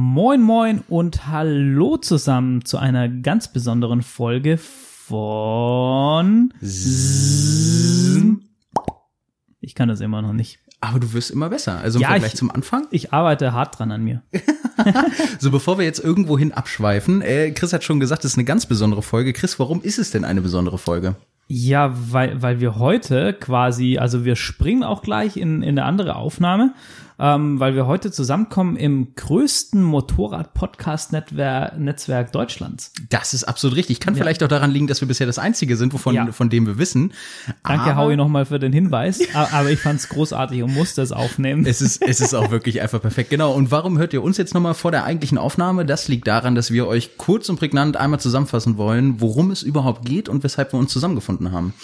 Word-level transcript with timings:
Moin 0.00 0.40
moin 0.40 0.84
und 0.88 1.26
hallo 1.26 1.96
zusammen 1.96 2.64
zu 2.64 2.78
einer 2.78 3.08
ganz 3.08 3.52
besonderen 3.52 4.02
Folge 4.02 4.56
von 4.56 6.54
Ich 9.60 9.74
kann 9.74 9.88
das 9.88 10.00
immer 10.00 10.22
noch 10.22 10.32
nicht. 10.32 10.60
Aber 10.80 11.00
du 11.00 11.12
wirst 11.12 11.32
immer 11.32 11.48
besser. 11.48 11.78
Also 11.80 11.98
im 11.98 12.02
Ja, 12.02 12.10
Vergleich 12.10 12.34
ich- 12.34 12.38
zum 12.38 12.52
Anfang. 12.52 12.86
Ich 12.92 13.12
arbeite 13.12 13.52
hart 13.52 13.80
dran 13.80 13.90
an 13.90 14.04
mir. 14.04 14.22
So, 15.40 15.50
bevor 15.50 15.76
wir 15.76 15.84
jetzt 15.84 16.02
irgendwo 16.02 16.38
hin 16.38 16.52
abschweifen, 16.52 17.20
äh, 17.20 17.50
Chris 17.50 17.74
hat 17.74 17.84
schon 17.84 18.00
gesagt, 18.00 18.24
es 18.24 18.30
ist 18.32 18.38
eine 18.38 18.46
ganz 18.46 18.64
besondere 18.64 19.02
Folge. 19.02 19.34
Chris, 19.34 19.58
warum 19.58 19.82
ist 19.82 19.98
es 19.98 20.10
denn 20.10 20.24
eine 20.24 20.40
besondere 20.40 20.78
Folge? 20.78 21.16
Ja, 21.48 21.92
weil, 22.12 22.40
weil 22.40 22.60
wir 22.60 22.76
heute 22.76 23.34
quasi, 23.34 23.98
also 23.98 24.24
wir 24.24 24.36
springen 24.36 24.82
auch 24.82 25.02
gleich 25.02 25.36
in, 25.36 25.62
in 25.62 25.70
eine 25.78 25.84
andere 25.84 26.16
Aufnahme, 26.16 26.72
ähm, 27.20 27.60
weil 27.60 27.74
wir 27.74 27.86
heute 27.86 28.10
zusammenkommen 28.10 28.76
im 28.76 29.14
größten 29.14 29.82
Motorrad-Podcast-Netzwerk 29.82 31.78
Netzwerk 31.78 32.32
Deutschlands. 32.32 32.92
Das 33.10 33.34
ist 33.34 33.44
absolut 33.44 33.76
richtig. 33.76 34.00
Kann 34.00 34.14
vielleicht 34.16 34.42
auch 34.42 34.48
daran 34.48 34.70
liegen, 34.70 34.86
dass 34.86 35.00
wir 35.02 35.08
bisher 35.08 35.26
das 35.26 35.38
Einzige 35.38 35.76
sind, 35.76 35.92
wovon, 35.92 36.14
Ja. 36.14 36.32
von 36.32 36.48
dem 36.48 36.66
wir 36.66 36.78
wissen. 36.78 37.12
Danke, 37.62 37.94
Howie, 37.96 38.16
nochmal 38.16 38.46
für 38.46 38.58
den 38.58 38.72
Hinweis. 38.72 39.20
Aber 39.52 39.70
ich 39.70 39.78
fand's 39.80 40.08
großartig 40.08 40.62
und 40.62 40.72
musste 40.72 41.02
es 41.02 41.12
aufnehmen. 41.12 41.66
Es 41.66 41.82
ist, 41.82 42.02
es 42.02 42.20
ist 42.20 42.32
auch 42.34 42.50
wirklich 42.50 42.80
einfach 42.80 43.02
perfekt. 43.02 43.28
Genau. 43.30 43.52
Und 43.52 43.70
warum 43.70 43.98
hört 43.98 44.12
ihr 44.14 44.22
uns 44.22 44.38
jetzt 44.38 44.54
nochmal 44.54 44.74
vor 44.74 44.90
der 44.90 45.04
eigentlichen 45.04 45.36
Aufnahme? 45.38 45.84
Das 45.84 46.08
liegt 46.08 46.26
daran, 46.26 46.54
dass 46.54 46.70
wir 46.70 46.86
euch 46.86 47.18
kurz 47.18 47.48
und 47.50 47.58
prägnant 47.58 47.96
einmal 47.98 48.20
zusammenfassen 48.20 48.78
wollen, 48.78 49.20
worum 49.20 49.50
es 49.50 49.62
überhaupt 49.62 50.06
geht 50.06 50.28
und 50.30 50.42
weshalb 50.42 50.72
wir 50.72 50.78
uns 50.80 50.90
zusammengefunden 50.92 51.52
haben. 51.52 51.74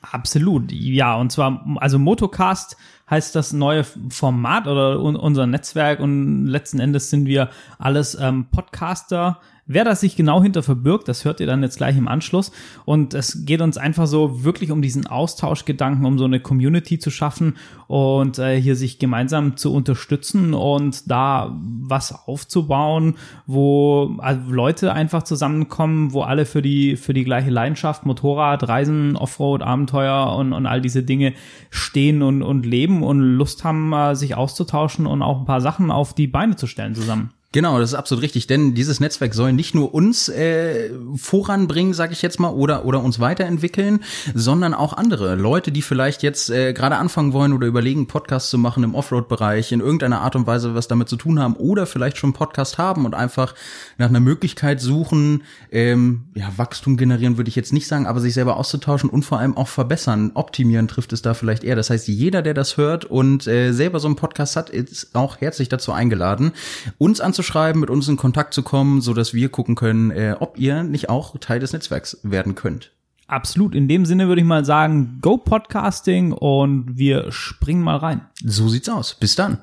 Absolut, 0.00 0.70
ja. 0.70 1.16
Und 1.16 1.32
zwar, 1.32 1.64
also 1.76 1.98
Motocast 1.98 2.76
heißt 3.10 3.34
das 3.34 3.52
neue 3.52 3.84
Format 3.84 4.66
oder 4.66 5.00
un 5.00 5.16
unser 5.16 5.46
Netzwerk 5.46 5.98
und 6.00 6.46
letzten 6.46 6.78
Endes 6.78 7.10
sind 7.10 7.26
wir 7.26 7.50
alles 7.78 8.14
ähm, 8.14 8.46
Podcaster. 8.50 9.40
Wer 9.70 9.84
da 9.84 9.94
sich 9.94 10.16
genau 10.16 10.42
hinter 10.42 10.62
verbirgt, 10.62 11.08
das 11.08 11.26
hört 11.26 11.40
ihr 11.40 11.46
dann 11.46 11.62
jetzt 11.62 11.76
gleich 11.76 11.94
im 11.98 12.08
Anschluss. 12.08 12.52
Und 12.86 13.12
es 13.12 13.44
geht 13.44 13.60
uns 13.60 13.76
einfach 13.76 14.06
so 14.06 14.42
wirklich 14.42 14.70
um 14.70 14.80
diesen 14.80 15.06
Austauschgedanken, 15.06 16.06
um 16.06 16.18
so 16.18 16.24
eine 16.24 16.40
Community 16.40 16.98
zu 16.98 17.10
schaffen 17.10 17.58
und 17.86 18.38
äh, 18.38 18.58
hier 18.58 18.76
sich 18.76 18.98
gemeinsam 18.98 19.58
zu 19.58 19.74
unterstützen 19.74 20.54
und 20.54 21.10
da 21.10 21.54
was 21.60 22.14
aufzubauen, 22.26 23.16
wo 23.46 24.16
also 24.18 24.50
Leute 24.50 24.94
einfach 24.94 25.22
zusammenkommen, 25.22 26.14
wo 26.14 26.22
alle 26.22 26.46
für 26.46 26.62
die 26.62 26.96
für 26.96 27.12
die 27.12 27.24
gleiche 27.24 27.50
Leidenschaft, 27.50 28.06
Motorrad, 28.06 28.66
Reisen, 28.66 29.16
Offroad, 29.16 29.60
Abenteuer 29.60 30.34
und, 30.34 30.54
und 30.54 30.64
all 30.64 30.80
diese 30.80 31.02
Dinge 31.02 31.34
stehen 31.68 32.22
und, 32.22 32.42
und 32.42 32.64
leben 32.64 33.02
und 33.02 33.20
Lust 33.20 33.64
haben, 33.64 33.92
äh, 33.92 34.16
sich 34.16 34.34
auszutauschen 34.34 35.06
und 35.06 35.20
auch 35.20 35.40
ein 35.40 35.46
paar 35.46 35.60
Sachen 35.60 35.90
auf 35.90 36.14
die 36.14 36.26
Beine 36.26 36.56
zu 36.56 36.66
stellen 36.66 36.94
zusammen. 36.94 37.34
Genau, 37.50 37.78
das 37.78 37.92
ist 37.92 37.94
absolut 37.94 38.22
richtig, 38.22 38.46
denn 38.46 38.74
dieses 38.74 39.00
Netzwerk 39.00 39.32
soll 39.32 39.54
nicht 39.54 39.74
nur 39.74 39.94
uns 39.94 40.28
äh, 40.28 40.90
voranbringen, 41.16 41.94
sage 41.94 42.12
ich 42.12 42.20
jetzt 42.20 42.38
mal, 42.38 42.50
oder 42.50 42.84
oder 42.84 43.02
uns 43.02 43.20
weiterentwickeln, 43.20 44.00
sondern 44.34 44.74
auch 44.74 44.92
andere 44.92 45.34
Leute, 45.34 45.72
die 45.72 45.80
vielleicht 45.80 46.22
jetzt 46.22 46.50
äh, 46.50 46.74
gerade 46.74 46.96
anfangen 46.96 47.32
wollen 47.32 47.54
oder 47.54 47.66
überlegen, 47.66 48.06
Podcasts 48.06 48.50
zu 48.50 48.58
machen 48.58 48.84
im 48.84 48.94
Offroad-Bereich, 48.94 49.72
in 49.72 49.80
irgendeiner 49.80 50.20
Art 50.20 50.36
und 50.36 50.46
Weise 50.46 50.74
was 50.74 50.88
damit 50.88 51.08
zu 51.08 51.16
tun 51.16 51.40
haben 51.40 51.56
oder 51.56 51.86
vielleicht 51.86 52.18
schon 52.18 52.34
Podcast 52.34 52.76
haben 52.76 53.06
und 53.06 53.14
einfach 53.14 53.54
nach 53.96 54.10
einer 54.10 54.20
Möglichkeit 54.20 54.82
suchen, 54.82 55.42
ähm, 55.72 56.24
ja 56.34 56.52
Wachstum 56.58 56.98
generieren 56.98 57.38
würde 57.38 57.48
ich 57.48 57.56
jetzt 57.56 57.72
nicht 57.72 57.88
sagen, 57.88 58.06
aber 58.06 58.20
sich 58.20 58.34
selber 58.34 58.58
auszutauschen 58.58 59.08
und 59.08 59.22
vor 59.22 59.38
allem 59.38 59.56
auch 59.56 59.68
verbessern, 59.68 60.32
optimieren 60.34 60.86
trifft 60.86 61.14
es 61.14 61.22
da 61.22 61.32
vielleicht 61.32 61.64
eher. 61.64 61.76
Das 61.76 61.88
heißt, 61.88 62.08
jeder, 62.08 62.42
der 62.42 62.52
das 62.52 62.76
hört 62.76 63.06
und 63.06 63.46
äh, 63.46 63.72
selber 63.72 64.00
so 64.00 64.08
einen 64.08 64.16
Podcast 64.16 64.54
hat, 64.54 64.68
ist 64.68 65.14
auch 65.14 65.40
herzlich 65.40 65.70
dazu 65.70 65.92
eingeladen, 65.92 66.52
uns 66.98 67.22
anzuschreiben, 67.38 67.80
mit 67.80 67.88
uns 67.88 68.08
in 68.08 68.16
Kontakt 68.16 68.52
zu 68.52 68.64
kommen, 68.64 69.00
so 69.00 69.14
dass 69.14 69.32
wir 69.32 69.48
gucken 69.48 69.76
können, 69.76 70.10
äh, 70.10 70.34
ob 70.40 70.58
ihr 70.58 70.82
nicht 70.82 71.08
auch 71.08 71.36
Teil 71.38 71.60
des 71.60 71.72
Netzwerks 71.72 72.18
werden 72.24 72.56
könnt. 72.56 72.90
Absolut. 73.28 73.76
In 73.76 73.86
dem 73.86 74.06
Sinne 74.06 74.26
würde 74.26 74.40
ich 74.40 74.46
mal 74.46 74.64
sagen, 74.64 75.18
go 75.20 75.36
Podcasting 75.36 76.32
und 76.32 76.98
wir 76.98 77.30
springen 77.30 77.82
mal 77.82 77.98
rein. 77.98 78.22
So 78.42 78.68
sieht's 78.68 78.88
aus. 78.88 79.14
Bis 79.14 79.36
dann. 79.36 79.58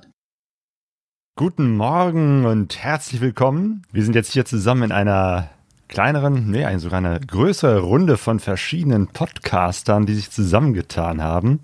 Guten 1.35 1.75
Morgen 1.75 2.45
und 2.45 2.77
herzlich 2.77 3.19
willkommen. 3.19 3.81
Wir 3.91 4.05
sind 4.05 4.15
jetzt 4.15 4.31
hier 4.31 4.45
zusammen 4.45 4.83
in 4.83 4.91
einer 4.93 5.49
kleineren, 5.89 6.49
nee, 6.49 6.77
sogar 6.77 6.99
eine 6.99 7.19
größere 7.19 7.79
Runde 7.79 8.15
von 8.15 8.39
verschiedenen 8.39 9.07
Podcastern, 9.07 10.05
die 10.05 10.13
sich 10.13 10.31
zusammengetan 10.31 11.21
haben. 11.21 11.59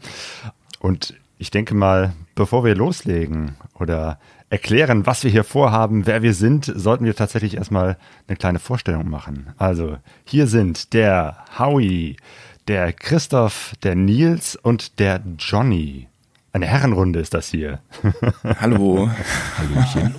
Und 0.79 1.13
ich 1.38 1.51
denke 1.51 1.73
mal, 1.73 2.11
bevor 2.35 2.66
wir 2.66 2.75
loslegen 2.75 3.55
oder 3.79 4.19
erklären, 4.51 5.06
was 5.06 5.23
wir 5.23 5.31
hier 5.31 5.45
vorhaben, 5.45 6.06
wer 6.06 6.22
wir 6.22 6.34
sind, 6.34 6.66
sollten 6.75 7.06
wir 7.06 7.16
tatsächlich 7.16 7.56
erstmal 7.56 7.97
eine 8.28 8.35
kleine 8.35 8.59
Vorstellung 8.59 9.09
machen. 9.09 9.53
Also, 9.57 9.97
hier 10.25 10.45
sind 10.45 10.94
der 10.94 11.45
Howie, 11.57 12.17
der 12.67 12.91
Christoph, 12.91 13.73
der 13.81 13.95
Nils 13.95 14.57
und 14.57 15.00
der 15.00 15.22
Johnny. 15.40 16.09
Eine 16.51 16.67
Herrenrunde 16.67 17.22
ist 17.22 17.34
das 17.34 17.47
hier. 17.50 17.79
Hallo. 18.59 19.09
Hallöchen. 19.57 20.16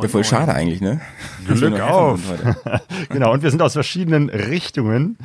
Ja, 0.00 0.08
voll 0.08 0.22
schade 0.24 0.54
eigentlich, 0.54 0.82
ne? 0.82 1.00
Glück 1.46 1.80
auf. 1.80 2.20
Genau, 3.08 3.32
und 3.32 3.42
wir 3.42 3.50
sind 3.50 3.62
aus 3.62 3.72
verschiedenen 3.72 4.28
Richtungen. 4.28 5.16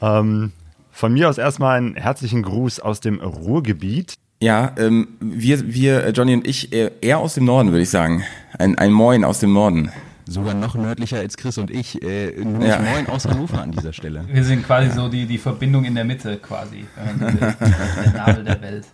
Ähm, 0.00 0.52
von 0.92 1.12
mir 1.12 1.28
aus 1.28 1.38
erstmal 1.38 1.76
einen 1.76 1.96
herzlichen 1.96 2.42
Gruß 2.42 2.78
aus 2.78 3.00
dem 3.00 3.20
Ruhrgebiet. 3.20 4.19
Ja, 4.42 4.72
ähm, 4.78 5.08
wir, 5.20 5.74
wir, 5.74 6.04
äh, 6.04 6.10
Johnny 6.12 6.32
und 6.32 6.46
ich, 6.46 6.72
äh, 6.72 6.90
eher 7.02 7.18
aus 7.18 7.34
dem 7.34 7.44
Norden, 7.44 7.72
würde 7.72 7.82
ich 7.82 7.90
sagen. 7.90 8.24
Ein, 8.58 8.78
ein 8.78 8.90
Moin 8.90 9.22
aus 9.22 9.38
dem 9.38 9.52
Norden. 9.52 9.92
Sogar 10.24 10.54
noch 10.54 10.74
nördlicher 10.76 11.18
als 11.18 11.36
Chris 11.36 11.58
und 11.58 11.70
ich. 11.70 12.02
Äh, 12.02 12.42
nur 12.42 12.64
Ja. 12.64 12.78
Moin 12.78 13.06
aus 13.08 13.26
Hannover 13.26 13.60
an 13.60 13.72
dieser 13.72 13.92
Stelle. 13.92 14.24
Wir 14.32 14.42
sind 14.42 14.64
quasi 14.64 14.90
so 14.92 15.10
die, 15.10 15.26
die 15.26 15.36
Verbindung 15.36 15.84
in 15.84 15.94
der 15.94 16.04
Mitte 16.04 16.38
quasi. 16.38 16.86
der 16.96 18.12
Nabel 18.14 18.44
der 18.44 18.62
Welt. 18.62 18.86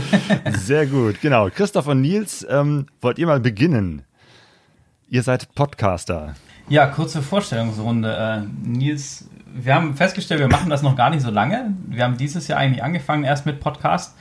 Sehr 0.58 0.86
gut, 0.86 1.20
genau. 1.20 1.50
Christoph 1.50 1.88
und 1.88 2.00
Nils, 2.00 2.46
ähm, 2.48 2.86
wollt 3.02 3.18
ihr 3.18 3.26
mal 3.26 3.40
beginnen? 3.40 4.02
Ihr 5.10 5.22
seid 5.22 5.54
Podcaster. 5.54 6.34
Ja, 6.70 6.86
kurze 6.86 7.20
Vorstellungsrunde. 7.20 8.16
Äh, 8.16 8.66
Nils, 8.66 9.28
wir 9.54 9.74
haben 9.74 9.96
festgestellt, 9.96 10.40
wir 10.40 10.48
machen 10.48 10.70
das 10.70 10.82
noch 10.82 10.96
gar 10.96 11.10
nicht 11.10 11.22
so 11.22 11.30
lange. 11.30 11.74
Wir 11.88 12.04
haben 12.04 12.16
dieses 12.16 12.48
Jahr 12.48 12.58
eigentlich 12.58 12.82
angefangen 12.82 13.24
erst 13.24 13.44
mit 13.44 13.60
Podcast. 13.60 14.14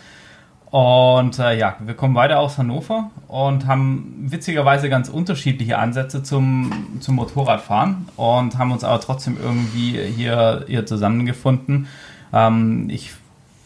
Und 0.73 1.37
äh, 1.37 1.55
ja, 1.55 1.75
wir 1.85 1.93
kommen 1.93 2.15
beide 2.15 2.39
aus 2.39 2.57
Hannover 2.57 3.11
und 3.27 3.67
haben 3.67 4.25
witzigerweise 4.25 4.89
ganz 4.89 5.07
unterschiedliche 5.07 5.77
Ansätze 5.77 6.23
zum, 6.23 6.97
zum 6.99 7.13
Motorradfahren 7.13 8.07
und 8.15 8.57
haben 8.57 8.71
uns 8.71 8.83
aber 8.83 8.99
trotzdem 8.99 9.37
irgendwie 9.39 9.99
hier, 10.01 10.65
hier 10.65 10.87
zusammengefunden. 10.87 11.85
Ähm, 12.33 12.89
ich 12.89 13.13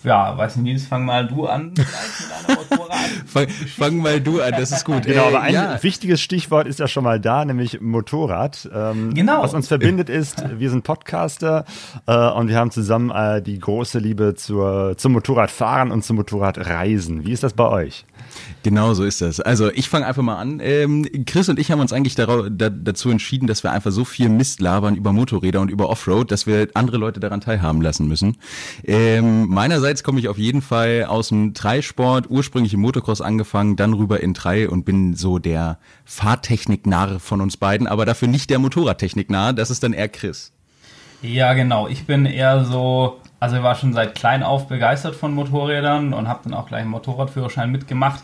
ja, 0.08 0.38
weiß 0.38 0.56
nicht, 0.56 0.64
Nils, 0.64 0.88
fang 0.88 1.06
mal 1.06 1.28
du 1.28 1.46
an. 1.46 1.74
Fang, 3.26 3.48
fang 3.50 3.98
mal 3.98 4.22
du 4.22 4.42
an, 4.42 4.54
das 4.58 4.72
ist 4.72 4.86
gut. 4.86 5.04
Genau, 5.04 5.28
aber 5.28 5.42
ein 5.42 5.54
ja, 5.54 5.82
wichtiges 5.84 6.22
Stichwort 6.22 6.68
ist 6.68 6.80
ja 6.80 6.88
schon 6.88 7.04
mal 7.04 7.20
da, 7.20 7.44
nämlich 7.46 7.82
Motorrad. 7.82 8.70
Ähm, 8.74 9.14
Genau. 9.14 9.44
Was 9.44 9.54
uns 9.54 9.68
verbindet 9.68 10.10
ist, 10.10 10.44
wir 10.60 10.70
sind 10.70 10.84
Podcaster 10.84 11.66
äh, 12.06 12.30
und 12.32 12.48
wir 12.48 12.58
haben 12.58 12.72
zusammen 12.72 13.12
äh, 13.12 13.42
die 13.42 13.60
große 13.60 14.00
Liebe 14.00 14.36
zur, 14.36 14.98
zum 14.98 15.14
Motorradfahren 15.14 15.92
und 15.92 16.04
zum 16.04 16.16
Motorradreisen. 16.18 17.26
Wie 17.26 17.32
ist 17.32 17.44
das 17.44 17.54
bei 17.54 17.68
euch? 17.68 18.06
Genau 18.68 18.94
so 18.94 19.06
ist 19.06 19.22
das. 19.22 19.40
Also 19.40 19.72
ich 19.72 19.88
fange 19.88 20.06
einfach 20.06 20.24
mal 20.24 20.36
an. 20.36 20.60
Ähm, 20.62 21.08
Chris 21.26 21.48
und 21.48 21.58
ich 21.58 21.72
haben 21.72 21.80
uns 21.80 21.94
eigentlich 21.94 22.16
da, 22.16 22.26
dazu 22.50 23.10
entschieden, 23.10 23.48
dass 23.48 23.64
wir 23.64 23.72
einfach 23.72 23.92
so 23.92 24.04
viel 24.04 24.28
Mist 24.28 24.60
labern 24.60 24.98
über 24.98 25.14
Motorräder 25.14 25.62
und 25.62 25.72
über 25.72 25.88
Offroad, 25.88 26.32
dass 26.32 26.48
wir 26.48 26.68
andere 26.74 26.98
Leute 26.98 27.22
daran 27.22 27.40
teilhaben 27.40 27.82
lassen 27.82 28.10
müssen. 28.10 28.36
Ähm, 28.84 29.48
meinerseits 29.48 30.04
komme 30.04 30.20
ich 30.20 30.28
auf 30.28 30.38
jeden 30.38 30.62
Fall 30.62 31.06
aus 31.06 31.30
dem 31.30 31.54
Dreisport, 31.54 32.30
ursprünglich 32.30 32.74
im 32.74 32.82
Motocross 32.82 33.22
angefangen, 33.22 33.78
dann 33.78 33.94
rüber 33.94 34.20
in 34.20 34.34
Drei 34.34 34.68
und 34.68 34.84
bin 34.84 35.16
so 35.16 35.40
der 35.40 35.78
Fahrtechnik-Narr 36.04 37.22
von 37.22 37.40
uns 37.40 37.56
beiden, 37.56 37.88
aber 37.88 38.06
dafür 38.06 38.28
nicht 38.28 38.50
der 38.50 38.60
Motorradtechnik-Narr. 38.60 39.54
Das 39.54 39.70
ist 39.70 39.82
dann 39.82 39.94
eher 39.94 40.10
Chris. 40.10 40.52
Ja, 41.22 41.54
genau. 41.54 41.88
Ich 41.88 42.06
bin 42.06 42.26
eher 42.26 42.66
so, 42.66 43.22
also 43.40 43.56
ich 43.56 43.64
war 43.64 43.76
schon 43.76 43.94
seit 43.94 44.16
klein 44.16 44.44
auf 44.44 44.68
begeistert 44.68 45.16
von 45.16 45.34
Motorrädern 45.34 46.14
und 46.14 46.28
habe 46.28 46.42
dann 46.44 46.54
auch 46.54 46.68
gleich 46.68 46.82
einen 46.82 46.92
Motorradführerschein 46.92 47.72
mitgemacht 47.72 48.22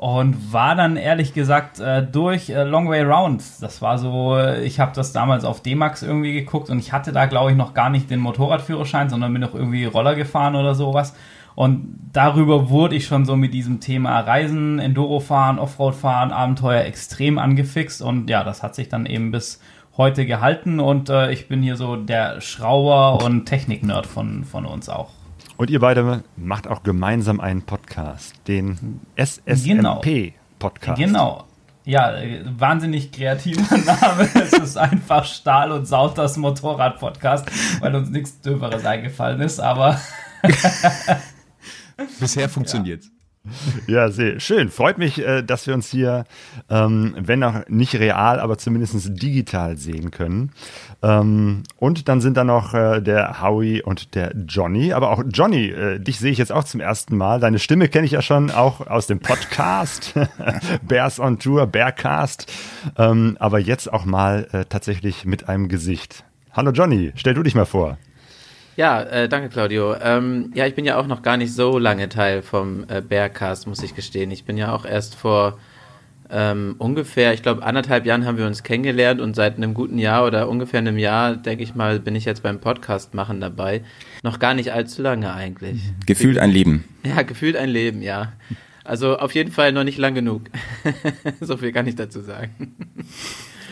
und 0.00 0.50
war 0.50 0.76
dann 0.76 0.96
ehrlich 0.96 1.34
gesagt 1.34 1.78
äh, 1.78 2.02
durch 2.02 2.48
äh, 2.48 2.62
Long 2.62 2.88
Way 2.88 3.02
Round. 3.02 3.42
Das 3.60 3.82
war 3.82 3.98
so, 3.98 4.34
äh, 4.34 4.64
ich 4.64 4.80
habe 4.80 4.92
das 4.94 5.12
damals 5.12 5.44
auf 5.44 5.60
D-Max 5.60 6.02
irgendwie 6.02 6.32
geguckt 6.32 6.70
und 6.70 6.78
ich 6.78 6.94
hatte 6.94 7.12
da 7.12 7.26
glaube 7.26 7.50
ich 7.50 7.56
noch 7.58 7.74
gar 7.74 7.90
nicht 7.90 8.08
den 8.08 8.18
Motorradführerschein, 8.20 9.10
sondern 9.10 9.30
bin 9.34 9.42
noch 9.42 9.54
irgendwie 9.54 9.84
Roller 9.84 10.14
gefahren 10.14 10.56
oder 10.56 10.74
sowas. 10.74 11.14
Und 11.54 11.98
darüber 12.14 12.70
wurde 12.70 12.96
ich 12.96 13.04
schon 13.04 13.26
so 13.26 13.36
mit 13.36 13.52
diesem 13.52 13.80
Thema 13.80 14.20
Reisen, 14.20 14.78
Enduro-Fahren, 14.78 15.58
Offroad-Fahren, 15.58 16.32
Abenteuer 16.32 16.84
extrem 16.86 17.38
angefixt. 17.38 18.00
Und 18.00 18.30
ja, 18.30 18.42
das 18.42 18.62
hat 18.62 18.74
sich 18.74 18.88
dann 18.88 19.04
eben 19.04 19.30
bis 19.30 19.60
heute 19.98 20.24
gehalten. 20.24 20.80
Und 20.80 21.10
äh, 21.10 21.30
ich 21.30 21.46
bin 21.46 21.62
hier 21.62 21.76
so 21.76 21.96
der 21.96 22.40
Schrauber 22.40 23.22
und 23.22 23.44
Technik-Nerd 23.44 24.06
von, 24.06 24.44
von 24.44 24.64
uns 24.64 24.88
auch. 24.88 25.10
Und 25.60 25.68
ihr 25.68 25.80
beide 25.80 26.24
macht 26.38 26.66
auch 26.68 26.82
gemeinsam 26.82 27.38
einen 27.38 27.60
Podcast, 27.60 28.34
den 28.48 28.98
Genau. 29.14 30.00
SSMP-Podcast. 30.00 30.98
Genau. 30.98 31.44
Ja, 31.84 32.16
äh, 32.16 32.42
wahnsinnig 32.58 33.12
kreativer 33.12 33.76
Name. 33.84 34.26
es 34.36 34.54
ist 34.54 34.78
einfach 34.78 35.26
Stahl 35.26 35.70
und 35.72 35.84
Saut 35.84 36.16
das 36.16 36.38
Motorrad-Podcast, 36.38 37.46
weil 37.80 37.94
uns 37.94 38.08
nichts 38.08 38.40
Döberes 38.40 38.86
eingefallen 38.86 39.42
ist, 39.42 39.60
aber. 39.60 40.00
Bisher 42.20 42.48
funktioniert's. 42.48 43.08
Ja. 43.08 43.19
Ja, 43.86 44.10
sehr 44.10 44.40
schön. 44.40 44.70
Freut 44.70 44.98
mich, 44.98 45.24
äh, 45.24 45.42
dass 45.42 45.66
wir 45.66 45.74
uns 45.74 45.90
hier, 45.90 46.24
ähm, 46.68 47.14
wenn 47.18 47.42
auch 47.42 47.68
nicht 47.68 47.94
real, 47.94 48.38
aber 48.40 48.58
zumindest 48.58 49.22
digital 49.22 49.76
sehen 49.76 50.10
können. 50.10 50.52
Ähm, 51.02 51.62
und 51.76 52.08
dann 52.08 52.20
sind 52.20 52.36
da 52.36 52.44
noch 52.44 52.74
äh, 52.74 53.00
der 53.00 53.40
Howie 53.40 53.82
und 53.82 54.14
der 54.14 54.34
Johnny. 54.46 54.92
Aber 54.92 55.10
auch 55.10 55.22
Johnny, 55.32 55.66
äh, 55.66 55.98
dich 55.98 56.18
sehe 56.18 56.30
ich 56.30 56.38
jetzt 56.38 56.52
auch 56.52 56.64
zum 56.64 56.80
ersten 56.80 57.16
Mal. 57.16 57.40
Deine 57.40 57.58
Stimme 57.58 57.88
kenne 57.88 58.06
ich 58.06 58.12
ja 58.12 58.22
schon 58.22 58.50
auch 58.50 58.86
aus 58.86 59.06
dem 59.06 59.20
Podcast 59.20 60.14
Bears 60.86 61.18
on 61.18 61.38
Tour, 61.38 61.66
Bearcast. 61.66 62.52
Ähm, 62.96 63.36
aber 63.40 63.58
jetzt 63.58 63.92
auch 63.92 64.04
mal 64.04 64.46
tatsächlich 64.68 65.24
mit 65.24 65.48
einem 65.48 65.68
Gesicht. 65.68 66.24
Hallo 66.52 66.70
Johnny, 66.70 67.12
stell 67.14 67.34
du 67.34 67.42
dich 67.42 67.54
mal 67.54 67.66
vor. 67.66 67.96
Ja, 68.80 69.02
äh, 69.02 69.28
danke 69.28 69.50
Claudio. 69.50 69.94
Ähm, 70.00 70.52
ja, 70.54 70.66
ich 70.66 70.74
bin 70.74 70.86
ja 70.86 70.96
auch 70.96 71.06
noch 71.06 71.20
gar 71.20 71.36
nicht 71.36 71.52
so 71.52 71.78
lange 71.78 72.08
Teil 72.08 72.40
vom 72.40 72.86
äh, 72.88 73.02
Bearcast, 73.02 73.66
muss 73.66 73.82
ich 73.82 73.94
gestehen. 73.94 74.30
Ich 74.30 74.44
bin 74.44 74.56
ja 74.56 74.74
auch 74.74 74.86
erst 74.86 75.16
vor 75.16 75.58
ähm, 76.30 76.76
ungefähr, 76.78 77.34
ich 77.34 77.42
glaube, 77.42 77.62
anderthalb 77.62 78.06
Jahren 78.06 78.24
haben 78.24 78.38
wir 78.38 78.46
uns 78.46 78.62
kennengelernt 78.62 79.20
und 79.20 79.36
seit 79.36 79.58
einem 79.58 79.74
guten 79.74 79.98
Jahr 79.98 80.24
oder 80.24 80.48
ungefähr 80.48 80.78
einem 80.78 80.96
Jahr, 80.96 81.36
denke 81.36 81.62
ich 81.62 81.74
mal, 81.74 82.00
bin 82.00 82.16
ich 82.16 82.24
jetzt 82.24 82.42
beim 82.42 82.58
Podcast 82.58 83.12
machen 83.12 83.38
dabei. 83.38 83.82
Noch 84.22 84.38
gar 84.38 84.54
nicht 84.54 84.72
allzu 84.72 85.02
lange 85.02 85.30
eigentlich. 85.30 85.82
Gefühlt 86.06 86.38
ein 86.38 86.50
Leben. 86.50 86.84
Ja, 87.04 87.20
gefühlt 87.20 87.56
ein 87.56 87.68
Leben, 87.68 88.00
ja. 88.00 88.32
Also 88.82 89.18
auf 89.18 89.34
jeden 89.34 89.52
Fall 89.52 89.72
noch 89.72 89.84
nicht 89.84 89.98
lang 89.98 90.14
genug. 90.14 90.44
so 91.42 91.58
viel 91.58 91.72
kann 91.72 91.86
ich 91.86 91.96
dazu 91.96 92.22
sagen. 92.22 92.74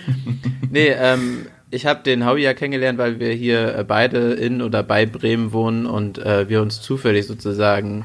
nee, 0.70 0.88
ähm, 0.88 1.46
ich 1.70 1.86
habe 1.86 2.02
den 2.02 2.24
Howie 2.24 2.42
ja 2.42 2.54
kennengelernt, 2.54 2.98
weil 2.98 3.20
wir 3.20 3.32
hier 3.32 3.76
äh, 3.76 3.84
beide 3.84 4.32
in 4.32 4.62
oder 4.62 4.82
bei 4.82 5.06
Bremen 5.06 5.52
wohnen 5.52 5.86
und 5.86 6.18
äh, 6.18 6.48
wir 6.48 6.62
uns 6.62 6.80
zufällig 6.80 7.26
sozusagen 7.26 8.04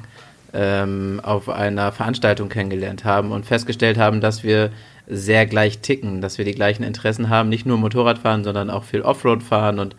ähm, 0.54 1.22
auf 1.24 1.50
einer 1.50 1.92
Veranstaltung 1.92 2.50
kennengelernt 2.50 3.06
haben 3.06 3.32
und 3.32 3.46
festgestellt 3.46 3.98
haben, 3.98 4.22
dass 4.22 4.44
wir 4.44 4.70
sehr 5.08 5.46
gleich 5.46 5.80
ticken, 5.80 6.22
dass 6.22 6.38
wir 6.38 6.46
die 6.46 6.54
gleichen 6.54 6.84
Interessen 6.84 7.30
haben, 7.30 7.50
nicht 7.50 7.66
nur 7.66 7.78
Motorradfahren, 7.78 8.44
sondern 8.44 8.70
auch 8.70 8.84
viel 8.84 9.02
Offroad 9.02 9.44
fahren 9.44 9.80
und 9.80 9.96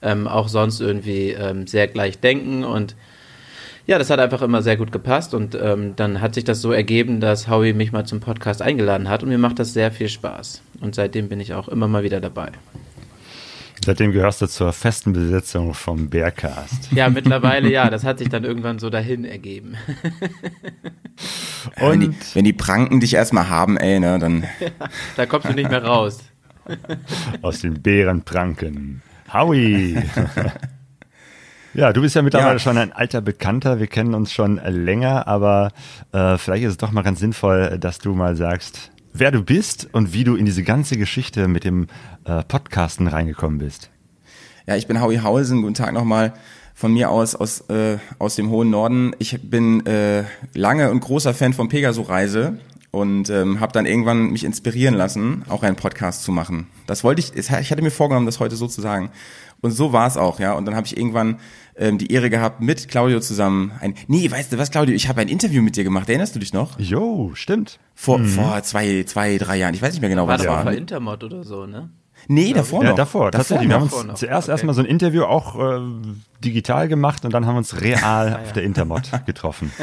ähm, 0.00 0.28
auch 0.28 0.48
sonst 0.48 0.80
irgendwie 0.80 1.30
ähm, 1.30 1.66
sehr 1.66 1.88
gleich 1.88 2.20
denken 2.20 2.64
und 2.64 2.94
ja, 3.86 3.98
das 3.98 4.10
hat 4.10 4.20
einfach 4.20 4.42
immer 4.42 4.60
sehr 4.60 4.76
gut 4.76 4.92
gepasst 4.92 5.32
und 5.32 5.58
ähm, 5.60 5.96
dann 5.96 6.20
hat 6.20 6.34
sich 6.34 6.44
das 6.44 6.60
so 6.60 6.72
ergeben, 6.72 7.20
dass 7.20 7.48
Howie 7.48 7.72
mich 7.72 7.90
mal 7.90 8.04
zum 8.04 8.20
Podcast 8.20 8.60
eingeladen 8.60 9.08
hat 9.08 9.22
und 9.22 9.30
mir 9.30 9.38
macht 9.38 9.58
das 9.58 9.72
sehr 9.72 9.90
viel 9.90 10.10
Spaß 10.10 10.60
und 10.82 10.94
seitdem 10.94 11.30
bin 11.30 11.40
ich 11.40 11.54
auch 11.54 11.68
immer 11.68 11.88
mal 11.88 12.02
wieder 12.02 12.20
dabei. 12.20 12.52
Seitdem 13.84 14.12
gehörst 14.12 14.42
du 14.42 14.46
zur 14.46 14.72
festen 14.72 15.12
Besetzung 15.12 15.74
vom 15.74 16.10
Bearcast. 16.10 16.92
Ja, 16.92 17.08
mittlerweile 17.08 17.70
ja. 17.70 17.90
Das 17.90 18.04
hat 18.04 18.18
sich 18.18 18.28
dann 18.28 18.44
irgendwann 18.44 18.78
so 18.78 18.90
dahin 18.90 19.24
ergeben. 19.24 19.76
Und 21.80 21.90
wenn 21.90 22.00
die, 22.00 22.14
wenn 22.34 22.44
die 22.44 22.52
Pranken 22.52 23.00
dich 23.00 23.14
erstmal 23.14 23.48
haben, 23.48 23.76
ey, 23.76 24.00
ne, 24.00 24.18
dann. 24.18 24.44
Da 25.16 25.26
kommst 25.26 25.48
du 25.48 25.54
nicht 25.54 25.70
mehr 25.70 25.84
raus. 25.84 26.18
Aus 27.42 27.60
den 27.60 27.80
Bärenpranken. 27.82 29.02
Howie! 29.32 29.96
Ja, 31.74 31.92
du 31.92 32.00
bist 32.00 32.16
ja 32.16 32.22
mittlerweile 32.22 32.54
ja. 32.54 32.58
schon 32.58 32.78
ein 32.78 32.92
alter 32.92 33.20
Bekannter. 33.20 33.78
Wir 33.78 33.86
kennen 33.86 34.14
uns 34.14 34.32
schon 34.32 34.56
länger, 34.56 35.28
aber 35.28 35.70
äh, 36.12 36.36
vielleicht 36.38 36.64
ist 36.64 36.70
es 36.72 36.76
doch 36.78 36.90
mal 36.90 37.02
ganz 37.02 37.20
sinnvoll, 37.20 37.78
dass 37.78 37.98
du 37.98 38.14
mal 38.14 38.34
sagst, 38.34 38.90
wer 39.18 39.30
du 39.30 39.42
bist 39.42 39.88
und 39.92 40.12
wie 40.12 40.24
du 40.24 40.36
in 40.36 40.46
diese 40.46 40.62
ganze 40.62 40.96
Geschichte 40.96 41.48
mit 41.48 41.64
dem 41.64 41.86
äh, 42.24 42.42
Podcasten 42.44 43.06
reingekommen 43.06 43.58
bist. 43.58 43.90
Ja, 44.66 44.76
ich 44.76 44.86
bin 44.86 45.00
Howie 45.00 45.20
Hausen. 45.20 45.62
Guten 45.62 45.74
Tag 45.74 45.92
nochmal 45.92 46.34
von 46.74 46.92
mir 46.92 47.10
aus 47.10 47.34
aus, 47.34 47.60
äh, 47.70 47.98
aus 48.18 48.36
dem 48.36 48.50
hohen 48.50 48.70
Norden. 48.70 49.14
Ich 49.18 49.38
bin 49.42 49.84
äh, 49.86 50.24
lange 50.54 50.90
und 50.90 51.00
großer 51.00 51.34
Fan 51.34 51.52
von 51.52 51.68
Pegaso-Reise 51.68 52.58
und 52.90 53.30
ähm, 53.30 53.60
habe 53.60 53.72
dann 53.72 53.86
irgendwann 53.86 54.30
mich 54.30 54.44
inspirieren 54.44 54.94
lassen, 54.94 55.44
auch 55.48 55.62
einen 55.62 55.76
Podcast 55.76 56.22
zu 56.22 56.32
machen. 56.32 56.68
Das 56.86 57.04
wollte 57.04 57.20
ich, 57.20 57.36
ich 57.36 57.50
hatte 57.50 57.82
mir 57.82 57.90
vorgenommen, 57.90 58.26
das 58.26 58.40
heute 58.40 58.56
so 58.56 58.66
zu 58.66 58.80
sagen. 58.80 59.10
Und 59.60 59.72
so 59.72 59.92
war 59.92 60.06
es 60.06 60.16
auch, 60.16 60.38
ja. 60.38 60.52
Und 60.52 60.66
dann 60.66 60.76
habe 60.76 60.86
ich 60.86 60.96
irgendwann 60.96 61.38
ähm, 61.78 61.98
die 61.98 62.12
Ehre 62.12 62.30
gehabt, 62.30 62.60
mit 62.60 62.88
Claudio 62.88 63.20
zusammen 63.20 63.72
ein. 63.80 63.94
Nee, 64.06 64.30
weißt 64.30 64.52
du 64.52 64.58
was, 64.58 64.70
Claudio, 64.70 64.94
ich 64.94 65.08
habe 65.08 65.20
ein 65.20 65.28
Interview 65.28 65.62
mit 65.62 65.76
dir 65.76 65.84
gemacht. 65.84 66.08
Erinnerst 66.08 66.34
du 66.34 66.38
dich 66.40 66.52
noch? 66.52 66.78
Jo, 66.78 67.30
stimmt. 67.34 67.78
Vor, 67.94 68.18
mhm. 68.18 68.26
vor 68.26 68.62
zwei, 68.62 69.04
zwei, 69.04 69.38
drei 69.38 69.58
Jahren. 69.58 69.74
Ich 69.74 69.82
weiß 69.82 69.92
nicht 69.92 70.00
mehr 70.00 70.10
genau, 70.10 70.26
war 70.26 70.34
was 70.34 70.42
das 70.42 70.50
war. 70.50 70.64
War 70.64 70.72
Intermod 70.74 71.24
oder 71.24 71.44
so, 71.44 71.66
ne? 71.66 71.90
Nee, 72.26 72.52
davor 72.52 72.82
ja, 72.82 72.90
noch. 72.90 72.96
davor, 72.96 73.30
tatsächlich. 73.30 73.68
Davor 73.68 73.90
wir 73.90 73.98
haben 73.98 74.10
uns 74.10 74.20
zuerst 74.20 74.48
okay. 74.48 74.52
erstmal 74.52 74.74
so 74.74 74.80
ein 74.80 74.86
Interview 74.86 75.22
auch 75.22 75.58
äh, 75.58 75.80
digital 76.44 76.88
gemacht 76.88 77.24
und 77.24 77.32
dann 77.32 77.46
haben 77.46 77.54
wir 77.54 77.58
uns 77.58 77.80
real 77.80 78.40
auf 78.42 78.52
der 78.52 78.64
Intermod 78.64 79.10
getroffen. 79.26 79.72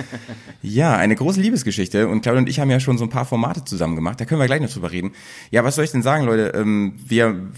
Ja, 0.61 0.95
eine 0.95 1.15
große 1.15 1.39
Liebesgeschichte 1.39 2.07
und 2.07 2.21
Claudia 2.21 2.39
und 2.39 2.49
ich 2.49 2.59
haben 2.59 2.71
ja 2.71 2.79
schon 2.79 2.97
so 2.97 3.03
ein 3.03 3.09
paar 3.09 3.25
Formate 3.25 3.63
zusammen 3.63 3.95
gemacht, 3.95 4.19
da 4.19 4.25
können 4.25 4.41
wir 4.41 4.47
gleich 4.47 4.61
noch 4.61 4.69
drüber 4.69 4.91
reden. 4.91 5.11
Ja, 5.51 5.63
was 5.63 5.75
soll 5.75 5.85
ich 5.85 5.91
denn 5.91 6.01
sagen, 6.01 6.25
Leute? 6.25 6.53
Ähm, 6.55 6.95
wir, 7.05 7.51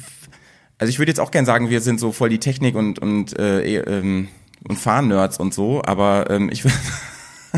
also 0.78 0.90
ich 0.90 1.00
würde 1.00 1.10
jetzt 1.10 1.20
auch 1.20 1.32
gern 1.32 1.46
sagen, 1.46 1.70
wir 1.70 1.82
sind 1.82 2.00
so 2.00 2.12
voll 2.12 2.30
die 2.30 2.40
Technik 2.40 2.76
und, 2.76 3.00
und, 3.00 3.38
äh, 3.38 3.62
eh, 3.62 3.78
ähm, 3.78 4.28
und 4.68 4.78
Fahrnerds 4.78 5.40
und 5.40 5.54
so, 5.54 5.82
aber 5.84 6.30
ähm, 6.30 6.50
ich 6.52 6.64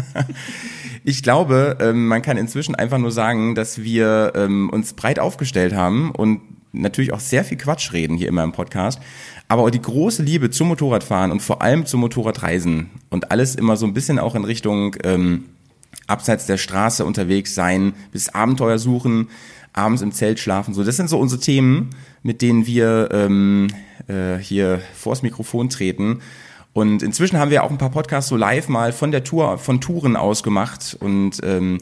ich 1.04 1.24
glaube, 1.24 1.78
ähm, 1.80 2.08
man 2.08 2.22
kann 2.22 2.38
inzwischen 2.38 2.76
einfach 2.76 2.98
nur 2.98 3.12
sagen, 3.12 3.56
dass 3.56 3.82
wir 3.82 4.34
ähm, 4.36 4.70
uns 4.70 4.94
breit 4.94 5.20
aufgestellt 5.20 5.74
haben 5.74 6.12
und 6.12 6.42
natürlich 6.72 7.14
auch 7.14 7.20
sehr 7.20 7.44
viel 7.44 7.58
Quatsch 7.58 7.94
reden 7.94 8.16
hier 8.16 8.28
immer 8.28 8.44
im 8.44 8.52
Podcast, 8.52 9.00
aber 9.48 9.64
auch 9.64 9.70
die 9.70 9.82
große 9.82 10.22
Liebe 10.22 10.52
zum 10.52 10.68
Motorradfahren 10.68 11.32
und 11.32 11.42
vor 11.42 11.62
allem 11.62 11.86
zum 11.86 12.02
Motorradreisen 12.02 12.90
und 13.10 13.32
alles 13.32 13.56
immer 13.56 13.76
so 13.76 13.86
ein 13.86 13.94
bisschen 13.94 14.20
auch 14.20 14.36
in 14.36 14.46
Richtung 14.46 14.96
ähm, 15.04 15.46
abseits 16.08 16.46
der 16.46 16.58
Straße 16.58 17.04
unterwegs 17.06 17.56
sein, 17.56 17.94
bis 18.12 18.30
Abenteuer 18.30 18.78
suchen, 18.78 19.30
abends 19.74 20.02
im 20.02 20.12
Zelt 20.12 20.40
schlafen. 20.40 20.74
So, 20.74 20.84
das 20.84 20.98
sind 20.98 21.10
so 21.10 21.20
unsere 21.20 21.42
Themen, 21.42 21.92
mit 22.24 22.42
denen 22.42 22.66
wir 22.66 23.10
ähm, 23.12 23.68
äh, 24.08 24.38
hier 24.38 24.82
vors 24.96 25.22
Mikrofon 25.22 25.70
treten. 25.70 26.22
Und 26.74 27.04
inzwischen 27.04 27.38
haben 27.38 27.52
wir 27.52 27.64
auch 27.64 27.72
ein 27.72 27.78
paar 27.78 27.90
Podcasts 27.90 28.30
so 28.30 28.36
live 28.36 28.70
mal 28.70 28.92
von 28.92 29.12
der 29.12 29.24
Tour, 29.24 29.58
von 29.58 29.82
Touren 29.82 30.16
aus 30.16 30.44
gemacht 30.44 30.96
und 31.00 31.40
ähm, 31.44 31.80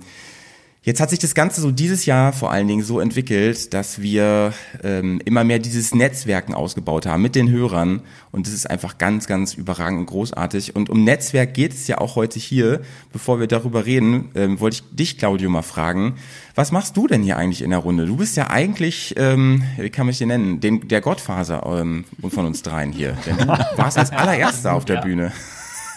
Jetzt 0.88 1.02
hat 1.02 1.10
sich 1.10 1.20
das 1.20 1.36
Ganze 1.36 1.60
so 1.60 1.70
dieses 1.70 2.06
Jahr 2.06 2.32
vor 2.32 2.50
allen 2.50 2.66
Dingen 2.66 2.82
so 2.82 3.02
entwickelt, 3.02 3.74
dass 3.74 4.02
wir 4.02 4.54
ähm, 4.86 5.20
immer 5.26 5.44
mehr 5.44 5.60
dieses 5.60 5.94
Netzwerken 5.94 6.54
ausgebaut 6.54 7.06
haben 7.06 7.22
mit 7.22 7.36
den 7.36 7.52
Hörern. 7.52 8.00
Und 8.32 8.48
das 8.48 8.54
ist 8.54 8.70
einfach 8.70 8.98
ganz, 8.98 9.28
ganz 9.28 9.54
überragend 9.54 10.00
und 10.00 10.06
großartig. 10.06 10.78
Und 10.78 10.90
um 10.90 11.04
Netzwerk 11.04 11.54
geht 11.54 11.74
es 11.74 11.88
ja 11.88 11.98
auch 11.98 12.16
heute 12.16 12.40
hier. 12.40 12.80
Bevor 13.12 13.42
wir 13.42 13.48
darüber 13.48 13.86
reden, 13.86 14.30
ähm, 14.34 14.62
wollte 14.62 14.78
ich 14.78 14.96
dich, 14.96 15.18
Claudio, 15.18 15.50
mal 15.50 15.62
fragen. 15.62 16.16
Was 16.56 16.72
machst 16.72 16.96
du 16.96 17.06
denn 17.06 17.22
hier 17.22 17.36
eigentlich 17.36 17.64
in 17.64 17.72
der 17.72 17.80
Runde? 17.80 18.06
Du 18.06 18.16
bist 18.16 18.38
ja 18.38 18.50
eigentlich, 18.50 19.14
ähm, 19.18 19.64
wie 19.76 19.90
kann 19.90 20.06
man 20.06 20.12
dich 20.12 20.20
denn 20.20 20.30
nennen, 20.30 20.62
den, 20.62 20.88
der 20.88 21.02
Gottfaser 21.02 21.66
ähm, 21.82 22.06
von 22.30 22.46
uns 22.46 22.64
dreien 22.64 22.94
hier. 22.94 23.18
Denn 23.26 23.36
du 23.36 23.46
warst 23.76 23.98
als 23.98 24.12
allererster 24.12 24.72
auf 24.72 24.86
der 24.86 24.96
ja. 24.96 25.02
Bühne. 25.02 25.34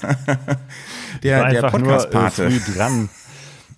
der 1.23 1.49
der 1.49 1.71
Podcast-Pate. 1.71 2.47
Äh, 2.47 2.73
dran. 2.75 3.09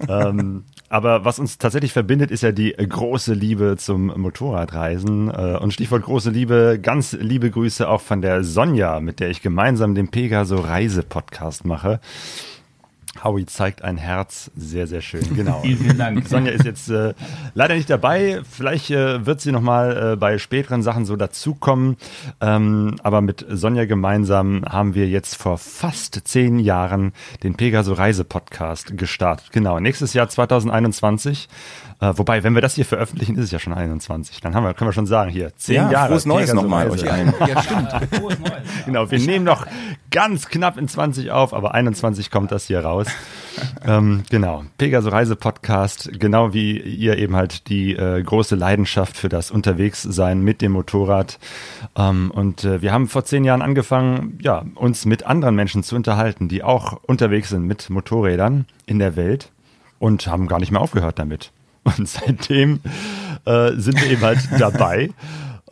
Ähm, 0.09 0.65
aber 0.89 1.25
was 1.25 1.39
uns 1.39 1.59
tatsächlich 1.59 1.93
verbindet, 1.93 2.31
ist 2.31 2.43
ja 2.43 2.53
die 2.53 2.73
große 2.73 3.33
Liebe 3.35 3.77
zum 3.79 4.07
Motorradreisen. 4.21 5.31
Äh, 5.31 5.59
und 5.59 5.73
Stichwort 5.73 6.03
große 6.03 6.31
Liebe, 6.31 6.79
ganz 6.81 7.13
liebe 7.13 7.51
Grüße 7.51 7.89
auch 7.89 8.01
von 8.01 8.21
der 8.21 8.45
Sonja, 8.45 9.01
mit 9.01 9.21
der 9.21 9.31
ich 9.31 9.41
gemeinsam 9.43 9.95
den 9.95 10.09
Pegaso 10.09 10.57
Reise 10.57 11.03
Podcast 11.03 11.65
mache. 11.65 12.01
Howie 13.23 13.47
zeigt 13.47 13.83
ein 13.83 13.97
Herz. 13.97 14.51
Sehr, 14.57 14.87
sehr 14.87 15.01
schön. 15.01 15.23
Genau. 15.35 15.61
vielen, 15.63 15.99
Dank. 15.99 16.27
Sonja 16.27 16.53
ist 16.53 16.65
jetzt 16.65 16.89
äh, 16.89 17.15
leider 17.55 17.75
nicht 17.75 17.91
dabei. 17.91 18.41
Vielleicht 18.51 18.91
äh, 18.91 19.27
wird 19.27 19.41
sie 19.41 19.53
nochmal 19.53 20.13
äh, 20.13 20.17
bei 20.17 20.39
späteren 20.39 20.83
Sachen 20.83 21.05
so 21.05 21.17
dazukommen. 21.17 21.97
Ähm, 22.41 22.97
aber 23.03 23.21
mit 23.21 23.45
Sonja 23.49 23.85
gemeinsam 23.85 24.65
haben 24.69 24.95
wir 24.95 25.09
jetzt 25.09 25.37
vor 25.37 25.59
fast 25.59 26.27
zehn 26.27 26.59
Jahren 26.59 27.13
den 27.43 27.55
Pegaso 27.55 27.93
Reise 27.93 28.25
Podcast 28.25 28.97
gestartet. 28.97 29.53
Genau. 29.53 29.79
Nächstes 29.79 30.15
Jahr 30.15 30.29
2021 30.29 31.49
äh, 32.03 32.19
wobei, 32.19 32.43
wenn 32.43 32.55
wir 32.55 32.61
das 32.61 32.75
hier 32.75 32.85
veröffentlichen, 32.85 33.37
ist 33.37 33.45
es 33.45 33.51
ja 33.53 33.61
schon 33.61 33.73
21. 33.73 34.41
Dann 34.41 34.57
haben 34.57 34.65
wir, 34.65 34.75
können 34.75 34.89
wir 34.89 34.93
schon 34.93 35.07
sagen, 35.07 35.31
hier, 35.31 35.57
zehn 35.57 35.77
ja, 35.77 35.91
Jahre. 35.93 36.09
Frohes 36.09 36.27
Neues 36.27 36.53
nochmal 36.53 36.91
euch 36.91 37.09
allen. 37.09 37.33
Ja, 37.47 37.63
stimmt. 37.63 37.91
Frohes 38.11 38.41
Neues. 38.41 38.53
Genau, 38.87 39.09
wir 39.09 39.19
nehmen 39.21 39.45
noch 39.45 39.65
ganz 40.13 40.47
knapp 40.47 40.77
in 40.77 40.87
20 40.87 41.33
auf, 41.33 41.53
aber 41.53 41.75
21 41.75 42.31
kommt 42.31 42.53
das 42.53 42.67
hier 42.67 42.81
raus. 42.81 43.09
ähm, 43.85 44.23
genau, 44.31 44.65
Pegaso 44.79 45.09
Reise 45.09 45.35
Podcast, 45.35 46.11
genau 46.13 46.55
wie 46.55 46.79
ihr 46.79 47.19
eben 47.19 47.35
halt 47.35 47.69
die 47.69 47.97
äh, 47.97 48.23
große 48.23 48.55
Leidenschaft 48.55 49.17
für 49.17 49.29
das 49.29 49.51
Unterwegssein 49.51 50.43
mit 50.43 50.63
dem 50.63 50.73
Motorrad. 50.73 51.39
Ähm, 51.97 52.31
und 52.31 52.65
äh, 52.65 52.83
wir 52.83 52.93
haben 52.93 53.09
vor 53.09 53.25
zehn 53.25 53.45
Jahren 53.45 53.63
angefangen, 53.63 54.39
ja, 54.41 54.65
uns 54.77 55.07
mit 55.07 55.25
anderen 55.25 55.57
Menschen 55.57 55.83
zu 55.83 55.97
unterhalten, 55.97 56.49
die 56.49 56.63
auch 56.63 57.01
unterwegs 57.03 57.49
sind 57.49 57.67
mit 57.67 57.91
Motorrädern 57.91 58.67
in 58.87 58.99
der 58.99 59.17
Welt 59.17 59.51
und 59.99 60.27
haben 60.27 60.47
gar 60.47 60.61
nicht 60.61 60.71
mehr 60.71 60.81
aufgehört 60.81 61.19
damit. 61.19 61.51
Und 61.85 62.09
seitdem 62.09 62.81
äh, 63.45 63.73
sind 63.73 64.01
wir 64.01 64.11
eben 64.11 64.23
halt 64.23 64.41
dabei. 64.59 65.11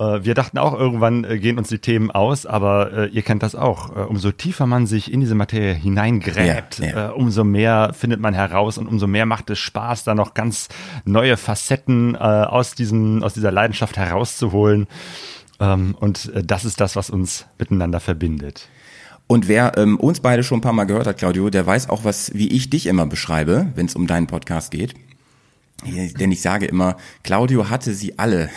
Äh, 0.00 0.24
wir 0.24 0.34
dachten 0.34 0.58
auch, 0.58 0.76
irgendwann 0.76 1.24
äh, 1.24 1.38
gehen 1.38 1.58
uns 1.58 1.68
die 1.68 1.78
Themen 1.78 2.10
aus, 2.10 2.46
aber 2.46 2.92
äh, 2.92 3.06
ihr 3.08 3.22
kennt 3.22 3.42
das 3.42 3.54
auch. 3.54 3.94
Umso 4.08 4.32
tiefer 4.32 4.66
man 4.66 4.86
sich 4.86 5.12
in 5.12 5.20
diese 5.20 5.34
Materie 5.34 5.74
hineingräbt, 5.74 6.78
Ja, 6.78 6.86
ja. 6.86 7.08
Umso 7.10 7.44
mehr 7.44 7.92
findet 7.92 8.20
man 8.20 8.34
heraus 8.34 8.78
und 8.78 8.86
umso 8.88 9.06
mehr 9.06 9.26
macht 9.26 9.50
es 9.50 9.58
Spaß, 9.58 10.04
da 10.04 10.14
noch 10.14 10.34
ganz 10.34 10.68
neue 11.04 11.36
Facetten 11.36 12.16
aus, 12.16 12.74
diesem, 12.74 13.22
aus 13.22 13.34
dieser 13.34 13.52
Leidenschaft 13.52 13.96
herauszuholen. 13.96 14.86
Ähm, 15.58 15.94
und 15.98 16.32
das 16.34 16.64
ist 16.64 16.80
das, 16.80 16.96
was 16.96 17.10
uns 17.10 17.46
miteinander 17.58 18.00
verbindet. 18.00 18.68
Und 19.26 19.48
wer 19.48 19.76
ähm, 19.76 19.98
uns 19.98 20.20
beide 20.20 20.42
schon 20.42 20.58
ein 20.58 20.62
paar 20.62 20.72
Mal 20.72 20.84
gehört 20.84 21.06
hat, 21.06 21.18
Claudio, 21.18 21.50
der 21.50 21.66
weiß 21.66 21.90
auch, 21.90 22.04
was, 22.04 22.32
wie 22.34 22.48
ich 22.48 22.70
dich 22.70 22.86
immer 22.86 23.06
beschreibe, 23.06 23.68
wenn 23.74 23.86
es 23.86 23.94
um 23.94 24.06
deinen 24.06 24.26
Podcast 24.26 24.70
geht. 24.70 24.94
Denn 25.84 26.30
ich 26.30 26.42
sage 26.42 26.66
immer, 26.66 26.96
Claudio 27.22 27.70
hatte 27.70 27.94
sie 27.94 28.18
alle. 28.18 28.50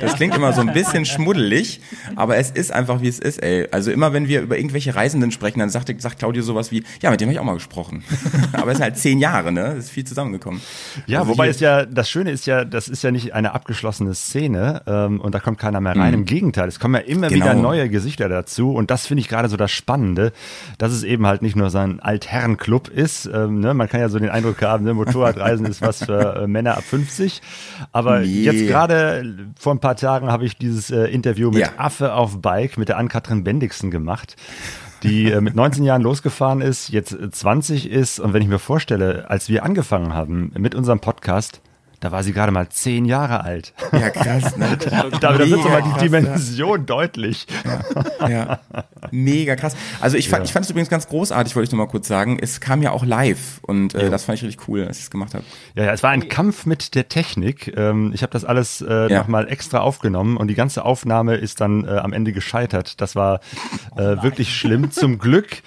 Das 0.00 0.14
klingt 0.14 0.34
immer 0.36 0.52
so 0.52 0.60
ein 0.60 0.72
bisschen 0.72 1.04
schmuddelig, 1.04 1.80
aber 2.14 2.36
es 2.36 2.50
ist 2.50 2.72
einfach, 2.72 3.00
wie 3.00 3.08
es 3.08 3.18
ist, 3.18 3.42
ey. 3.42 3.66
Also 3.70 3.90
immer, 3.90 4.12
wenn 4.12 4.28
wir 4.28 4.42
über 4.42 4.56
irgendwelche 4.56 4.94
Reisenden 4.94 5.30
sprechen, 5.32 5.58
dann 5.58 5.70
sagt, 5.70 5.92
sagt 6.00 6.18
Claudio 6.18 6.42
sowas 6.42 6.70
wie, 6.70 6.84
ja, 7.02 7.10
mit 7.10 7.20
dem 7.20 7.26
habe 7.28 7.32
ich 7.34 7.40
auch 7.40 7.44
mal 7.44 7.54
gesprochen. 7.54 8.04
Aber 8.52 8.70
es 8.70 8.78
sind 8.78 8.84
halt 8.84 8.96
zehn 8.98 9.18
Jahre, 9.18 9.52
ne? 9.52 9.74
Es 9.78 9.86
ist 9.86 9.90
viel 9.90 10.04
zusammengekommen. 10.04 10.60
Ja, 11.06 11.20
Also 11.20 11.32
wobei 11.32 11.48
es 11.48 11.60
ja, 11.60 11.84
das 11.84 12.08
Schöne 12.10 12.30
ist 12.30 12.46
ja, 12.46 12.64
das 12.64 12.88
ist 12.88 13.02
ja 13.02 13.10
nicht 13.10 13.34
eine 13.34 13.52
abgeschlossene 13.54 14.14
Szene 14.14 14.82
ähm, 14.86 15.20
und 15.20 15.34
da 15.34 15.40
kommt 15.40 15.58
keiner 15.58 15.80
mehr 15.80 15.96
rein. 15.96 16.14
Im 16.14 16.24
Gegenteil, 16.24 16.68
es 16.68 16.78
kommen 16.80 16.94
ja 16.94 17.00
immer 17.00 17.26
Mhm. 17.26 17.30
Genau. 17.36 17.44
wieder 17.46 17.54
neue 17.54 17.88
Gesichter 17.88 18.28
dazu 18.28 18.72
und 18.72 18.90
das 18.90 19.06
finde 19.06 19.20
ich 19.22 19.28
gerade 19.28 19.48
so 19.48 19.56
das 19.56 19.72
Spannende, 19.72 20.32
dass 20.78 20.92
es 20.92 21.02
eben 21.02 21.26
halt 21.26 21.42
nicht 21.42 21.56
nur 21.56 21.70
so 21.70 21.78
ein 21.78 21.98
Altherrenclub 22.00 22.88
ist. 22.88 23.26
Ähm, 23.26 23.60
ne? 23.60 23.74
Man 23.74 23.88
kann 23.88 24.00
ja 24.00 24.08
so 24.08 24.18
den 24.18 24.28
Eindruck 24.30 24.62
haben, 24.62 24.84
ne? 24.84 24.94
Motorradreisen 25.56 25.66
ist 25.66 25.82
was 25.82 26.04
für 26.04 26.42
äh, 26.42 26.46
Männer 26.46 26.76
ab 26.76 26.84
50. 26.84 27.42
Aber 27.92 28.20
Nee. 28.20 28.42
jetzt 28.42 28.66
gerade 28.66 29.48
vor 29.58 29.74
ein 29.74 29.80
paar 29.80 29.96
Tagen 29.96 30.28
habe 30.28 30.44
ich 30.44 30.56
dieses 30.56 30.90
äh, 30.90 31.04
Interview 31.06 31.50
mit 31.50 31.60
Ja. 31.60 31.68
Affe 31.78 32.14
auf 32.14 32.40
Bike 32.40 32.78
mit 32.78 32.88
der 32.88 32.98
Ann-Kathrin 32.98 33.44
Bendixen 33.44 33.90
gemacht 33.90 34.36
die 35.02 35.30
äh, 35.30 35.42
mit 35.42 35.54
19 35.54 35.84
Jahren 35.84 36.00
losgefahren 36.00 36.62
ist, 36.62 36.88
jetzt 36.88 37.12
äh, 37.12 37.30
20 37.30 37.90
ist. 37.90 38.18
Und 38.18 38.32
wenn 38.32 38.40
ich 38.40 38.48
mir 38.48 38.58
vorstelle, 38.58 39.28
als 39.28 39.50
wir 39.50 39.62
angefangen 39.62 40.14
haben 40.14 40.52
mit 40.56 40.74
unserem 40.74 41.00
Podcast, 41.00 41.60
da 42.06 42.12
war 42.12 42.22
sie 42.22 42.32
gerade 42.32 42.52
mal 42.52 42.68
10 42.68 43.04
Jahre 43.04 43.42
alt. 43.42 43.72
Ja, 43.90 44.10
krass, 44.10 44.56
ne? 44.56 44.78
Da, 44.90 45.08
da 45.10 45.38
wird 45.38 45.48
so 45.50 45.68
mal 45.68 45.82
die 45.82 45.90
krass, 45.90 46.02
Dimension 46.02 46.86
deutlich. 46.86 47.48
Ja, 48.20 48.60
mega 49.10 49.56
krass. 49.56 49.74
Also 50.00 50.16
ich 50.16 50.28
fand, 50.28 50.44
ich 50.44 50.52
fand 50.52 50.64
es 50.66 50.70
übrigens 50.70 50.88
ganz 50.88 51.08
großartig, 51.08 51.56
wollte 51.56 51.66
ich 51.66 51.72
nur 51.72 51.84
mal 51.84 51.90
kurz 51.90 52.06
sagen. 52.06 52.38
Es 52.40 52.60
kam 52.60 52.80
ja 52.80 52.92
auch 52.92 53.04
live 53.04 53.58
und 53.62 53.94
äh, 53.96 54.08
das 54.08 54.22
fand 54.24 54.38
ich 54.38 54.44
richtig 54.44 54.68
cool, 54.68 54.84
dass 54.86 54.98
ich 54.98 55.04
es 55.04 55.10
gemacht 55.10 55.34
habe. 55.34 55.42
Ja, 55.74 55.84
ja, 55.86 55.92
es 55.92 56.04
war 56.04 56.10
ein 56.10 56.28
Kampf 56.28 56.64
mit 56.64 56.94
der 56.94 57.08
Technik. 57.08 57.76
Ähm, 57.76 58.12
ich 58.14 58.22
habe 58.22 58.32
das 58.32 58.44
alles 58.44 58.82
äh, 58.82 59.10
Ja. 59.10 59.18
nochmal 59.18 59.48
extra 59.48 59.80
aufgenommen 59.80 60.36
und 60.36 60.46
die 60.46 60.54
ganze 60.54 60.84
Aufnahme 60.84 61.34
ist 61.34 61.60
dann 61.60 61.84
äh, 61.84 61.88
am 61.88 62.12
Ende 62.12 62.32
gescheitert. 62.32 63.00
Das 63.00 63.16
war 63.16 63.40
äh, 63.96 64.22
wirklich 64.22 64.54
schlimm. 64.56 64.92
Zum 64.92 65.18
Glück 65.18 65.62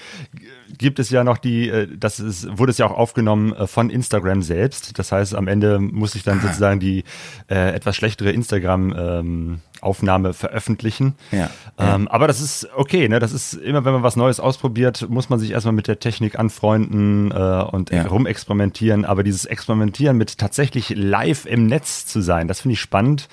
gibt 0.78 1.00
es 1.00 1.10
ja 1.10 1.24
noch 1.24 1.38
die, 1.38 1.70
äh, 1.70 1.88
das 1.98 2.20
ist, 2.20 2.58
wurde 2.58 2.72
es 2.72 2.78
ja 2.78 2.86
auch 2.88 2.98
aufgenommen 2.98 3.54
äh, 3.54 3.68
von 3.68 3.90
Instagram 3.90 4.42
selbst. 4.42 4.98
Das 5.00 5.12
heißt, 5.12 5.36
am 5.36 5.48
Ende 5.48 5.80
muss 5.80 6.16
ich 6.16 6.24
dann 6.24 6.42
sozusagen 6.42 6.80
die 6.80 7.04
äh, 7.50 7.74
etwas 7.74 7.96
schlechtere 7.96 8.32
Instagram 8.32 8.96
ähm, 8.98 9.62
Aufnahme 9.82 10.34
veröffentlichen. 10.34 11.16
Ja. 11.32 11.50
Ähm, 11.78 12.08
aber 12.08 12.28
das 12.28 12.42
ist 12.42 12.68
okay, 12.76 13.08
ne? 13.08 13.20
Das 13.20 13.32
ist 13.32 13.54
immer, 13.54 13.86
wenn 13.86 13.94
man 13.94 14.04
was 14.04 14.16
Neues 14.16 14.40
ausprobiert, 14.40 15.08
muss 15.10 15.30
man 15.30 15.40
sich 15.40 15.52
erstmal 15.52 15.74
mit 15.74 15.88
der 15.88 16.00
Technik 16.00 16.38
anfreunden 16.38 17.32
äh, 17.32 17.36
und 17.72 17.92
Ja. 17.92 18.08
rumexperimentieren. 18.08 19.06
Aber 19.06 19.24
dieses 19.24 19.46
Experimentieren 19.46 20.18
mit 20.18 20.38
tatsächlich 20.38 20.90
live 20.96 21.46
im 21.46 21.68
Netz 21.68 22.06
zu 22.06 22.22
sein, 22.22 22.48
das 22.48 22.62
finde 22.62 22.74
ich 22.74 22.80
spannend. 22.82 23.28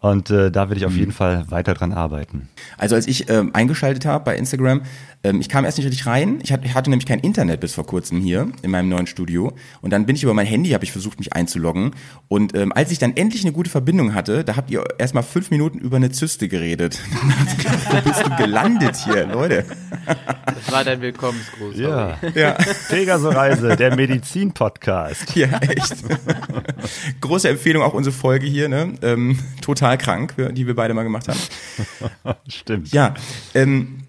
Und 0.00 0.30
äh, 0.30 0.50
da 0.50 0.68
werde 0.68 0.78
ich 0.78 0.86
auf 0.86 0.92
Mhm. 0.92 0.98
jeden 0.98 1.12
Fall 1.12 1.50
weiter 1.50 1.74
dran 1.74 1.92
arbeiten. 1.92 2.48
Also 2.76 2.94
als 2.94 3.06
ich 3.06 3.28
ähm, 3.30 3.50
eingeschaltet 3.54 4.04
habe 4.06 4.24
bei 4.24 4.36
Instagram, 4.36 4.82
ähm, 5.24 5.40
ich 5.40 5.48
kam 5.48 5.64
erst 5.64 5.78
nicht 5.78 5.86
richtig 5.86 6.06
rein. 6.06 6.38
Ich 6.42 6.52
hatte, 6.52 6.66
ich 6.66 6.74
hatte 6.74 6.90
nämlich 6.90 7.06
kein 7.06 7.18
Internet 7.20 7.60
bis 7.60 7.74
vor 7.74 7.86
kurzem 7.86 8.20
hier 8.20 8.48
in 8.62 8.70
meinem 8.70 8.88
neuen 8.88 9.06
Studio. 9.06 9.52
Und 9.80 9.90
dann 9.92 10.06
bin 10.06 10.14
ich 10.14 10.22
über 10.22 10.34
mein 10.34 10.46
Handy, 10.46 10.70
habe 10.70 10.84
ich 10.84 10.92
versucht, 10.92 11.18
mich 11.18 11.32
einzuloggen. 11.32 11.92
Und 12.28 12.54
ähm, 12.54 12.72
als 12.72 12.90
ich 12.92 12.98
dann 12.98 13.16
endlich 13.16 13.42
eine 13.44 13.52
gute 13.52 13.70
Verbindung 13.70 14.14
hatte, 14.14 14.44
da 14.44 14.56
habt 14.56 14.70
ihr 14.70 14.84
erstmal 14.98 15.22
fünf 15.22 15.50
Minuten 15.50 15.77
über 15.78 15.96
eine 15.96 16.10
Zyste 16.10 16.48
geredet. 16.48 16.98
Wo 17.90 18.00
bist 18.08 18.26
du 18.26 18.36
gelandet 18.36 18.96
hier, 18.96 19.26
Leute? 19.26 19.64
Das 20.46 20.72
war 20.72 20.84
dein 20.84 21.00
Willkommensgruß. 21.00 21.76
Ja. 21.76 22.18
Ja. 22.34 22.56
Pegaso-Reise, 22.88 23.76
der 23.76 23.96
Medizin-Podcast. 23.96 25.34
Ja, 25.36 25.58
echt. 25.58 25.96
Große 27.20 27.48
Empfehlung 27.48 27.82
auch 27.82 27.94
unsere 27.94 28.14
Folge 28.14 28.46
hier, 28.46 28.68
ne? 28.68 28.94
Ähm, 29.02 29.38
total 29.60 29.98
krank, 29.98 30.34
die 30.52 30.66
wir 30.66 30.74
beide 30.74 30.94
mal 30.94 31.04
gemacht 31.04 31.28
haben. 31.28 31.38
Stimmt. 32.48 32.92
Ja, 32.92 33.14
ähm, 33.54 34.04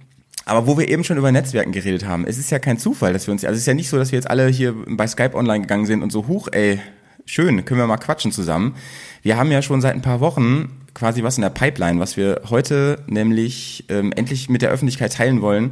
aber 0.45 0.65
wo 0.65 0.77
wir 0.77 0.89
eben 0.89 1.03
schon 1.03 1.17
über 1.17 1.31
Netzwerken 1.31 1.71
geredet 1.71 2.05
haben, 2.05 2.25
es 2.25 2.37
ist 2.37 2.49
ja 2.49 2.57
kein 2.57 2.79
Zufall, 2.79 3.13
dass 3.13 3.27
wir 3.27 3.31
uns, 3.31 3.45
also 3.45 3.53
es 3.53 3.61
ist 3.61 3.67
ja 3.67 3.75
nicht 3.75 3.89
so, 3.89 3.97
dass 3.97 4.11
wir 4.11 4.17
jetzt 4.17 4.29
alle 4.29 4.47
hier 4.47 4.73
bei 4.87 5.05
Skype 5.05 5.35
online 5.35 5.61
gegangen 5.61 5.85
sind 5.85 6.01
und 6.01 6.11
so, 6.11 6.27
huch, 6.27 6.47
ey, 6.51 6.79
schön, 7.25 7.63
können 7.65 7.79
wir 7.79 7.87
mal 7.87 7.97
quatschen 7.97 8.31
zusammen. 8.31 8.75
Wir 9.21 9.37
haben 9.37 9.51
ja 9.51 9.61
schon 9.61 9.81
seit 9.81 9.93
ein 9.93 10.01
paar 10.01 10.21
Wochen 10.21 10.78
quasi 10.99 11.23
was 11.23 11.37
in 11.37 11.43
der 11.43 11.49
Pipeline, 11.49 11.99
was 11.99 12.17
wir 12.17 12.41
heute 12.49 12.99
nämlich 13.07 13.85
ähm, 13.87 14.11
endlich 14.11 14.49
mit 14.49 14.61
der 14.61 14.69
Öffentlichkeit 14.69 15.13
teilen 15.13 15.41
wollen 15.41 15.71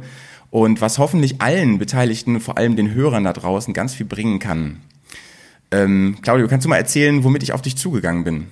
und 0.50 0.80
was 0.80 0.98
hoffentlich 0.98 1.42
allen 1.42 1.78
Beteiligten, 1.78 2.40
vor 2.40 2.56
allem 2.56 2.76
den 2.76 2.94
Hörern 2.94 3.24
da 3.24 3.34
draußen, 3.34 3.74
ganz 3.74 3.94
viel 3.94 4.06
bringen 4.06 4.38
kann. 4.38 4.80
Ähm, 5.70 6.16
Claudio, 6.22 6.48
kannst 6.48 6.64
du 6.64 6.70
mal 6.70 6.78
erzählen, 6.78 7.24
womit 7.24 7.42
ich 7.42 7.52
auf 7.52 7.60
dich 7.60 7.76
zugegangen 7.76 8.24
bin? 8.24 8.46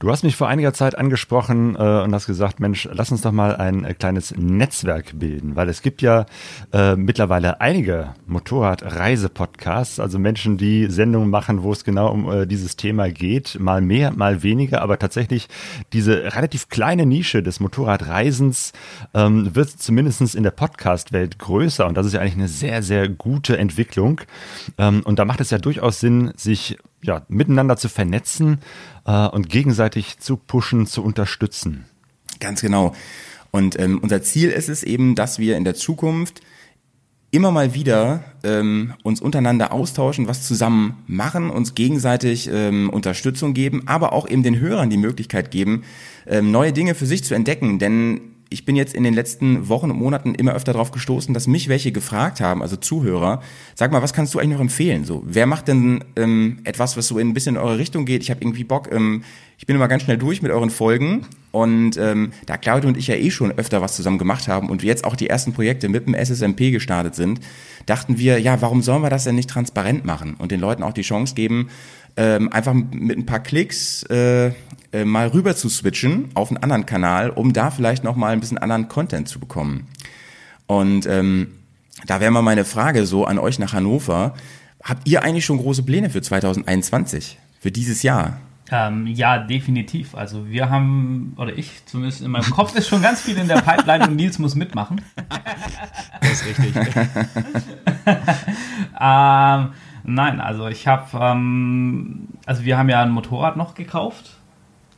Du 0.00 0.12
hast 0.12 0.22
mich 0.22 0.36
vor 0.36 0.46
einiger 0.46 0.72
Zeit 0.72 0.96
angesprochen 0.96 1.74
äh, 1.74 1.78
und 1.78 2.14
hast 2.14 2.28
gesagt, 2.28 2.60
Mensch, 2.60 2.88
lass 2.92 3.10
uns 3.10 3.22
doch 3.22 3.32
mal 3.32 3.56
ein 3.56 3.84
äh, 3.84 3.94
kleines 3.94 4.32
Netzwerk 4.36 5.18
bilden, 5.18 5.56
weil 5.56 5.68
es 5.68 5.82
gibt 5.82 6.02
ja 6.02 6.26
äh, 6.72 6.94
mittlerweile 6.94 7.60
einige 7.60 8.14
Motorradreise-Podcasts, 8.28 9.98
also 9.98 10.20
Menschen, 10.20 10.56
die 10.56 10.86
Sendungen 10.86 11.30
machen, 11.30 11.64
wo 11.64 11.72
es 11.72 11.82
genau 11.82 12.12
um 12.12 12.30
äh, 12.30 12.46
dieses 12.46 12.76
Thema 12.76 13.10
geht, 13.10 13.58
mal 13.58 13.80
mehr, 13.80 14.12
mal 14.12 14.44
weniger, 14.44 14.82
aber 14.82 15.00
tatsächlich 15.00 15.48
diese 15.92 16.32
relativ 16.32 16.68
kleine 16.68 17.04
Nische 17.04 17.42
des 17.42 17.58
Motorradreisens 17.58 18.74
ähm, 19.14 19.56
wird 19.56 19.70
zumindest 19.70 20.36
in 20.36 20.44
der 20.44 20.52
Podcast-Welt 20.52 21.40
größer 21.40 21.88
und 21.88 21.96
das 21.96 22.06
ist 22.06 22.12
ja 22.12 22.20
eigentlich 22.20 22.34
eine 22.34 22.48
sehr, 22.48 22.84
sehr 22.84 23.08
gute 23.08 23.58
Entwicklung. 23.58 24.20
Ähm, 24.78 25.02
und 25.04 25.18
da 25.18 25.24
macht 25.24 25.40
es 25.40 25.50
ja 25.50 25.58
durchaus 25.58 25.98
Sinn, 25.98 26.30
sich 26.36 26.78
ja, 27.02 27.22
miteinander 27.28 27.76
zu 27.76 27.88
vernetzen 27.88 28.58
äh, 29.06 29.28
und 29.28 29.48
gegenseitig 29.48 30.18
zu 30.18 30.36
pushen, 30.36 30.86
zu 30.86 31.02
unterstützen. 31.02 31.84
Ganz 32.40 32.60
genau. 32.60 32.94
Und 33.50 33.78
ähm, 33.78 33.98
unser 34.02 34.22
Ziel 34.22 34.50
ist 34.50 34.68
es 34.68 34.82
eben, 34.82 35.14
dass 35.14 35.38
wir 35.38 35.56
in 35.56 35.64
der 35.64 35.74
Zukunft 35.74 36.42
immer 37.30 37.50
mal 37.50 37.74
wieder 37.74 38.24
ähm, 38.42 38.94
uns 39.02 39.20
untereinander 39.20 39.72
austauschen, 39.72 40.28
was 40.28 40.46
zusammen 40.46 41.02
machen, 41.06 41.50
uns 41.50 41.74
gegenseitig 41.74 42.48
ähm, 42.50 42.88
Unterstützung 42.88 43.52
geben, 43.52 43.82
aber 43.86 44.12
auch 44.12 44.28
eben 44.28 44.42
den 44.42 44.58
Hörern 44.58 44.88
die 44.88 44.96
Möglichkeit 44.96 45.50
geben, 45.50 45.84
ähm, 46.26 46.50
neue 46.50 46.72
Dinge 46.72 46.94
für 46.94 47.06
sich 47.06 47.24
zu 47.24 47.34
entdecken. 47.34 47.78
Denn 47.78 48.20
ich 48.50 48.64
bin 48.64 48.76
jetzt 48.76 48.94
in 48.94 49.04
den 49.04 49.14
letzten 49.14 49.68
Wochen 49.68 49.90
und 49.90 49.98
Monaten 49.98 50.34
immer 50.34 50.54
öfter 50.54 50.72
darauf 50.72 50.90
gestoßen, 50.90 51.34
dass 51.34 51.46
mich 51.46 51.68
welche 51.68 51.92
gefragt 51.92 52.40
haben, 52.40 52.62
also 52.62 52.76
Zuhörer, 52.76 53.42
sag 53.74 53.92
mal, 53.92 54.02
was 54.02 54.12
kannst 54.12 54.34
du 54.34 54.38
eigentlich 54.38 54.54
noch 54.54 54.60
empfehlen? 54.60 55.04
So, 55.04 55.22
wer 55.26 55.46
macht 55.46 55.68
denn 55.68 56.04
ähm, 56.16 56.58
etwas, 56.64 56.96
was 56.96 57.08
so 57.08 57.18
in 57.18 57.28
ein 57.28 57.34
bisschen 57.34 57.56
in 57.56 57.62
eure 57.62 57.78
Richtung 57.78 58.06
geht? 58.06 58.22
Ich 58.22 58.30
habe 58.30 58.40
irgendwie 58.40 58.64
Bock, 58.64 58.90
ähm, 58.90 59.22
ich 59.58 59.66
bin 59.66 59.76
immer 59.76 59.88
ganz 59.88 60.04
schnell 60.04 60.18
durch 60.18 60.40
mit 60.40 60.50
euren 60.50 60.70
Folgen 60.70 61.26
und 61.50 61.96
ähm, 61.96 62.32
da 62.46 62.56
Claudio 62.56 62.88
und 62.88 62.96
ich 62.96 63.08
ja 63.08 63.16
eh 63.16 63.30
schon 63.30 63.52
öfter 63.52 63.82
was 63.82 63.96
zusammen 63.96 64.18
gemacht 64.18 64.48
haben 64.48 64.70
und 64.70 64.82
jetzt 64.82 65.04
auch 65.04 65.16
die 65.16 65.28
ersten 65.28 65.52
Projekte 65.52 65.88
mit 65.88 66.06
dem 66.06 66.14
SSMP 66.14 66.70
gestartet 66.70 67.14
sind, 67.14 67.40
dachten 67.84 68.18
wir, 68.18 68.38
ja, 68.38 68.62
warum 68.62 68.82
sollen 68.82 69.02
wir 69.02 69.10
das 69.10 69.24
denn 69.24 69.34
nicht 69.34 69.50
transparent 69.50 70.04
machen 70.04 70.36
und 70.38 70.52
den 70.52 70.60
Leuten 70.60 70.82
auch 70.82 70.92
die 70.92 71.02
Chance 71.02 71.34
geben, 71.34 71.68
ähm, 72.18 72.52
einfach 72.52 72.74
mit 72.74 73.16
ein 73.16 73.26
paar 73.26 73.38
Klicks 73.38 74.02
äh, 74.10 74.48
äh, 74.92 75.04
mal 75.04 75.28
rüber 75.28 75.54
zu 75.54 75.68
switchen 75.68 76.30
auf 76.34 76.50
einen 76.50 76.56
anderen 76.58 76.84
Kanal, 76.84 77.30
um 77.30 77.52
da 77.52 77.70
vielleicht 77.70 78.02
noch 78.02 78.16
mal 78.16 78.32
ein 78.32 78.40
bisschen 78.40 78.58
anderen 78.58 78.88
Content 78.88 79.28
zu 79.28 79.38
bekommen. 79.38 79.86
Und 80.66 81.06
ähm, 81.06 81.52
da 82.06 82.20
wäre 82.20 82.32
mal 82.32 82.42
meine 82.42 82.64
Frage 82.64 83.06
so 83.06 83.24
an 83.24 83.38
euch 83.38 83.60
nach 83.60 83.72
Hannover. 83.72 84.34
Habt 84.82 85.06
ihr 85.08 85.22
eigentlich 85.22 85.44
schon 85.44 85.58
große 85.58 85.84
Pläne 85.84 86.10
für 86.10 86.20
2021, 86.20 87.38
für 87.60 87.70
dieses 87.70 88.02
Jahr? 88.02 88.40
Ähm, 88.72 89.06
ja, 89.06 89.38
definitiv. 89.38 90.16
Also 90.16 90.48
wir 90.48 90.70
haben, 90.70 91.34
oder 91.36 91.56
ich 91.56 91.86
zumindest 91.86 92.20
in 92.20 92.32
meinem 92.32 92.50
Kopf 92.50 92.74
ist 92.74 92.88
schon 92.88 93.00
ganz 93.00 93.20
viel 93.20 93.38
in 93.38 93.46
der 93.46 93.62
Pipeline 93.62 94.08
und 94.08 94.16
Nils 94.16 94.40
muss 94.40 94.56
mitmachen. 94.56 95.02
Das 96.20 96.32
ist 96.32 96.46
richtig. 96.46 96.74
ähm, 99.00 99.68
nein, 100.08 100.40
also 100.40 100.66
ich 100.66 100.86
habe, 100.86 101.06
ähm, 101.20 102.28
also 102.46 102.64
wir 102.64 102.76
haben 102.78 102.88
ja 102.88 103.02
ein 103.02 103.10
Motorrad 103.10 103.56
noch 103.56 103.74
gekauft. 103.74 104.38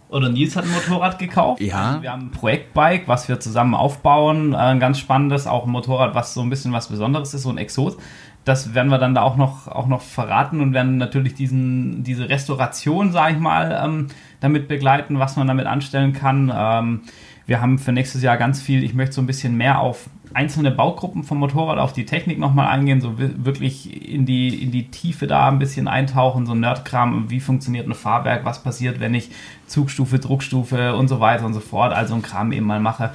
Oder 0.08 0.28
Nils 0.28 0.56
hat 0.56 0.64
ein 0.64 0.72
Motorrad 0.72 1.18
gekauft. 1.18 1.60
Ja. 1.60 1.90
Also 1.90 2.02
wir 2.02 2.10
haben 2.10 2.26
ein 2.26 2.30
Projektbike, 2.32 3.06
was 3.06 3.28
wir 3.28 3.38
zusammen 3.38 3.74
aufbauen. 3.74 4.54
Äh, 4.54 4.56
ein 4.56 4.80
ganz 4.80 4.98
spannendes, 4.98 5.46
auch 5.46 5.66
ein 5.66 5.70
Motorrad, 5.70 6.14
was 6.14 6.34
so 6.34 6.40
ein 6.40 6.50
bisschen 6.50 6.72
was 6.72 6.88
Besonderes 6.88 7.32
ist, 7.32 7.42
so 7.42 7.50
ein 7.50 7.58
Exot. 7.58 7.96
das 8.44 8.74
werden 8.74 8.90
wir 8.90 8.98
dann 8.98 9.14
da 9.14 9.22
auch 9.22 9.36
noch, 9.36 9.68
auch 9.68 9.86
noch 9.86 10.00
verraten 10.00 10.60
und 10.60 10.72
werden 10.72 10.96
natürlich 10.96 11.34
diesen, 11.34 12.02
diese 12.02 12.28
Restauration, 12.28 13.12
sage 13.12 13.34
ich 13.34 13.38
mal, 13.38 13.78
ähm, 13.84 14.08
damit 14.40 14.66
begleiten, 14.66 15.18
was 15.18 15.36
man 15.36 15.46
damit 15.46 15.66
anstellen 15.66 16.12
kann. 16.12 16.52
Ähm, 16.54 17.02
wir 17.46 17.60
haben 17.60 17.78
für 17.78 17.92
nächstes 17.92 18.22
Jahr 18.22 18.36
ganz 18.36 18.60
viel, 18.62 18.82
ich 18.82 18.94
möchte 18.94 19.14
so 19.16 19.20
ein 19.20 19.26
bisschen 19.26 19.56
mehr 19.56 19.80
auf 19.80 20.08
einzelne 20.32 20.70
Baugruppen 20.70 21.24
vom 21.24 21.38
Motorrad, 21.38 21.78
auf 21.78 21.92
die 21.92 22.06
Technik 22.06 22.38
nochmal 22.38 22.68
eingehen, 22.68 23.00
so 23.00 23.14
wirklich 23.18 24.08
in 24.08 24.26
die, 24.26 24.62
in 24.62 24.70
die 24.70 24.88
Tiefe 24.88 25.26
da 25.26 25.48
ein 25.48 25.58
bisschen 25.58 25.88
eintauchen, 25.88 26.46
so 26.46 26.54
Nerdkram, 26.54 27.30
wie 27.30 27.40
funktioniert 27.40 27.88
ein 27.88 27.94
Fahrwerk, 27.94 28.44
was 28.44 28.62
passiert, 28.62 29.00
wenn 29.00 29.14
ich 29.14 29.30
Zugstufe, 29.66 30.18
Druckstufe 30.18 30.94
und 30.94 31.08
so 31.08 31.20
weiter 31.20 31.44
und 31.46 31.54
so 31.54 31.60
fort, 31.60 31.92
also 31.92 32.14
ein 32.14 32.22
Kram 32.22 32.52
eben 32.52 32.66
mal 32.66 32.80
mache 32.80 33.10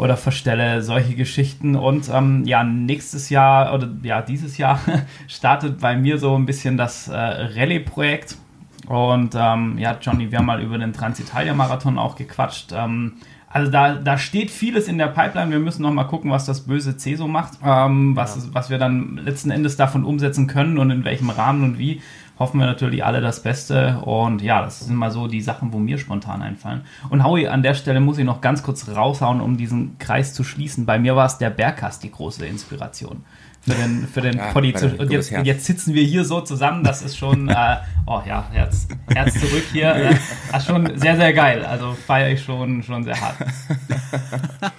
oder 0.00 0.16
verstelle, 0.16 0.82
solche 0.82 1.14
Geschichten. 1.14 1.76
Und 1.76 2.08
ähm, 2.08 2.44
ja, 2.46 2.64
nächstes 2.64 3.28
Jahr 3.28 3.74
oder 3.74 3.88
ja, 4.02 4.22
dieses 4.22 4.56
Jahr 4.56 4.80
startet 5.28 5.78
bei 5.80 5.96
mir 5.96 6.18
so 6.18 6.34
ein 6.34 6.46
bisschen 6.46 6.76
das 6.76 7.08
äh, 7.08 7.14
Rallye-Projekt. 7.14 8.36
Und 8.88 9.34
ähm, 9.36 9.78
ja, 9.78 9.96
Johnny, 10.00 10.30
wir 10.32 10.38
haben 10.38 10.46
mal 10.46 10.62
über 10.62 10.78
den 10.78 10.92
Transitalia-Marathon 10.92 11.98
auch 11.98 12.16
gequatscht. 12.16 12.72
Ähm, 12.72 13.18
also 13.52 13.70
da, 13.70 13.94
da 13.94 14.16
steht 14.16 14.50
vieles 14.50 14.86
in 14.86 14.96
der 14.96 15.08
Pipeline. 15.08 15.50
Wir 15.50 15.58
müssen 15.58 15.82
noch 15.82 15.92
mal 15.92 16.04
gucken, 16.04 16.30
was 16.30 16.46
das 16.46 16.60
böse 16.60 16.96
C 16.96 17.16
so 17.16 17.26
macht, 17.26 17.58
ähm, 17.64 18.14
was, 18.14 18.36
ja. 18.36 18.42
was 18.52 18.70
wir 18.70 18.78
dann 18.78 19.16
letzten 19.16 19.50
Endes 19.50 19.76
davon 19.76 20.04
umsetzen 20.04 20.46
können 20.46 20.78
und 20.78 20.90
in 20.90 21.04
welchem 21.04 21.30
Rahmen 21.30 21.64
und 21.64 21.78
wie. 21.78 22.00
Hoffen 22.38 22.58
wir 22.58 22.66
natürlich 22.66 23.04
alle 23.04 23.20
das 23.20 23.42
Beste. 23.42 23.98
Und 23.98 24.40
ja, 24.40 24.62
das 24.62 24.80
sind 24.80 24.94
mal 24.94 25.10
so 25.10 25.26
die 25.26 25.42
Sachen, 25.42 25.72
wo 25.72 25.78
mir 25.78 25.98
spontan 25.98 26.40
einfallen. 26.40 26.82
Und 27.10 27.24
Howie, 27.24 27.48
an 27.48 27.62
der 27.62 27.74
Stelle 27.74 28.00
muss 28.00 28.16
ich 28.16 28.24
noch 28.24 28.40
ganz 28.40 28.62
kurz 28.62 28.88
raushauen, 28.88 29.40
um 29.40 29.58
diesen 29.58 29.98
Kreis 29.98 30.32
zu 30.32 30.44
schließen. 30.44 30.86
Bei 30.86 30.98
mir 30.98 31.16
war 31.16 31.26
es 31.26 31.36
der 31.36 31.50
Bergkast 31.50 32.02
die 32.02 32.10
große 32.10 32.46
Inspiration 32.46 33.24
für 33.62 33.74
den, 33.74 34.08
für 34.08 34.20
den 34.22 34.36
ja, 34.36 34.52
Poddy. 34.52 34.74
Und 34.98 35.10
jetzt, 35.10 35.30
jetzt 35.30 35.66
sitzen 35.66 35.94
wir 35.94 36.02
hier 36.02 36.24
so 36.24 36.40
zusammen, 36.40 36.82
das 36.82 37.02
ist 37.02 37.18
schon, 37.18 37.48
äh, 37.48 37.76
oh 38.06 38.20
ja, 38.26 38.46
Herz, 38.52 38.88
Herz 39.12 39.34
zurück 39.34 39.64
hier. 39.72 39.94
Äh, 39.94 40.14
das 40.50 40.62
ist 40.62 40.68
schon 40.68 40.98
sehr, 40.98 41.16
sehr 41.16 41.32
geil. 41.32 41.64
Also 41.64 41.92
feiere 41.92 42.30
ich 42.30 42.42
schon, 42.42 42.82
schon 42.82 43.04
sehr 43.04 43.20
hart. 43.20 43.36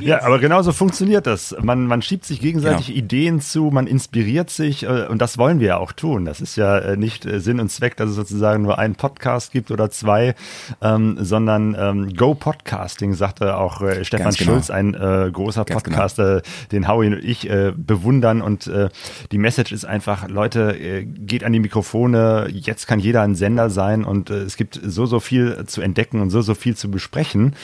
ja, 0.00 0.22
aber 0.22 0.38
genauso 0.38 0.72
funktioniert 0.72 1.26
das. 1.26 1.56
Man, 1.62 1.86
man 1.86 2.02
schiebt 2.02 2.26
sich 2.26 2.40
gegenseitig 2.40 2.88
genau. 2.88 2.98
Ideen 2.98 3.40
zu, 3.40 3.70
man 3.72 3.86
inspiriert 3.86 4.50
sich 4.50 4.84
äh, 4.84 5.06
und 5.06 5.22
das 5.22 5.38
wollen 5.38 5.60
wir 5.60 5.68
ja 5.68 5.76
auch 5.78 5.92
tun. 5.92 6.26
Das 6.26 6.40
ist 6.40 6.56
ja 6.56 6.78
äh, 6.78 6.96
nicht 6.96 7.24
äh, 7.24 7.40
Sinn 7.40 7.58
und 7.58 7.70
Zweck, 7.70 7.96
dass 7.96 8.10
es 8.10 8.16
sozusagen 8.16 8.62
nur 8.62 8.78
einen 8.78 8.96
Podcast 8.96 9.50
gibt 9.50 9.70
oder 9.70 9.90
zwei, 9.90 10.34
ähm, 10.82 11.16
sondern 11.20 11.74
ähm, 11.78 12.14
Go 12.14 12.34
Podcasting, 12.34 13.14
sagte 13.14 13.56
auch 13.56 13.80
äh, 13.80 14.04
Stefan 14.04 14.34
genau. 14.34 14.52
Schulz, 14.52 14.70
ein 14.70 14.94
äh, 14.94 15.30
großer 15.32 15.64
Ganz 15.64 15.82
genau. 15.82 15.96
Podcaster, 15.96 16.42
genau. 16.42 16.68
den 16.72 16.88
Howie 16.88 17.06
und 17.06 17.24
ich 17.24 17.48
äh, 17.48 17.72
bewundern 18.04 18.42
und 18.42 18.66
äh, 18.66 18.90
die 19.32 19.38
Message 19.38 19.72
ist 19.72 19.86
einfach, 19.86 20.28
Leute, 20.28 20.78
äh, 20.78 21.04
geht 21.04 21.42
an 21.42 21.52
die 21.52 21.60
Mikrofone, 21.60 22.48
jetzt 22.52 22.86
kann 22.86 23.00
jeder 23.00 23.22
ein 23.22 23.34
Sender 23.34 23.70
sein 23.70 24.04
und 24.04 24.28
äh, 24.28 24.42
es 24.42 24.56
gibt 24.56 24.78
so, 24.84 25.06
so 25.06 25.20
viel 25.20 25.64
zu 25.66 25.80
entdecken 25.80 26.20
und 26.20 26.28
so, 26.28 26.42
so 26.42 26.54
viel 26.54 26.76
zu 26.76 26.90
besprechen. 26.90 27.54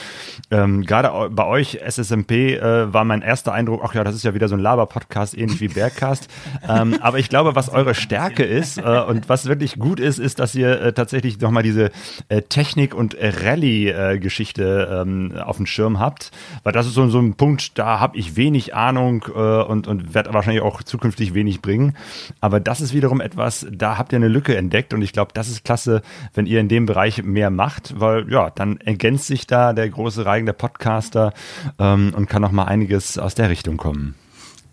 Ähm, 0.49 0.83
Gerade 0.83 1.29
bei 1.29 1.45
euch, 1.45 1.79
SSMP, 1.87 2.31
äh, 2.31 2.91
war 2.91 3.05
mein 3.05 3.21
erster 3.21 3.53
Eindruck, 3.53 3.81
ach 3.85 3.93
ja, 3.93 4.03
das 4.03 4.15
ist 4.15 4.23
ja 4.23 4.33
wieder 4.33 4.47
so 4.47 4.55
ein 4.55 4.61
Laber-Podcast, 4.61 5.37
ähnlich 5.37 5.61
wie 5.61 5.67
Bergcast. 5.67 6.27
ähm, 6.67 6.97
aber 7.01 7.19
ich 7.19 7.29
glaube, 7.29 7.55
was 7.55 7.69
eure 7.69 7.93
Stärke 7.93 8.43
ist 8.43 8.79
äh, 8.79 8.81
und 8.81 9.29
was 9.29 9.45
wirklich 9.45 9.77
gut 9.77 9.99
ist, 9.99 10.17
ist, 10.17 10.39
dass 10.39 10.55
ihr 10.55 10.81
äh, 10.81 10.93
tatsächlich 10.93 11.39
nochmal 11.39 11.63
diese 11.63 11.91
äh, 12.29 12.41
Technik- 12.41 12.95
und 12.95 13.15
Rallye-Geschichte 13.19 15.03
ähm, 15.05 15.33
auf 15.37 15.57
dem 15.57 15.67
Schirm 15.67 15.99
habt, 15.99 16.31
weil 16.63 16.73
das 16.73 16.87
ist 16.87 16.95
so, 16.95 17.07
so 17.09 17.19
ein 17.19 17.35
Punkt, 17.35 17.77
da 17.77 17.99
habe 17.99 18.17
ich 18.17 18.35
wenig 18.35 18.73
Ahnung 18.73 19.25
äh, 19.35 19.39
und, 19.39 19.87
und 19.87 20.15
wird 20.25 20.33
wahrscheinlich 20.33 20.63
auch 20.63 20.83
zukünftig 20.83 21.33
wenig 21.33 21.61
bringen. 21.61 21.95
Aber 22.39 22.59
das 22.59 22.81
ist 22.81 22.93
wiederum 22.93 23.21
etwas, 23.21 23.65
da 23.71 23.97
habt 23.97 24.13
ihr 24.13 24.17
eine 24.17 24.27
Lücke 24.27 24.55
entdeckt 24.55 24.93
und 24.93 25.01
ich 25.01 25.13
glaube, 25.13 25.31
das 25.33 25.49
ist 25.49 25.63
klasse, 25.63 26.01
wenn 26.33 26.45
ihr 26.45 26.59
in 26.59 26.67
dem 26.67 26.85
Bereich 26.85 27.23
mehr 27.23 27.49
macht, 27.49 27.99
weil 27.99 28.31
ja, 28.31 28.49
dann 28.49 28.77
ergänzt 28.77 29.27
sich 29.27 29.47
da 29.47 29.73
der 29.73 29.89
große 29.89 30.25
Reigen 30.25 30.45
der 30.45 30.53
Podcaster 30.53 31.33
ähm, 31.79 32.13
und 32.15 32.27
kann 32.27 32.41
noch 32.41 32.51
mal 32.51 32.65
einiges 32.65 33.17
aus 33.17 33.35
der 33.35 33.49
Richtung 33.49 33.77
kommen. 33.77 34.15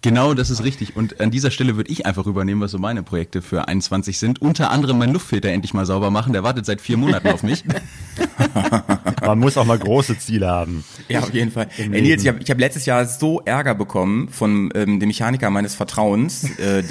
Genau, 0.03 0.33
das 0.35 0.49
ist 0.51 0.63
richtig. 0.63 0.95
Und 0.97 1.21
an 1.21 1.31
dieser 1.31 1.51
Stelle 1.51 1.77
würde 1.77 1.91
ich 1.91 2.07
einfach 2.07 2.27
übernehmen, 2.27 2.61
was 2.61 2.71
so 2.71 2.79
meine 2.79 3.03
Projekte 3.03 3.43
für 3.43 3.67
21 3.67 4.19
sind. 4.19 4.41
Unter 4.41 4.71
anderem 4.71 4.99
mein 4.99 5.13
Luftfilter 5.13 5.49
endlich 5.49 5.75
mal 5.75 5.87
sauber 5.87 6.11
machen. 6.11 6.33
Der 6.33 6.45
wartet 6.45 6.67
seit 6.67 6.81
vier 6.81 6.97
Monaten 6.97 7.29
auf 7.29 7.43
mich. 7.43 7.65
Man 9.23 9.41
muss 9.41 9.57
auch 9.57 9.65
mal 9.65 9.79
große 9.79 10.19
Ziele 10.19 10.49
haben. 10.49 10.85
Ja, 11.09 11.21
auf 11.21 11.35
jeden 11.35 11.51
Fall. 11.51 11.69
Ey, 11.77 11.89
Nils, 11.89 12.23
ich 12.23 12.29
habe 12.29 12.39
hab 12.39 12.59
letztes 12.59 12.87
Jahr 12.87 13.05
so 13.07 13.41
Ärger 13.45 13.75
bekommen 13.75 14.29
von 14.29 14.71
ähm, 14.75 15.01
dem 15.01 15.09
Mechaniker 15.09 15.51
meines 15.51 15.75
Vertrauens. 15.75 16.45
Äh, 16.59 16.85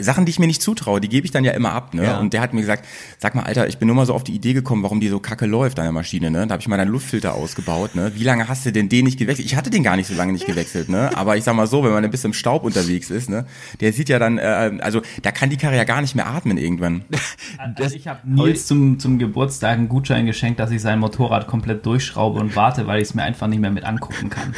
Sachen, 0.00 0.24
die 0.24 0.30
ich 0.30 0.38
mir 0.38 0.46
nicht 0.46 0.62
zutraue, 0.62 1.00
die 1.00 1.08
gebe 1.08 1.24
ich 1.24 1.30
dann 1.30 1.44
ja 1.44 1.52
immer 1.52 1.72
ab. 1.72 1.94
Ne? 1.94 2.04
Ja. 2.04 2.18
Und 2.18 2.32
der 2.32 2.40
hat 2.40 2.52
mir 2.52 2.60
gesagt, 2.60 2.86
sag 3.18 3.34
mal, 3.34 3.42
Alter, 3.42 3.68
ich 3.68 3.78
bin 3.78 3.86
nur 3.86 3.96
mal 3.96 4.06
so 4.06 4.14
auf 4.14 4.24
die 4.24 4.34
Idee 4.34 4.52
gekommen, 4.52 4.82
warum 4.82 5.00
die 5.00 5.08
so 5.08 5.20
kacke 5.20 5.46
läuft, 5.46 5.78
deine 5.78 5.92
Maschine. 5.92 6.30
Ne? 6.30 6.46
Da 6.46 6.52
habe 6.52 6.60
ich 6.60 6.68
mal 6.68 6.76
deinen 6.76 6.90
Luftfilter 6.90 7.34
ausgebaut. 7.34 7.94
Ne? 7.94 8.12
Wie 8.14 8.24
lange 8.24 8.48
hast 8.48 8.64
du 8.66 8.72
denn 8.72 8.88
den 8.88 9.04
nicht 9.04 9.18
gewechselt? 9.18 9.46
Ich 9.46 9.56
hatte 9.56 9.70
den 9.70 9.82
gar 9.82 9.96
nicht 9.96 10.06
so 10.06 10.14
lange 10.14 10.32
nicht 10.32 10.46
gewechselt. 10.46 10.88
Ne? 10.88 11.10
Aber 11.16 11.36
ich 11.36 11.44
sag 11.44 11.54
mal 11.54 11.66
so, 11.66 11.84
wenn 11.84 11.92
man 11.92 12.04
ein 12.04 12.10
bisschen 12.10 12.30
im 12.30 12.34
Staub 12.34 12.64
unterwegs 12.64 13.10
ist, 13.10 13.28
ne? 13.28 13.46
der 13.80 13.92
sieht 13.92 14.08
ja 14.08 14.18
dann, 14.18 14.38
äh, 14.38 14.78
also 14.80 15.02
da 15.22 15.30
kann 15.32 15.50
die 15.50 15.56
Karre 15.56 15.76
ja 15.76 15.84
gar 15.84 16.00
nicht 16.00 16.14
mehr 16.14 16.26
atmen 16.26 16.58
irgendwann. 16.58 17.04
Also 17.58 17.94
ich 17.94 18.08
habe 18.08 18.20
Nils 18.24 18.66
zum, 18.66 18.98
zum 18.98 19.18
Geburtstag 19.18 19.72
einen 19.78 19.88
Gutschein 19.88 20.26
geschenkt, 20.26 20.58
dass 20.58 20.70
ich 20.70 20.80
sein 20.80 20.98
Motorrad 20.98 21.46
komplett 21.46 21.84
durchschraube 21.86 22.40
und 22.40 22.56
warte, 22.56 22.86
weil 22.86 23.00
ich 23.00 23.08
es 23.08 23.14
mir 23.14 23.22
einfach 23.22 23.46
nicht 23.46 23.60
mehr 23.60 23.70
mit 23.70 23.84
angucken 23.84 24.30
kann. 24.30 24.54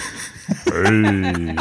Hey. 0.64 1.56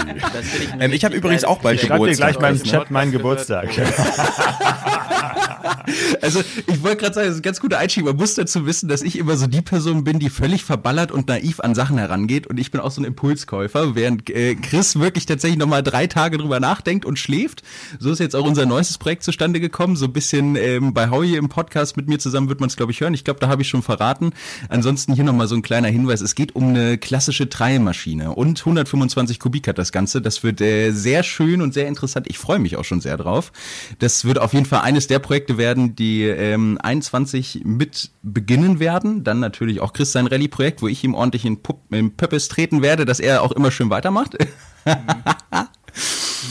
Ähm, 0.80 0.92
ich 0.92 1.06
habe 1.06 1.16
übrigens 1.16 1.44
auch 1.44 1.60
bald 1.60 1.82
Geburtstag. 1.82 2.10
Ich 2.10 2.18
schreibe 2.18 2.34
dir 2.34 2.40
gleich 2.40 2.60
im 2.60 2.64
Chat 2.64 2.92
meinen 2.92 3.12
Geburtstag. 3.12 3.70
also 6.22 6.42
ich 6.68 6.84
wollte 6.84 6.98
gerade 6.98 7.14
sagen, 7.16 7.28
das 7.28 7.36
ist 7.36 7.40
ein 7.40 7.44
ganz 7.44 7.60
guter 7.60 7.80
Einstieg. 7.80 8.06
Man 8.06 8.16
muss 8.16 8.36
dazu 8.36 8.66
wissen, 8.66 8.90
dass 8.90 9.02
ich 9.02 9.18
immer 9.18 9.38
so 9.38 9.48
die 9.48 9.62
Person 9.62 10.04
bin, 10.04 10.20
die 10.20 10.30
völlig 10.30 10.64
verballert 10.64 11.12
und 11.12 11.28
naiv 11.28 11.60
an 11.60 11.76
Sachen 11.76 11.98
herangeht 11.98 12.48
und 12.48 12.60
ich 12.60 12.72
bin 12.72 12.82
auch 12.82 12.92
so 12.92 13.02
ein 13.02 13.06
Impulskäufer, 13.06 13.96
während 13.96 14.30
äh, 14.30 14.56
Chris 14.56 15.00
wirklich 15.00 15.26
tatsächlich 15.26 15.60
nochmal 15.60 15.84
drei 15.84 16.08
Tage 16.08 16.38
drüber 16.38 16.60
nachdenkt 16.60 17.06
und 17.06 17.20
schläft. 17.20 17.64
So 18.00 18.12
ist 18.12 18.20
jetzt 18.20 18.36
auch 18.36 18.46
unser 18.46 18.66
neuestes 18.66 18.98
Projekt 18.98 19.24
zustande 19.24 19.60
gekommen. 19.60 19.96
So 19.96 20.06
ein 20.06 20.14
bisschen 20.14 20.56
ähm, 20.56 20.94
bei 20.94 21.10
Howie 21.10 21.36
im 21.36 21.50
Podcast 21.50 21.98
mit 21.98 22.08
mir 22.08 22.20
zusammen 22.20 22.50
wird 22.50 22.60
man 22.60 22.70
es, 22.70 22.76
glaube 22.76 22.92
ich, 22.92 23.02
hören. 23.02 23.14
Ich 23.14 23.24
glaube, 23.24 23.40
da 23.40 23.48
habe 23.48 23.62
ich 23.62 23.68
schon 23.68 23.84
verraten. 23.84 24.32
Ansonsten 24.70 25.14
hier 25.14 25.24
nochmal 25.24 25.48
so 25.48 25.56
ein 25.56 25.62
kleiner 25.62 25.88
Hinweis. 25.88 26.22
Es 26.22 26.36
geht 26.36 26.56
um 26.56 26.70
eine 26.70 26.98
klassische 26.98 27.50
Treimaschine 27.50 28.32
und 28.32 28.60
125 28.60 29.40
Kubik 29.40 29.68
hat 29.68 29.78
das 29.78 29.92
Ganze. 29.92 30.22
Das 30.22 30.44
wird 30.44 30.62
äh, 30.62 30.92
sehr 30.92 31.24
schön 31.24 31.62
und 31.62 31.74
sehr 31.74 31.88
interessant. 31.88 32.28
Ich 32.28 32.38
freue 32.38 32.60
mich 32.60 32.78
auch 32.78 32.86
schon 32.86 33.02
sehr 33.02 33.18
drauf. 33.18 33.52
Das 34.00 34.26
wird 34.26 34.40
auf 34.40 34.54
jeden 34.54 34.66
Fall 34.66 34.82
eines 34.82 35.08
der 35.08 35.20
Projekte 35.20 35.53
werden, 35.58 35.96
die 35.96 36.24
ähm, 36.24 36.78
21 36.82 37.62
mit 37.64 38.12
beginnen 38.22 38.80
werden. 38.80 39.24
Dann 39.24 39.40
natürlich 39.40 39.82
auch 39.82 39.94
Chris 39.94 40.12
sein 40.12 40.28
Rallye-Projekt, 40.28 40.82
wo 40.82 40.88
ich 40.88 41.04
ihm 41.04 41.14
ordentlich 41.16 41.46
in, 41.46 41.62
Pup 41.62 41.82
in 41.92 42.16
Pöppes 42.16 42.48
treten 42.48 42.82
werde, 42.82 43.06
dass 43.06 43.20
er 43.20 43.42
auch 43.42 43.52
immer 43.52 43.72
schön 43.72 43.90
weitermacht. 43.90 44.38
Mhm. 44.86 44.94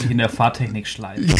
in 0.09 0.17
der 0.17 0.29
Fahrtechnik 0.29 0.87
schleifen. 0.87 1.33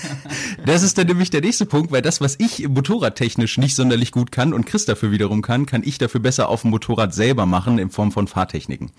das 0.66 0.82
ist 0.82 0.98
dann 0.98 1.06
nämlich 1.06 1.30
der 1.30 1.40
nächste 1.40 1.66
Punkt, 1.66 1.90
weil 1.92 2.02
das, 2.02 2.20
was 2.20 2.36
ich 2.38 2.68
motorradtechnisch 2.68 3.58
nicht 3.58 3.74
sonderlich 3.74 4.12
gut 4.12 4.32
kann 4.32 4.52
und 4.52 4.66
Chris 4.66 4.84
dafür 4.84 5.10
wiederum 5.10 5.42
kann, 5.42 5.66
kann 5.66 5.82
ich 5.84 5.98
dafür 5.98 6.20
besser 6.20 6.48
auf 6.48 6.62
dem 6.62 6.70
Motorrad 6.70 7.14
selber 7.14 7.46
machen 7.46 7.78
in 7.78 7.90
Form 7.90 8.12
von 8.12 8.28
Fahrtechniken. 8.28 8.90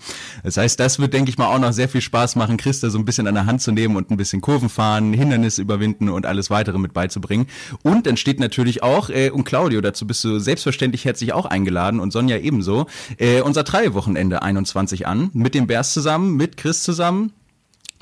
Das 0.42 0.56
heißt, 0.56 0.78
das 0.78 0.98
wird, 0.98 1.12
denke 1.14 1.30
ich 1.30 1.38
mal, 1.38 1.46
auch 1.46 1.58
noch 1.58 1.72
sehr 1.72 1.88
viel 1.88 2.00
Spaß 2.00 2.36
machen, 2.36 2.56
Chris 2.56 2.80
da 2.80 2.90
so 2.90 2.98
ein 2.98 3.04
bisschen 3.04 3.26
an 3.26 3.34
der 3.34 3.46
Hand 3.46 3.62
zu 3.62 3.72
nehmen 3.72 3.96
und 3.96 4.10
ein 4.10 4.16
bisschen 4.16 4.40
Kurven 4.40 4.68
fahren, 4.68 5.12
Hindernisse 5.12 5.62
überwinden 5.62 6.08
und 6.08 6.26
alles 6.26 6.50
weitere 6.50 6.78
mit 6.78 6.92
beizubringen. 6.92 7.46
Und 7.82 8.06
dann 8.06 8.16
steht 8.16 8.40
natürlich 8.40 8.82
auch, 8.82 9.10
äh, 9.10 9.30
und 9.30 9.44
Claudio, 9.44 9.80
dazu 9.80 10.06
bist 10.06 10.24
du 10.24 10.38
selbstverständlich 10.38 11.04
herzlich 11.04 11.32
auch 11.32 11.46
eingeladen 11.46 12.00
und 12.00 12.12
Sonja 12.12 12.38
ebenso, 12.38 12.86
äh, 13.18 13.40
unser 13.40 13.64
Treiwochenende 13.64 14.42
21 14.42 15.06
an, 15.06 15.30
mit 15.32 15.54
dem 15.54 15.66
Bärs 15.66 15.92
zusammen, 15.92 16.36
mit 16.36 16.56
Chris 16.56 16.82
zusammen, 16.82 17.32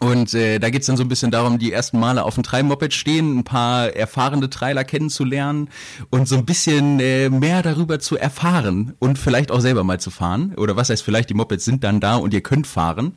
und 0.00 0.32
äh, 0.34 0.58
da 0.58 0.70
geht's 0.70 0.86
dann 0.86 0.96
so 0.96 1.02
ein 1.02 1.08
bisschen 1.08 1.30
darum, 1.30 1.58
die 1.58 1.72
ersten 1.72 2.00
Male 2.00 2.24
auf 2.24 2.34
dem 2.34 2.42
Treibmoped 2.42 2.94
stehen, 2.94 3.38
ein 3.38 3.44
paar 3.44 3.94
erfahrene 3.94 4.48
Trailer 4.48 4.82
kennenzulernen 4.82 5.68
und 6.08 6.26
so 6.26 6.36
ein 6.36 6.46
bisschen 6.46 7.00
äh, 7.00 7.28
mehr 7.28 7.62
darüber 7.62 7.98
zu 7.98 8.16
erfahren 8.16 8.94
und 8.98 9.18
vielleicht 9.18 9.50
auch 9.50 9.60
selber 9.60 9.84
mal 9.84 10.00
zu 10.00 10.10
fahren. 10.10 10.54
Oder 10.56 10.74
was 10.74 10.88
heißt 10.88 11.02
vielleicht, 11.02 11.28
die 11.28 11.34
Mopeds 11.34 11.66
sind 11.66 11.84
dann 11.84 12.00
da 12.00 12.16
und 12.16 12.32
ihr 12.32 12.40
könnt 12.40 12.66
fahren. 12.66 13.12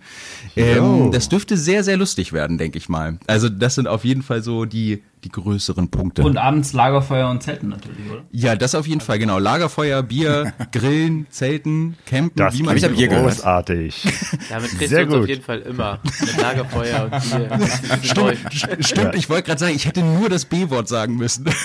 Ähm, 0.58 1.12
das 1.12 1.30
dürfte 1.30 1.56
sehr, 1.56 1.84
sehr 1.86 1.96
lustig 1.96 2.34
werden, 2.34 2.58
denke 2.58 2.78
ich 2.78 2.90
mal. 2.90 3.18
Also 3.28 3.48
das 3.48 3.76
sind 3.76 3.88
auf 3.88 4.04
jeden 4.04 4.22
Fall 4.22 4.44
so 4.44 4.66
die 4.66 5.02
die 5.24 5.30
größeren 5.30 5.90
Punkte. 5.90 6.24
Und 6.24 6.38
abends 6.38 6.74
Lagerfeuer 6.74 7.30
und 7.30 7.42
Zelten 7.42 7.70
natürlich, 7.70 8.10
oder? 8.12 8.24
Ja, 8.32 8.56
das 8.56 8.76
auf 8.76 8.88
jeden 8.88 9.02
Fall, 9.02 9.20
genau. 9.20 9.40
Lagerfeuer, 9.40 10.04
Bier, 10.04 10.54
Grillen, 10.72 11.28
Zelten, 11.30 11.98
Campen, 12.06 12.36
das 12.36 12.58
wie 12.58 12.64
man 12.64 12.78
ich 12.78 12.88
Bier 12.88 13.08
großartig. 13.08 14.04
Damit 14.50 14.70
kriegst 14.72 14.90
Sehr 14.90 15.06
du 15.06 15.14
uns 15.14 15.24
auf 15.24 15.30
jeden 15.30 15.44
Fall 15.44 15.60
immer. 15.60 16.00
Mit 16.20 16.38
Lagerfeuer 16.38 17.04
und 17.04 17.12
Bier. 17.12 17.68
Stimmt, 18.04 18.86
stimmt 18.86 19.16
ich 19.16 19.30
wollte 19.30 19.44
gerade 19.44 19.60
sagen, 19.60 19.76
ich 19.76 19.86
hätte 19.86 20.02
nur 20.02 20.30
das 20.30 20.46
B-Wort 20.46 20.88
sagen 20.88 21.16
müssen. 21.16 21.46
das 21.46 21.56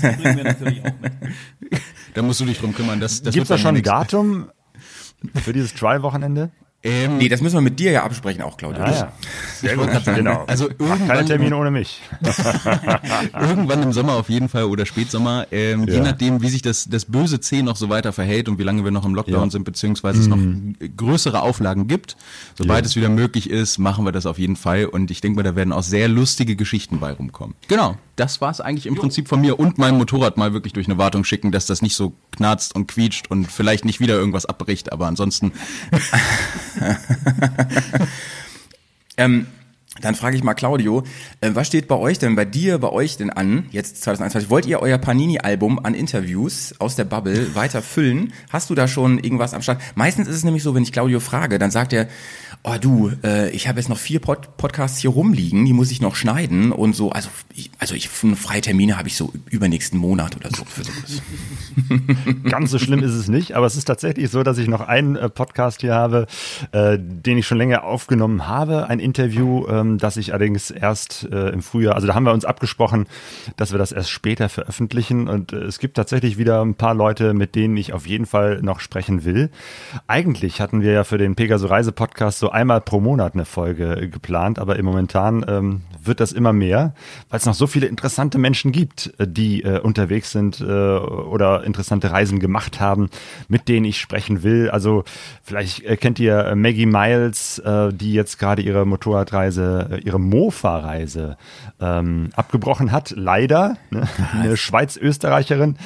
bringen 0.00 0.36
wir 0.36 0.44
natürlich 0.44 0.80
auch 0.84 1.00
mit. 1.00 1.12
Da 2.14 2.22
musst 2.22 2.40
du 2.40 2.44
dich 2.44 2.58
drum 2.58 2.74
kümmern. 2.74 3.00
Das, 3.00 3.22
das 3.22 3.34
Gibt's 3.34 3.48
da 3.48 3.58
schon 3.58 3.76
ein 3.76 3.82
Datum 3.82 4.50
für 5.42 5.52
dieses 5.52 5.74
Trial-Wochenende? 5.74 6.50
Ähm, 6.82 7.18
Nee, 7.18 7.28
das 7.28 7.42
müssen 7.42 7.56
wir 7.56 7.60
mit 7.60 7.78
dir 7.78 7.90
ja 7.92 8.04
absprechen 8.04 8.40
auch, 8.42 8.56
Claudia. 8.56 8.84
Ah, 8.84 8.90
ja. 8.90 9.12
Sehr 9.60 9.76
gut. 9.76 9.88
Genau. 10.04 10.44
Also 10.46 10.68
Mach 10.78 10.88
keine 10.88 11.00
irgendwann, 11.02 11.26
Termine 11.26 11.56
ohne 11.56 11.70
mich. 11.70 12.00
irgendwann 13.38 13.82
im 13.82 13.92
Sommer 13.92 14.14
auf 14.14 14.28
jeden 14.28 14.48
Fall 14.48 14.64
oder 14.64 14.86
Spätsommer, 14.86 15.46
ähm, 15.50 15.86
je 15.86 15.96
Ja. 15.96 16.02
nachdem, 16.02 16.40
wie 16.42 16.48
sich 16.48 16.62
das, 16.62 16.88
das 16.88 17.04
böse 17.04 17.40
C 17.40 17.62
noch 17.62 17.76
so 17.76 17.88
weiter 17.88 18.12
verhält 18.12 18.48
und 18.48 18.58
wie 18.58 18.62
lange 18.62 18.84
wir 18.84 18.90
noch 18.90 19.04
im 19.04 19.14
Lockdown 19.14 19.34
Ja. 19.40 19.44
Mhm. 19.46 19.50
sind, 19.50 19.64
beziehungsweise 19.64 20.20
es 20.20 20.26
noch 20.26 20.38
größere 20.96 21.42
Auflagen 21.42 21.86
gibt. 21.86 22.16
Sobald 22.56 22.84
Ja. 22.84 22.88
es 22.88 22.96
wieder 22.96 23.08
möglich 23.10 23.50
ist, 23.50 23.78
machen 23.78 24.04
wir 24.04 24.12
das 24.12 24.26
auf 24.26 24.38
jeden 24.38 24.56
Fall 24.56 24.86
und 24.86 25.10
ich 25.10 25.20
denke 25.20 25.36
mal, 25.36 25.42
da 25.42 25.56
werden 25.56 25.72
auch 25.72 25.82
sehr 25.82 26.08
lustige 26.08 26.56
Geschichten 26.56 26.98
bei 26.98 27.12
rumkommen. 27.12 27.54
Genau, 27.68 27.96
das 28.20 28.40
war 28.40 28.50
es 28.50 28.60
eigentlich 28.60 28.86
im 28.86 28.94
Prinzip 28.94 29.28
von 29.28 29.40
mir 29.40 29.58
und 29.58 29.78
meinem 29.78 29.98
Motorrad 29.98 30.36
mal 30.36 30.52
wirklich 30.52 30.72
durch 30.72 30.86
eine 30.86 30.98
Wartung 30.98 31.24
schicken, 31.24 31.50
dass 31.50 31.66
das 31.66 31.82
nicht 31.82 31.96
so 31.96 32.12
knarzt 32.30 32.74
und 32.74 32.86
quietscht 32.86 33.30
und 33.30 33.50
vielleicht 33.50 33.84
nicht 33.84 33.98
wieder 33.98 34.14
irgendwas 34.14 34.46
abbricht, 34.46 34.92
aber 34.92 35.06
ansonsten 35.06 35.52
Ähm, 39.20 39.46
dann 40.00 40.14
frage 40.14 40.34
ich 40.34 40.42
mal 40.42 40.54
Claudio, 40.54 41.02
äh, 41.42 41.50
was 41.52 41.66
steht 41.66 41.86
bei 41.86 41.96
euch 41.96 42.18
denn, 42.18 42.34
bei 42.34 42.46
dir, 42.46 42.78
bei 42.78 42.88
euch 42.88 43.18
denn 43.18 43.28
an, 43.28 43.66
jetzt 43.70 44.02
2021? 44.02 44.48
Wollt 44.48 44.64
ihr 44.64 44.80
euer 44.80 44.96
Panini-Album 44.96 45.78
an 45.84 45.92
Interviews 45.92 46.74
aus 46.78 46.96
der 46.96 47.04
Bubble 47.04 47.54
weiter 47.54 47.82
füllen? 47.82 48.32
Hast 48.48 48.70
du 48.70 48.74
da 48.74 48.88
schon 48.88 49.18
irgendwas 49.18 49.52
am 49.52 49.60
Start? 49.60 49.82
Meistens 49.96 50.26
ist 50.26 50.36
es 50.36 50.44
nämlich 50.44 50.62
so, 50.62 50.74
wenn 50.74 50.84
ich 50.84 50.92
Claudio 50.92 51.20
frage, 51.20 51.58
dann 51.58 51.70
sagt 51.70 51.92
er, 51.92 52.08
oh 52.62 52.76
du, 52.78 53.10
äh, 53.24 53.50
ich 53.50 53.68
habe 53.68 53.78
jetzt 53.78 53.88
noch 53.88 53.98
vier 53.98 54.20
Pod 54.20 54.56
Podcasts 54.58 54.98
hier 54.98 55.10
rumliegen, 55.10 55.64
die 55.64 55.72
muss 55.72 55.90
ich 55.90 56.02
noch 56.02 56.14
schneiden 56.14 56.72
und 56.72 56.94
so, 56.94 57.10
also 57.10 57.30
ich, 57.54 57.70
also 57.78 57.94
ich 57.94 58.08
freie 58.08 58.60
Termine 58.60 58.98
habe 58.98 59.08
ich 59.08 59.16
so 59.16 59.32
übernächsten 59.48 59.98
Monat 59.98 60.36
oder 60.36 60.50
so 60.50 60.64
für 60.64 60.84
sowas. 60.84 61.22
Ganz 62.50 62.70
so 62.70 62.78
schlimm 62.78 63.02
ist 63.02 63.14
es 63.14 63.28
nicht, 63.28 63.52
aber 63.52 63.66
es 63.66 63.76
ist 63.76 63.86
tatsächlich 63.86 64.30
so, 64.30 64.42
dass 64.42 64.58
ich 64.58 64.68
noch 64.68 64.82
einen 64.82 65.16
äh, 65.16 65.30
Podcast 65.30 65.80
hier 65.80 65.94
habe, 65.94 66.26
äh, 66.72 66.98
den 67.00 67.38
ich 67.38 67.46
schon 67.46 67.56
länger 67.56 67.84
aufgenommen 67.84 68.46
habe, 68.46 68.88
ein 68.88 69.00
Interview, 69.00 69.66
ähm, 69.68 69.96
das 69.96 70.18
ich 70.18 70.34
allerdings 70.34 70.70
erst 70.70 71.28
äh, 71.32 71.48
im 71.48 71.62
Frühjahr, 71.62 71.94
also 71.94 72.06
da 72.06 72.14
haben 72.14 72.24
wir 72.24 72.32
uns 72.32 72.44
abgesprochen, 72.44 73.06
dass 73.56 73.72
wir 73.72 73.78
das 73.78 73.92
erst 73.92 74.10
später 74.10 74.50
veröffentlichen 74.50 75.28
und 75.28 75.54
äh, 75.54 75.56
es 75.56 75.78
gibt 75.78 75.96
tatsächlich 75.96 76.36
wieder 76.36 76.62
ein 76.62 76.74
paar 76.74 76.94
Leute, 76.94 77.32
mit 77.32 77.54
denen 77.54 77.76
ich 77.78 77.94
auf 77.94 78.06
jeden 78.06 78.26
Fall 78.26 78.60
noch 78.60 78.80
sprechen 78.80 79.24
will. 79.24 79.50
Eigentlich 80.06 80.60
hatten 80.60 80.82
wir 80.82 80.92
ja 80.92 81.04
für 81.04 81.16
den 81.16 81.36
Pegaso 81.36 81.66
Reise 81.66 81.92
Podcast 81.92 82.38
so 82.38 82.49
einmal 82.50 82.80
pro 82.80 83.00
Monat 83.00 83.34
eine 83.34 83.44
Folge 83.44 83.96
äh, 83.96 84.08
geplant, 84.08 84.58
aber 84.58 84.76
im 84.76 84.84
momentan 84.84 85.44
ähm, 85.48 85.82
wird 86.02 86.20
das 86.20 86.32
immer 86.32 86.52
mehr, 86.52 86.94
weil 87.28 87.38
es 87.38 87.46
noch 87.46 87.54
so 87.54 87.66
viele 87.66 87.86
interessante 87.86 88.38
Menschen 88.38 88.72
gibt, 88.72 89.12
äh, 89.18 89.26
die 89.26 89.62
äh, 89.62 89.80
unterwegs 89.80 90.32
sind 90.32 90.60
äh, 90.60 90.64
oder 90.64 91.64
interessante 91.64 92.10
Reisen 92.10 92.40
gemacht 92.40 92.80
haben, 92.80 93.10
mit 93.48 93.68
denen 93.68 93.86
ich 93.86 94.00
sprechen 94.00 94.42
will. 94.42 94.70
Also 94.70 95.04
vielleicht 95.42 95.84
äh, 95.84 95.96
kennt 95.96 96.18
ihr 96.18 96.38
äh, 96.38 96.54
Maggie 96.56 96.86
Miles, 96.86 97.58
äh, 97.60 97.92
die 97.92 98.12
jetzt 98.12 98.38
gerade 98.38 98.62
ihre 98.62 98.86
Motorradreise, 98.86 100.00
ihre 100.04 100.18
Mofa-Reise 100.18 101.36
ähm, 101.80 102.30
abgebrochen 102.34 102.92
hat, 102.92 103.14
leider. 103.16 103.76
Ne? 103.90 104.08
Eine 104.32 104.56
Schweiz-Österreicherin, 104.56 105.76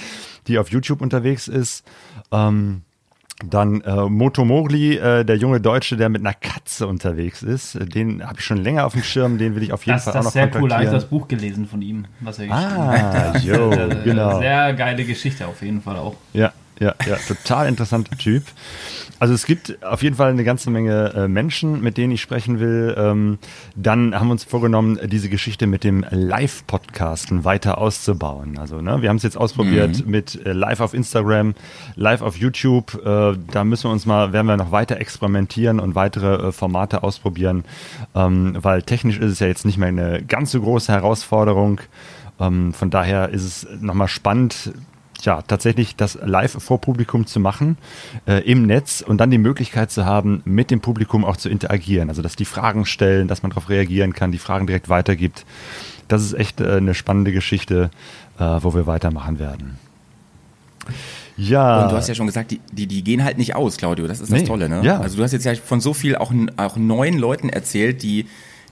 die 0.47 0.59
auf 0.59 0.71
YouTube 0.71 1.03
unterwegs 1.03 1.49
ist. 1.49 1.85
Ähm, 2.33 2.83
dann 3.45 3.81
äh, 3.81 4.09
Moto 4.09 4.45
Mogli, 4.45 4.97
äh, 4.97 5.25
der 5.25 5.37
junge 5.37 5.61
Deutsche, 5.61 5.97
der 5.97 6.09
mit 6.09 6.21
einer 6.23 6.35
Katze 6.35 6.87
unterwegs 6.87 7.43
ist. 7.43 7.75
Äh, 7.75 7.87
Den 7.87 8.25
habe 8.27 8.39
ich 8.39 8.45
schon 8.45 8.59
länger 8.59 8.87
auf 8.87 8.93
dem 8.93 9.03
Schirm, 9.03 9.39
den 9.39 9.55
will 9.57 9.63
ich 9.65 9.73
auf 9.73 9.85
jeden 9.87 9.97
Das, 9.97 10.05
Fall 10.05 10.13
das 10.15 10.21
auch 10.21 10.25
noch 10.25 10.29
ist 10.29 10.33
sehr 10.35 10.45
cool. 10.45 10.53
Habe 10.53 10.63
ich 10.65 10.69
kontaktieren. 10.91 10.95
das 10.95 11.05
Buch 11.07 11.29
gelesen 11.29 11.67
von 11.67 11.83
ihm, 11.83 12.05
was 12.21 12.39
er 12.39 12.47
geschrieben 12.47 12.77
hat. 12.77 13.35
ah, 13.35 13.39
jo, 13.39 13.71
genau. 14.05 14.39
Sehr 14.39 14.73
geile 14.75 15.05
Geschichte 15.05 15.47
auf 15.47 15.61
jeden 15.63 15.81
Fall 15.83 15.97
auch. 15.97 16.15
Ja, 16.33 16.53
ja, 16.81 16.95
ja, 17.07 17.17
total 17.17 17.69
interessanter 17.69 18.17
Typ. 18.19 18.45
Also 19.21 19.33
es 19.33 19.47
gibt 19.47 19.83
auf 19.85 20.03
jeden 20.03 20.17
Fall 20.17 20.31
eine 20.31 20.45
ganze 20.45 20.71
Menge 20.71 21.13
äh, 21.15 21.29
Menschen, 21.29 21.81
mit 21.81 21.97
denen 21.97 22.13
ich 22.13 22.21
sprechen 22.21 22.59
will. 22.59 22.95
Ähm, 22.99 23.39
dann 23.77 24.15
haben 24.15 24.27
wir 24.27 24.33
uns 24.33 24.45
vorgenommen, 24.45 24.99
diese 25.05 25.29
Geschichte 25.29 25.67
mit 25.67 25.85
dem 25.85 26.05
Live-Podcasten 26.11 27.45
weiter 27.45 27.79
auszubauen. 27.79 28.59
Also 28.59 28.81
ne, 28.81 29.03
wir 29.03 29.09
haben 29.09 29.17
es 29.17 29.23
jetzt 29.23 29.37
ausprobiert 29.37 30.07
mit 30.07 30.45
äh, 30.45 30.53
Live 30.53 30.81
auf 30.81 30.95
Instagram, 30.95 31.55
Live 31.95 32.23
auf 32.23 32.37
YouTube. 32.37 32.95
Äh, 33.07 33.39
da 33.53 33.65
müssen 33.65 33.85
wir 33.85 33.93
uns 33.93 34.05
mal, 34.05 34.33
werden 34.33 34.47
wir 34.47 34.57
noch 34.57 34.73
weiter 34.73 34.99
experimentieren 34.99 35.79
und 35.79 35.95
weitere 35.95 36.51
Formate 36.53 37.03
ausprobieren, 37.03 37.65
ähm, 38.15 38.57
weil 38.61 38.83
technisch 38.83 39.19
ist 39.19 39.33
es 39.33 39.39
ja 39.39 39.47
jetzt 39.47 39.65
nicht 39.65 39.79
mehr 39.79 39.89
eine 39.89 40.23
ganz 40.23 40.51
so 40.51 40.61
große 40.61 40.93
Herausforderung. 40.93 41.81
Ähm, 42.41 42.75
von 42.75 42.91
daher 42.91 43.29
ist 43.29 43.45
es 43.45 43.67
nochmal 43.81 44.09
spannend, 44.09 44.73
ja, 45.25 45.43
tatsächlich 45.43 45.97
das 45.97 46.19
live 46.23 46.63
vor 46.63 46.81
Publikum 46.81 47.27
zu 47.27 47.41
machen 47.41 47.77
äh, 48.27 48.41
im 48.51 48.67
Netz 48.67 49.03
und 49.07 49.19
dann 49.19 49.31
die 49.31 49.39
Möglichkeit 49.39 49.91
zu 49.91 50.05
haben, 50.05 50.43
mit 50.45 50.71
dem 50.71 50.81
Publikum 50.81 51.25
auch 51.25 51.37
zu 51.37 51.49
interagieren. 51.49 52.09
Also, 52.09 52.23
dass 52.23 52.37
die 52.37 52.45
Fragen 52.45 52.87
stellen, 52.87 53.29
dass 53.29 53.43
man 53.43 53.51
darauf 53.51 53.69
reagieren 53.69 54.13
kann, 54.13 54.33
die 54.33 54.39
Fragen 54.39 54.67
direkt 54.67 54.89
weitergibt. 54.89 55.45
Das 56.09 56.23
ist 56.23 56.35
echt 56.35 56.61
äh, 56.61 56.77
eine 56.77 56.95
spannende 56.95 57.33
Geschichte, 57.33 57.91
äh, 58.39 58.43
wo 58.43 58.75
wir 58.75 58.87
weitermachen 58.87 59.39
werden. 59.39 59.79
Ja. 61.37 61.85
Und 61.85 61.93
du 61.93 61.97
hast 61.97 62.09
ja 62.09 62.15
schon 62.15 62.27
gesagt, 62.27 62.51
die, 62.51 62.61
die, 62.71 62.87
die 62.87 63.03
gehen 63.03 63.25
halt 63.25 63.39
nicht 63.39 63.55
aus, 63.55 63.77
Claudio. 63.77 64.07
Das 64.07 64.21
ist 64.21 64.31
das 64.31 64.41
Nee, 64.41 64.47
Tolle, 64.47 64.69
ne? 64.69 64.83
ja. 64.85 65.01
Also 65.01 65.17
du 65.17 65.23
hast 65.23 65.33
jetzt 65.33 65.45
ja 65.45 65.55
von 65.55 65.81
so 65.81 65.95
viel 65.95 66.17
auch, 66.17 66.33
auch 66.57 66.77
neuen 66.77 67.19
Leuten 67.19 67.49
erzählt, 67.49 68.03
die, 68.03 68.27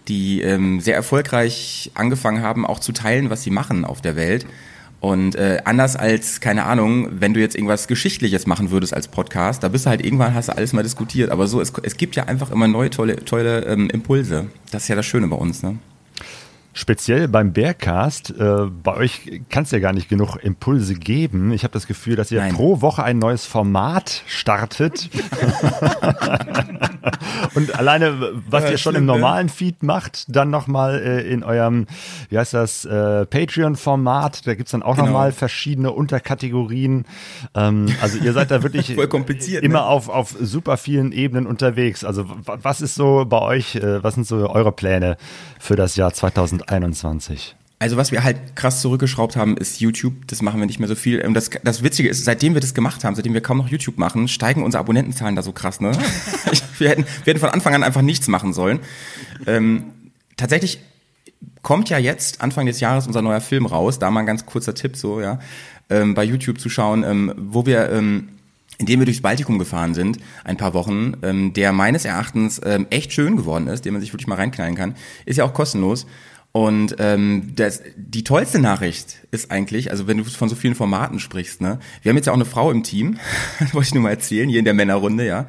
die 0.08 0.42
ähm, 0.42 0.80
sehr 0.80 0.94
erfolgreich 0.94 1.90
angefangen 1.94 2.42
haben, 2.42 2.66
auch 2.66 2.78
zu 2.78 2.92
teilen, 2.92 3.30
was 3.30 3.42
sie 3.42 3.50
machen 3.50 3.84
auf 3.84 4.00
der 4.00 4.16
Welt. 4.16 4.46
Und 5.02 5.34
äh, 5.34 5.60
anders 5.64 5.96
als, 5.96 6.40
keine 6.40 6.62
Ahnung, 6.62 7.08
wenn 7.10 7.34
du 7.34 7.40
jetzt 7.40 7.56
irgendwas 7.56 7.88
Geschichtliches 7.88 8.46
machen 8.46 8.70
würdest 8.70 8.94
als 8.94 9.08
Podcast, 9.08 9.64
da 9.64 9.68
bist 9.68 9.84
du 9.84 9.90
halt 9.90 10.04
irgendwann, 10.04 10.32
hast 10.32 10.48
du 10.48 10.56
alles 10.56 10.72
mal 10.72 10.84
diskutiert. 10.84 11.30
Aber 11.32 11.48
so, 11.48 11.60
es, 11.60 11.72
es 11.82 11.96
gibt 11.96 12.14
ja 12.14 12.26
einfach 12.26 12.52
immer 12.52 12.68
neue, 12.68 12.88
tolle, 12.88 13.16
tolle 13.16 13.64
ähm, 13.64 13.90
Impulse. 13.90 14.46
Das 14.70 14.84
ist 14.84 14.88
ja 14.88 14.94
das 14.94 15.04
Schöne 15.04 15.26
bei 15.26 15.34
uns, 15.34 15.64
ne? 15.64 15.78
Speziell 16.74 17.28
beim 17.28 17.52
Bearcast, 17.52 18.30
äh, 18.30 18.64
bei 18.82 18.94
euch 18.96 19.42
kann 19.50 19.64
es 19.64 19.70
ja 19.72 19.78
gar 19.78 19.92
nicht 19.92 20.08
genug 20.08 20.36
Impulse 20.36 20.94
geben. 20.94 21.52
Ich 21.52 21.64
habe 21.64 21.72
das 21.74 21.86
Gefühl, 21.86 22.16
dass 22.16 22.30
ihr 22.30 22.40
Nein. 22.40 22.54
pro 22.54 22.80
Woche 22.80 23.02
ein 23.04 23.18
neues 23.18 23.44
Format 23.44 24.22
startet. 24.26 25.10
Und 27.54 27.78
alleine, 27.78 28.32
was 28.48 28.64
Ja, 28.64 28.70
ihr 28.70 28.78
schon 28.78 28.92
schlimm, 28.94 29.02
im 29.02 29.06
ne? 29.06 29.12
normalen 29.12 29.48
Feed 29.48 29.82
macht, 29.82 30.24
dann 30.34 30.48
nochmal 30.50 31.00
äh, 31.00 31.20
in 31.30 31.42
eurem, 31.44 31.86
wie 32.30 32.38
heißt 32.38 32.54
das, 32.54 32.84
äh, 32.84 33.26
Patreon-Format, 33.26 34.46
da 34.46 34.54
gibt's 34.54 34.72
dann 34.72 34.82
auch 34.82 34.94
Genau. 34.96 35.06
nochmal 35.06 35.32
verschiedene 35.32 35.90
Unterkategorien. 35.92 37.04
Ähm, 37.54 37.86
also 38.00 38.18
ihr 38.18 38.32
seid 38.32 38.50
da 38.50 38.62
wirklich 38.62 38.90
immer 39.62 39.78
ne? 39.80 39.84
auf, 39.84 40.08
auf 40.08 40.34
super 40.40 40.76
vielen 40.76 41.12
Ebenen 41.12 41.46
unterwegs. 41.46 42.04
Also 42.04 42.26
was 42.44 42.80
ist 42.80 42.94
so 42.94 43.24
bei 43.28 43.40
euch, 43.40 43.76
äh, 43.76 44.02
was 44.02 44.14
sind 44.14 44.26
so 44.26 44.48
eure 44.48 44.72
Pläne 44.72 45.16
für 45.58 45.76
das 45.76 45.96
Jahr 45.96 46.12
2021? 46.68 47.56
Also 47.78 47.96
was 47.96 48.12
wir 48.12 48.22
halt 48.22 48.54
krass 48.54 48.80
zurückgeschraubt 48.80 49.34
haben, 49.34 49.56
ist 49.56 49.80
YouTube. 49.80 50.28
Das 50.28 50.40
machen 50.40 50.60
wir 50.60 50.66
nicht 50.66 50.78
mehr 50.78 50.88
so 50.88 50.94
viel. 50.94 51.20
Und 51.26 51.34
das, 51.34 51.50
das 51.64 51.82
Witzige 51.82 52.08
ist, 52.08 52.24
seitdem 52.24 52.54
wir 52.54 52.60
das 52.60 52.74
gemacht 52.74 53.02
haben, 53.02 53.16
seitdem 53.16 53.34
wir 53.34 53.40
kaum 53.40 53.58
noch 53.58 53.68
YouTube 53.68 53.98
machen, 53.98 54.28
steigen 54.28 54.62
unsere 54.62 54.80
Abonnentenzahlen 54.80 55.34
da 55.34 55.42
so 55.42 55.50
krass. 55.50 55.80
Ne? 55.80 55.90
Wir, 56.78 56.88
hätten, 56.88 57.04
wir 57.24 57.32
hätten 57.32 57.38
von 57.38 57.50
Anfang 57.50 57.74
an 57.74 57.84
einfach 57.84 58.02
nichts 58.02 58.26
machen 58.26 58.52
sollen. 58.52 58.80
Ähm, 59.46 59.84
tatsächlich 60.36 60.80
kommt 61.62 61.88
ja 61.90 61.98
jetzt 61.98 62.40
Anfang 62.40 62.66
des 62.66 62.80
Jahres 62.80 63.06
unser 63.06 63.22
neuer 63.22 63.40
Film 63.40 63.66
raus. 63.66 64.00
Da 64.00 64.10
mal 64.10 64.20
ein 64.20 64.26
ganz 64.26 64.46
kurzer 64.46 64.74
Tipp 64.74 64.96
so, 64.96 65.20
ja, 65.20 65.38
ähm, 65.90 66.14
bei 66.14 66.24
YouTube 66.24 66.58
zu 66.58 66.68
schauen, 66.68 67.04
ähm, 67.04 67.32
wo 67.36 67.66
wir 67.66 67.90
ähm, 67.90 68.30
indem 68.78 69.00
wir 69.00 69.04
durchs 69.04 69.20
Baltikum 69.20 69.58
gefahren 69.58 69.94
sind, 69.94 70.18
ein 70.44 70.56
paar 70.56 70.74
Wochen, 70.74 71.14
ähm, 71.22 71.52
der 71.52 71.72
meines 71.72 72.04
Erachtens 72.04 72.60
ähm, 72.64 72.86
echt 72.90 73.12
schön 73.12 73.36
geworden 73.36 73.68
ist, 73.68 73.84
den 73.84 73.92
man 73.92 74.00
sich 74.00 74.12
wirklich 74.12 74.26
mal 74.26 74.34
reinknallen 74.34 74.74
kann, 74.74 74.96
ist 75.24 75.36
ja 75.36 75.44
auch 75.44 75.54
kostenlos. 75.54 76.06
Und 76.52 76.96
ähm, 76.98 77.52
das, 77.56 77.82
die 77.96 78.24
tollste 78.24 78.58
Nachricht 78.58 79.26
ist 79.30 79.50
eigentlich, 79.50 79.90
also 79.90 80.06
wenn 80.06 80.18
du 80.18 80.24
von 80.24 80.50
so 80.50 80.54
vielen 80.54 80.74
Formaten 80.74 81.18
sprichst, 81.18 81.62
ne, 81.62 81.78
wir 82.02 82.10
haben 82.10 82.16
jetzt 82.16 82.26
ja 82.26 82.32
auch 82.32 82.36
eine 82.36 82.44
Frau 82.44 82.70
im 82.70 82.82
Team, 82.82 83.16
wollte 83.72 83.88
ich 83.88 83.94
nur 83.94 84.02
mal 84.02 84.10
erzählen, 84.10 84.50
hier 84.50 84.58
in 84.58 84.66
der 84.66 84.74
Männerrunde, 84.74 85.26
ja. 85.26 85.46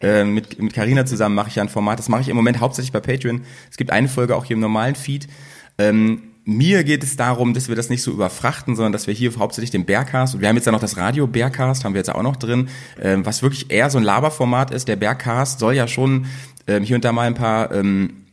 Ähm, 0.00 0.34
mit 0.34 0.60
mit 0.60 0.72
Carina 0.72 1.06
zusammen 1.06 1.34
mache 1.34 1.48
ich 1.48 1.56
ja 1.56 1.62
ein 1.62 1.68
Format, 1.68 1.98
das 1.98 2.08
mache 2.08 2.20
ich 2.20 2.28
im 2.28 2.36
Moment 2.36 2.60
hauptsächlich 2.60 2.92
bei 2.92 3.00
Patreon. 3.00 3.42
Es 3.70 3.76
gibt 3.76 3.90
eine 3.90 4.08
Folge 4.08 4.36
auch 4.36 4.44
hier 4.44 4.54
im 4.54 4.60
normalen 4.60 4.94
Feed. 4.94 5.26
Ähm, 5.78 6.22
mir 6.44 6.84
geht 6.84 7.02
es 7.02 7.16
darum, 7.16 7.54
dass 7.54 7.68
wir 7.68 7.74
das 7.74 7.88
nicht 7.88 8.02
so 8.02 8.12
überfrachten, 8.12 8.76
sondern 8.76 8.92
dass 8.92 9.06
wir 9.06 9.14
hier 9.14 9.32
hauptsächlich 9.36 9.70
den 9.70 9.86
Bearcast 9.86 10.34
und 10.34 10.40
wir 10.40 10.48
haben 10.48 10.56
jetzt 10.56 10.66
ja 10.66 10.72
noch 10.72 10.80
das 10.80 10.96
Radio 10.96 11.26
Bearcast, 11.26 11.84
haben 11.84 11.94
wir 11.94 12.00
jetzt 12.00 12.14
auch 12.14 12.22
noch 12.22 12.36
drin, 12.36 12.68
ähm, 13.00 13.24
was 13.26 13.42
wirklich 13.42 13.70
eher 13.70 13.90
so 13.90 13.98
ein 13.98 14.04
Laberformat 14.04 14.70
ist. 14.70 14.86
Der 14.86 14.96
Bearcast 14.96 15.58
soll 15.58 15.74
ja 15.74 15.88
schon 15.88 16.26
ähm, 16.66 16.84
hier 16.84 16.96
und 16.96 17.04
da 17.04 17.12
mal 17.12 17.26
ein 17.26 17.34
paar 17.34 17.72
ähm, 17.72 18.23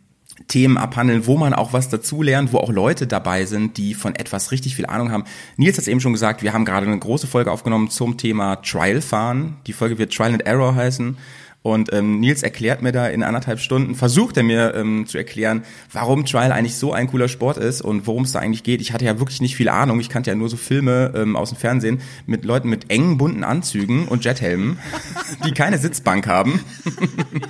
Themen 0.51 0.77
abhandeln, 0.77 1.25
wo 1.27 1.37
man 1.37 1.53
auch 1.53 1.71
was 1.71 1.87
dazu 1.87 2.21
lernt, 2.21 2.51
wo 2.51 2.57
auch 2.57 2.71
Leute 2.71 3.07
dabei 3.07 3.45
sind, 3.45 3.77
die 3.77 3.93
von 3.93 4.15
etwas 4.15 4.51
richtig 4.51 4.75
viel 4.75 4.85
Ahnung 4.85 5.09
haben. 5.09 5.23
Nils 5.55 5.77
hat 5.77 5.83
es 5.83 5.87
eben 5.87 6.01
schon 6.01 6.11
gesagt, 6.11 6.43
wir 6.43 6.51
haben 6.51 6.65
gerade 6.65 6.85
eine 6.85 6.99
große 6.99 7.25
Folge 7.25 7.49
aufgenommen 7.49 7.89
zum 7.89 8.17
Thema 8.17 8.57
Trial 8.57 9.01
fahren. 9.01 9.55
Die 9.65 9.71
Folge 9.71 9.97
wird 9.97 10.13
Trial 10.13 10.33
and 10.33 10.45
Error 10.45 10.75
heißen. 10.75 11.17
Und 11.63 11.93
ähm, 11.93 12.19
Nils 12.19 12.41
erklärt 12.41 12.81
mir 12.81 12.91
da 12.91 13.07
in 13.07 13.21
anderthalb 13.21 13.59
Stunden, 13.59 13.93
versucht 13.93 14.35
er 14.37 14.41
mir 14.43 14.73
ähm, 14.73 15.05
zu 15.05 15.19
erklären, 15.19 15.63
warum 15.91 16.25
Trial 16.25 16.51
eigentlich 16.51 16.75
so 16.75 16.91
ein 16.91 17.05
cooler 17.07 17.27
Sport 17.27 17.57
ist 17.57 17.81
und 17.81 18.07
worum 18.07 18.23
es 18.23 18.31
da 18.31 18.39
eigentlich 18.39 18.63
geht. 18.63 18.81
Ich 18.81 18.93
hatte 18.93 19.05
ja 19.05 19.19
wirklich 19.19 19.41
nicht 19.41 19.55
viel 19.55 19.69
Ahnung. 19.69 19.99
Ich 19.99 20.09
kannte 20.09 20.31
ja 20.31 20.35
nur 20.35 20.49
so 20.49 20.57
Filme 20.57 21.13
ähm, 21.15 21.35
aus 21.35 21.49
dem 21.49 21.59
Fernsehen 21.59 22.01
mit 22.25 22.45
Leuten 22.45 22.67
mit 22.67 22.89
engen, 22.89 23.19
bunten 23.19 23.43
Anzügen 23.43 24.07
und 24.07 24.25
Jethelmen, 24.25 24.79
die 25.45 25.51
keine 25.51 25.77
Sitzbank 25.77 26.25
haben. 26.25 26.59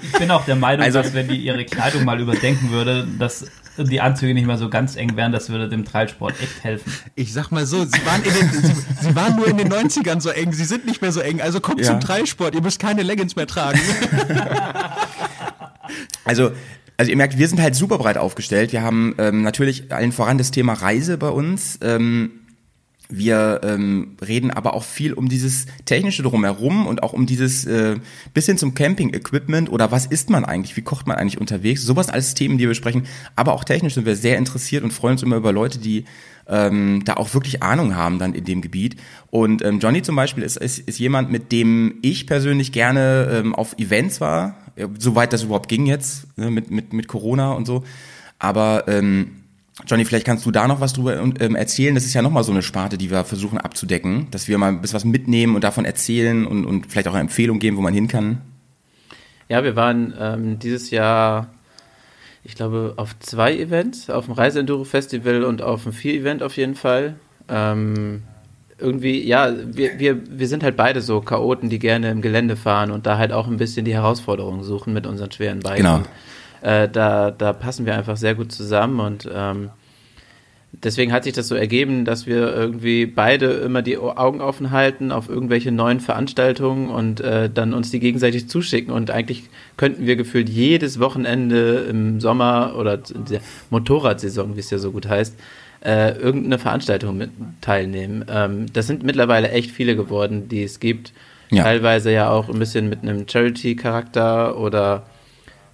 Ich 0.03 0.19
bin 0.19 0.29
auch 0.29 0.43
der 0.43 0.57
Meinung, 0.57 0.83
Also- 0.85 1.01
dass 1.01 1.13
wenn 1.13 1.29
die 1.29 1.37
ihre 1.37 1.63
Kleidung 1.63 2.03
mal 2.03 2.19
überdenken 2.19 2.69
würde, 2.71 3.07
dass 3.17 3.45
die 3.77 4.01
Anzüge 4.01 4.33
nicht 4.33 4.45
mehr 4.47 4.57
so 4.57 4.69
ganz 4.69 4.95
eng 4.95 5.15
wären, 5.15 5.31
das 5.31 5.49
würde 5.49 5.69
dem 5.69 5.85
Trailsport 5.85 6.33
echt 6.41 6.63
helfen. 6.63 6.91
Ich 7.15 7.33
sag 7.33 7.51
mal 7.51 7.65
so, 7.65 7.83
sie 7.85 8.05
waren, 8.05 8.21
in 8.23 8.33
den, 8.33 8.49
sie, 8.51 8.73
sie 9.01 9.15
waren 9.15 9.35
nur 9.35 9.47
in 9.47 9.57
den 9.57 9.71
90ern 9.71 10.19
so 10.21 10.29
eng, 10.29 10.51
sie 10.53 10.65
sind 10.65 10.85
nicht 10.85 11.01
mehr 11.01 11.11
so 11.11 11.19
eng. 11.21 11.41
Also 11.41 11.59
kommt 11.61 11.79
Ja. 11.79 11.87
zum 11.87 11.99
Dreisport, 11.99 12.53
ihr 12.55 12.61
müsst 12.61 12.79
keine 12.79 13.03
Leggings 13.03 13.35
mehr 13.35 13.47
tragen. 13.47 13.79
Also, 16.23 16.51
also 16.97 17.09
ihr 17.11 17.17
merkt, 17.17 17.37
wir 17.37 17.47
sind 17.47 17.59
halt 17.59 17.75
super 17.75 17.97
breit 17.97 18.17
aufgestellt. 18.17 18.71
Wir 18.71 18.81
haben 18.81 19.15
ähm, 19.17 19.41
natürlich 19.41 19.91
allen 19.91 20.11
voran 20.11 20.37
das 20.37 20.51
Thema 20.51 20.73
Reise 20.73 21.17
bei 21.17 21.29
uns. 21.29 21.79
Ähm, 21.81 22.31
wir 23.11 23.61
ähm, 23.63 24.15
reden 24.25 24.51
aber 24.51 24.73
auch 24.73 24.83
viel 24.83 25.13
um 25.13 25.29
dieses 25.29 25.65
technische 25.85 26.23
drumherum 26.23 26.87
und 26.87 27.03
auch 27.03 27.13
um 27.13 27.25
dieses 27.25 27.65
äh, 27.65 27.97
bisschen 28.33 28.57
zum 28.57 28.73
Camping-Equipment 28.73 29.71
oder 29.71 29.91
was 29.91 30.05
isst 30.05 30.29
man 30.29 30.45
eigentlich, 30.45 30.77
wie 30.77 30.81
kocht 30.81 31.07
man 31.07 31.17
eigentlich 31.17 31.39
unterwegs. 31.39 31.83
Sowas 31.83 32.09
alles 32.09 32.33
Themen, 32.33 32.57
die 32.57 32.63
wir 32.63 32.69
besprechen. 32.69 33.03
Aber 33.35 33.53
auch 33.53 33.63
technisch 33.63 33.95
sind 33.95 34.05
wir 34.05 34.15
sehr 34.15 34.37
interessiert 34.37 34.83
und 34.83 34.91
freuen 34.91 35.13
uns 35.13 35.23
immer 35.23 35.35
über 35.35 35.51
Leute, 35.51 35.79
die 35.79 36.05
ähm, 36.47 37.03
da 37.05 37.15
auch 37.15 37.33
wirklich 37.33 37.61
Ahnung 37.63 37.95
haben 37.95 38.19
dann 38.19 38.33
in 38.33 38.43
dem 38.43 38.61
Gebiet. 38.61 38.95
Und 39.29 39.63
ähm, 39.63 39.79
Johnny 39.79 40.01
zum 40.01 40.15
Beispiel 40.15 40.43
ist, 40.43 40.57
ist, 40.57 40.79
ist 40.79 40.99
jemand, 40.99 41.31
mit 41.31 41.51
dem 41.51 41.95
ich 42.01 42.27
persönlich 42.27 42.71
gerne 42.71 43.29
ähm, 43.31 43.55
auf 43.55 43.77
Events 43.77 44.21
war, 44.21 44.55
ja, 44.75 44.87
soweit 44.97 45.33
das 45.33 45.43
überhaupt 45.43 45.69
ging 45.69 45.85
jetzt, 45.85 46.25
ne, 46.37 46.49
mit, 46.49 46.71
mit, 46.71 46.93
mit 46.93 47.07
Corona 47.07 47.51
und 47.53 47.65
so. 47.65 47.83
Aber 48.39 48.85
ähm, 48.87 49.40
Johnny, 49.87 50.05
vielleicht 50.05 50.25
kannst 50.25 50.45
du 50.45 50.51
da 50.51 50.67
noch 50.67 50.81
was 50.81 50.93
drüber 50.93 51.17
ähm, 51.17 51.55
erzählen. 51.55 51.95
Das 51.95 52.05
ist 52.05 52.13
ja 52.13 52.21
nochmal 52.21 52.43
so 52.43 52.51
eine 52.51 52.61
Sparte, 52.61 52.97
die 52.97 53.09
wir 53.09 53.23
versuchen 53.23 53.57
abzudecken, 53.57 54.27
dass 54.31 54.47
wir 54.47 54.57
mal 54.57 54.67
ein 54.67 54.81
bisschen 54.81 54.95
was 54.95 55.05
mitnehmen 55.05 55.55
und 55.55 55.63
davon 55.63 55.85
erzählen 55.85 56.45
und, 56.45 56.65
und 56.65 56.87
vielleicht 56.87 57.07
auch 57.07 57.13
eine 57.13 57.21
Empfehlung 57.21 57.59
geben, 57.59 57.77
wo 57.77 57.81
man 57.81 57.93
hin 57.93 58.07
kann. 58.07 58.41
Ja, 59.49 59.63
wir 59.63 59.75
waren 59.75 60.13
ähm, 60.19 60.59
dieses 60.59 60.91
Jahr, 60.91 61.47
ich 62.43 62.55
glaube, 62.55 62.93
auf 62.97 63.17
zwei 63.19 63.57
Events, 63.57 64.09
auf 64.09 64.25
dem 64.25 64.33
Reise-Enduro-Festival 64.33 65.43
und 65.43 65.61
auf 65.61 65.83
dem 65.83 65.93
Vier-Event 65.93 66.43
auf 66.43 66.57
jeden 66.57 66.75
Fall. 66.75 67.15
Ähm, 67.49 68.23
irgendwie, 68.77 69.25
ja, 69.25 69.53
wir, 69.65 69.99
wir, 69.99 70.21
wir 70.29 70.47
sind 70.47 70.63
halt 70.63 70.75
beide 70.75 71.01
so 71.01 71.21
Chaoten, 71.21 71.69
die 71.69 71.79
gerne 71.79 72.11
im 72.11 72.21
Gelände 72.21 72.55
fahren 72.55 72.91
und 72.91 73.05
da 73.05 73.17
halt 73.17 73.31
auch 73.31 73.47
ein 73.47 73.57
bisschen 73.57 73.85
die 73.85 73.93
Herausforderungen 73.93 74.63
suchen 74.63 74.93
mit 74.93 75.05
unseren 75.05 75.31
schweren 75.31 75.59
Bikes. 75.59 75.77
Genau. 75.77 76.01
Äh, 76.61 76.87
da, 76.89 77.31
da 77.31 77.53
passen 77.53 77.85
wir 77.85 77.95
einfach 77.95 78.17
sehr 78.17 78.35
gut 78.35 78.51
zusammen 78.51 78.99
und 78.99 79.29
ähm, 79.33 79.71
deswegen 80.71 81.11
hat 81.11 81.23
sich 81.23 81.33
das 81.33 81.47
so 81.47 81.55
ergeben, 81.55 82.05
dass 82.05 82.25
wir 82.25 82.53
irgendwie 82.55 83.05
beide 83.05 83.47
immer 83.47 83.81
die 83.81 83.97
Augen 83.97 84.41
offen 84.41 84.71
halten 84.71 85.11
auf 85.11 85.29
irgendwelche 85.29 85.71
neuen 85.71 85.99
Veranstaltungen 85.99 86.89
und 86.89 87.19
äh, 87.19 87.49
dann 87.49 87.73
uns 87.73 87.91
die 87.91 87.99
gegenseitig 87.99 88.47
zuschicken. 88.47 88.93
Und 88.93 89.11
eigentlich 89.11 89.43
könnten 89.77 90.05
wir 90.05 90.15
gefühlt 90.15 90.49
jedes 90.49 90.99
Wochenende 90.99 91.85
im 91.89 92.19
Sommer 92.21 92.75
oder 92.77 92.95
in 93.13 93.25
der 93.25 93.41
Motorradsaison, 93.69 94.55
wie 94.55 94.59
es 94.59 94.69
ja 94.69 94.77
so 94.77 94.91
gut 94.91 95.07
heißt, 95.07 95.35
äh, 95.83 96.11
irgendeine 96.11 96.59
Veranstaltung 96.59 97.17
mit 97.17 97.31
teilnehmen. 97.61 98.25
Ähm, 98.29 98.67
das 98.71 98.87
sind 98.87 99.03
mittlerweile 99.03 99.49
echt 99.49 99.71
viele 99.71 99.95
geworden, 99.95 100.47
die 100.47 100.63
es 100.63 100.79
gibt. 100.79 101.11
Ja. 101.49 101.63
Teilweise 101.63 102.13
ja 102.13 102.29
auch 102.29 102.49
ein 102.49 102.59
bisschen 102.59 102.87
mit 102.87 103.01
einem 103.01 103.27
Charity-Charakter 103.27 104.57
oder 104.57 105.03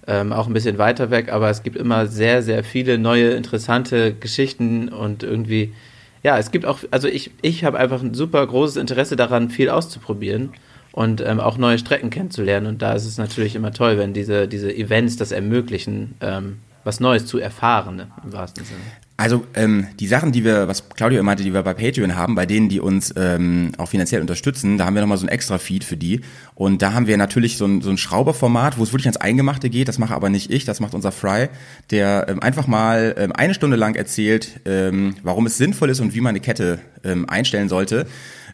ähm, 0.08 0.32
auch 0.32 0.46
ein 0.46 0.54
bisschen 0.54 0.78
weiter 0.78 1.10
weg, 1.10 1.30
aber 1.30 1.50
es 1.50 1.62
gibt 1.62 1.76
immer 1.76 2.06
sehr, 2.06 2.42
sehr 2.42 2.64
viele 2.64 2.98
neue, 2.98 3.30
interessante 3.32 4.14
Geschichten 4.14 4.88
und 4.88 5.22
irgendwie, 5.22 5.74
ja, 6.22 6.38
es 6.38 6.50
gibt 6.50 6.64
auch, 6.64 6.80
also 6.90 7.06
ich, 7.06 7.30
ich 7.42 7.62
habe 7.62 7.78
einfach 7.78 8.02
ein 8.02 8.14
super 8.14 8.44
großes 8.44 8.76
Interesse 8.78 9.16
daran, 9.16 9.50
viel 9.50 9.68
auszuprobieren 9.68 10.54
und 10.92 11.20
ähm, 11.20 11.40
auch 11.40 11.58
neue 11.58 11.78
Strecken 11.78 12.08
kennenzulernen 12.08 12.66
und 12.66 12.80
da 12.80 12.94
ist 12.94 13.04
es 13.04 13.18
natürlich 13.18 13.54
immer 13.54 13.72
toll, 13.72 13.98
wenn 13.98 14.14
diese, 14.14 14.48
diese 14.48 14.74
Events 14.74 15.16
das 15.16 15.30
ermöglichen, 15.30 16.14
ähm, 16.22 16.58
was 16.84 17.00
Neues 17.00 17.26
zu 17.26 17.38
erfahren, 17.38 17.96
ne, 17.96 18.10
im 18.24 18.32
wahrsten 18.32 18.64
Sinne. 18.64 18.80
Also 19.20 19.44
ähm, 19.54 19.88
die 19.98 20.06
Sachen, 20.06 20.30
die 20.30 20.44
wir, 20.44 20.68
was 20.68 20.88
Claudio 20.90 21.20
meinte, 21.24 21.42
die 21.42 21.52
wir 21.52 21.64
bei 21.64 21.74
Patreon 21.74 22.14
haben, 22.14 22.36
bei 22.36 22.46
denen, 22.46 22.68
die 22.68 22.78
uns 22.78 23.12
ähm, 23.16 23.72
auch 23.76 23.88
finanziell 23.88 24.20
unterstützen, 24.20 24.78
da 24.78 24.86
haben 24.86 24.94
wir 24.94 25.00
nochmal 25.00 25.18
so 25.18 25.26
ein 25.26 25.28
extra 25.28 25.58
Feed 25.58 25.82
für 25.82 25.96
die. 25.96 26.20
Und 26.54 26.82
da 26.82 26.92
haben 26.92 27.08
wir 27.08 27.16
natürlich 27.16 27.56
so 27.56 27.66
ein, 27.66 27.82
so 27.82 27.90
ein 27.90 27.98
Schrauberformat, 27.98 28.78
wo 28.78 28.84
es 28.84 28.92
wirklich 28.92 29.06
ans 29.06 29.16
Eingemachte 29.16 29.70
geht. 29.70 29.88
Das 29.88 29.98
mache 29.98 30.14
aber 30.14 30.28
nicht 30.28 30.52
ich, 30.52 30.64
das 30.64 30.78
macht 30.78 30.94
unser 30.94 31.10
Fry, 31.10 31.48
der 31.90 32.26
ähm, 32.28 32.40
einfach 32.40 32.68
mal 32.68 33.16
ähm, 33.18 33.32
eine 33.32 33.54
Stunde 33.54 33.76
lang 33.76 33.96
erzählt, 33.96 34.60
ähm, 34.66 35.16
warum 35.24 35.46
es 35.46 35.58
sinnvoll 35.58 35.90
ist 35.90 35.98
und 35.98 36.14
wie 36.14 36.20
man 36.20 36.30
eine 36.30 36.40
Kette 36.40 36.78
ähm, 37.02 37.28
einstellen 37.28 37.68
sollte. 37.68 38.06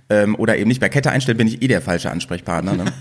Ähm, 0.09 0.35
oder 0.35 0.57
eben 0.57 0.69
nicht 0.69 0.81
bei 0.81 0.89
Kette 0.89 1.11
einstellen, 1.11 1.37
bin 1.37 1.47
ich 1.47 1.61
eh 1.61 1.69
der 1.69 1.83
falsche 1.83 2.11
Ansprechpartner. 2.11 2.73
Ne? 2.73 2.85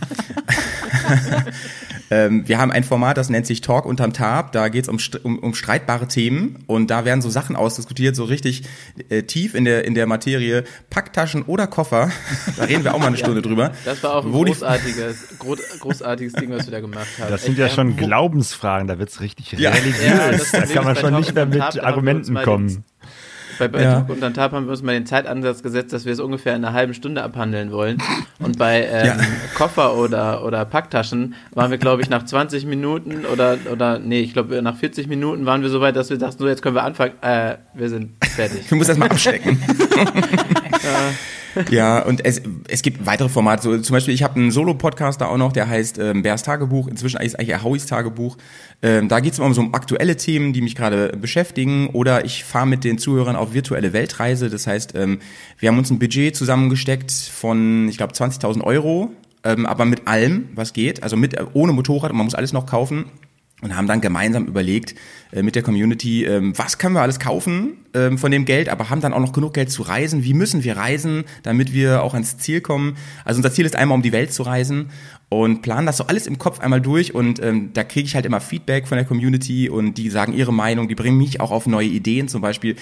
Ähm, 2.13 2.47
wir 2.47 2.60
haben 2.60 2.71
ein 2.71 2.84
Format, 2.84 3.17
das 3.17 3.30
nennt 3.30 3.47
sich 3.47 3.62
Talk 3.62 3.86
unterm 3.86 4.13
Tab. 4.13 4.52
Da 4.52 4.69
geht 4.69 4.84
es 4.84 4.89
um, 4.89 4.99
um, 5.23 5.39
um 5.39 5.54
streitbare 5.56 6.08
Themen 6.08 6.60
und 6.67 6.91
da 6.91 7.06
werden 7.06 7.21
so 7.21 7.30
Sachen 7.30 7.56
ausdiskutiert, 7.56 8.15
so 8.15 8.23
richtig 8.26 8.63
äh, 9.10 9.23
tief 9.23 9.56
in 9.56 9.65
der, 9.65 9.86
in 9.86 9.95
der 9.95 10.06
Materie. 10.06 10.63
Packtaschen 10.89 11.41
oder 11.43 11.65
Koffer, 11.67 12.12
da 12.58 12.65
reden 12.65 12.84
wir 12.84 12.93
auch 12.93 12.99
mal 12.99 13.08
eine 13.08 13.17
Stunde 13.23 13.41
drüber. 13.41 13.71
Das 13.86 14.04
war 14.04 14.15
auch 14.15 14.26
ein 14.26 14.32
großartiges, 14.32 15.39
gro 15.39 15.56
großartiges 15.80 16.34
Ding, 16.34 16.52
was 16.52 16.67
wir 16.67 16.71
da 16.71 16.80
gemacht 16.82 17.08
haben. 17.19 17.32
Das 17.32 17.43
sind 17.43 17.54
Echt, 17.54 17.60
ja 17.60 17.65
äh, 17.67 17.69
schon 17.69 17.95
Glaubensfragen, 17.95 18.88
da 18.88 18.99
wird's 18.99 19.19
richtig 19.19 19.52
Ja. 19.54 19.71
religiös. 19.71 20.04
Ja, 20.04 20.32
das 20.32 20.52
da 20.52 20.62
kann 20.65 20.84
man 20.84 20.95
schon 20.95 21.15
nicht 21.15 21.34
mehr 21.34 21.45
mit 21.45 21.84
Argumenten 21.84 22.36
kommen. 22.36 22.84
Bei, 23.60 23.68
bei 23.68 23.84
Ja. 23.84 24.06
Und 24.08 24.22
dann 24.22 24.34
Tab 24.34 24.52
haben 24.52 24.66
wir 24.66 24.72
uns 24.72 24.82
mal 24.82 24.94
den 24.94 25.06
Zeitansatz 25.06 25.63
gesetzt, 25.63 25.94
dass 25.94 26.06
wir 26.06 26.13
es 26.13 26.20
ungefähr 26.20 26.56
in 26.56 26.63
einer 26.63 26.74
halben 26.74 26.94
Stunde 26.94 27.24
abhandeln 27.24 27.72
wollen. 27.72 27.98
Und 28.39 28.58
bei 28.58 28.86
ähm, 28.86 29.06
Ja. 29.06 29.18
Koffer 29.56 29.96
oder, 29.96 30.44
oder 30.46 30.66
Packtaschen 30.66 31.36
waren 31.52 31.72
wir, 31.72 31.78
glaube 31.78 32.02
ich, 32.02 32.10
nach 32.10 32.24
20 32.24 32.66
Minuten 32.66 33.26
oder, 33.26 33.58
oder 33.72 34.00
nee, 34.00 34.22
ich 34.22 34.34
glaube, 34.34 34.62
nach 34.62 34.76
40 34.78 35.08
Minuten 35.08 35.46
waren 35.46 35.62
wir 35.62 35.70
so 35.70 35.82
weit, 35.82 35.96
dass 35.96 36.10
wir 36.10 36.18
dachten, 36.18 36.38
so, 36.39 36.48
jetzt 36.48 36.62
können 36.62 36.76
wir 36.76 36.84
anfangen. 36.84 37.13
Äh, 37.22 37.58
wir 37.74 37.89
sind 37.89 38.12
fertig. 38.36 38.62
Ich 38.66 38.72
muss 38.72 38.89
erstmal 38.89 39.10
abstecken. 39.10 39.62
ja, 40.84 41.12
und 42.02 42.26
es, 42.26 42.42
es 42.68 42.82
gibt 42.82 43.06
weitere 43.06 43.30
Formate. 43.30 43.63
So, 43.63 43.78
zum 43.78 43.94
Beispiel, 43.94 44.13
ich 44.13 44.24
habe 44.24 44.36
einen 44.36 44.52
Solo-Podcaster 44.52 45.30
auch 45.30 45.38
noch, 45.38 45.52
der 45.54 45.68
heißt 45.68 46.00
ähm, 46.00 46.24
Bärs 46.24 46.44
Tagebuch. 46.44 46.88
Inzwischen 46.88 47.20
ist 47.22 47.38
eigentlich 47.38 47.50
eher 47.50 47.63
Hauis 47.63 47.86
Tagebuch. 47.86 48.38
Ähm, 48.82 49.08
da 49.10 49.20
geht 49.20 49.34
es 49.34 49.39
immer 49.39 49.54
so 49.54 49.62
um 49.62 49.74
aktuelle 49.74 50.18
Themen, 50.18 50.54
die 50.54 50.62
mich 50.62 50.76
gerade 50.76 51.16
beschäftigen. 51.18 51.89
Oder 51.89 52.26
ich 52.26 52.44
fahre 52.44 52.68
mit 52.68 52.84
den 52.84 52.98
Zuhörern 52.98 53.36
auf 53.36 53.54
virtuelle 53.54 53.94
Weltreise. 53.94 54.50
Das 54.50 54.68
heißt, 54.68 54.96
ähm, 54.96 55.20
wir 55.60 55.70
haben 55.70 55.78
uns 55.78 55.89
ein 55.89 56.00
Budget 56.00 56.36
zusammengesteckt 56.36 57.12
von, 57.12 57.88
ich 57.89 57.98
glaube, 57.98 58.13
20.000 58.13 58.62
Euro. 58.63 59.12
Ähm, 59.44 59.66
aber 59.66 59.86
mit 59.86 60.08
allem, 60.08 60.50
was 60.56 60.74
geht. 60.74 61.04
Also 61.04 61.18
mit 61.18 61.36
ohne 61.54 61.74
Motorrad 61.74 62.13
man 62.13 62.26
muss 62.26 62.36
alles 62.36 62.54
noch 62.54 62.66
kaufen 62.66 63.06
und 63.63 63.76
haben 63.76 63.88
dann 63.88 64.02
gemeinsam 64.02 64.45
überlegt 64.45 64.95
äh, 65.32 65.41
mit 65.41 65.56
der 65.56 65.63
Community, 65.63 66.26
ähm, 66.26 66.54
was 66.58 66.78
können 66.78 66.95
wir 66.95 67.02
alles 67.02 67.19
kaufen 67.19 67.78
ähm, 67.93 68.17
von 68.17 68.32
dem 68.32 68.45
Geld, 68.45 68.69
aber 68.69 68.89
haben 68.89 69.02
dann 69.02 69.13
auch 69.13 69.19
noch 69.19 69.34
genug 69.34 69.54
Geld 69.54 69.71
zu 69.71 69.82
reisen. 69.82 70.23
Wie 70.23 70.34
müssen 70.34 70.63
wir 70.63 70.78
reisen, 70.78 71.23
damit 71.41 71.73
wir 71.73 72.04
auch 72.04 72.13
ans 72.13 72.38
Ziel 72.38 72.62
kommen? 72.62 72.97
Also 73.26 73.39
unser 73.39 73.52
Ziel 73.52 73.65
ist 73.65 73.76
einmal 73.76 73.95
um 73.95 74.02
die 74.02 74.12
Welt 74.12 74.34
zu 74.34 74.43
reisen 74.43 74.89
und 75.41 75.62
planen 75.62 75.86
das 75.86 75.98
so 75.98 76.06
alles 76.08 76.28
im 76.28 76.38
Kopf 76.38 76.60
einmal 76.60 76.82
durch 76.82 77.13
und 77.15 77.41
ähm, 77.41 77.72
da 77.74 77.84
kriege 77.84 78.06
ich 78.06 78.15
halt 78.15 78.26
immer 78.26 78.39
Feedback 78.41 78.88
von 78.88 78.98
der 78.98 79.06
Community 79.06 79.69
und 79.69 79.96
die 79.96 80.10
sagen 80.10 80.34
ihre 80.34 80.54
Meinung, 80.54 80.88
die 80.88 80.96
bringen 80.96 81.17
mich 81.17 81.39
auch 81.41 81.52
auf 81.52 81.65
neue 81.65 81.88
Ideen 81.88 82.28
zum 82.28 82.41
Beispiel. 82.41 82.76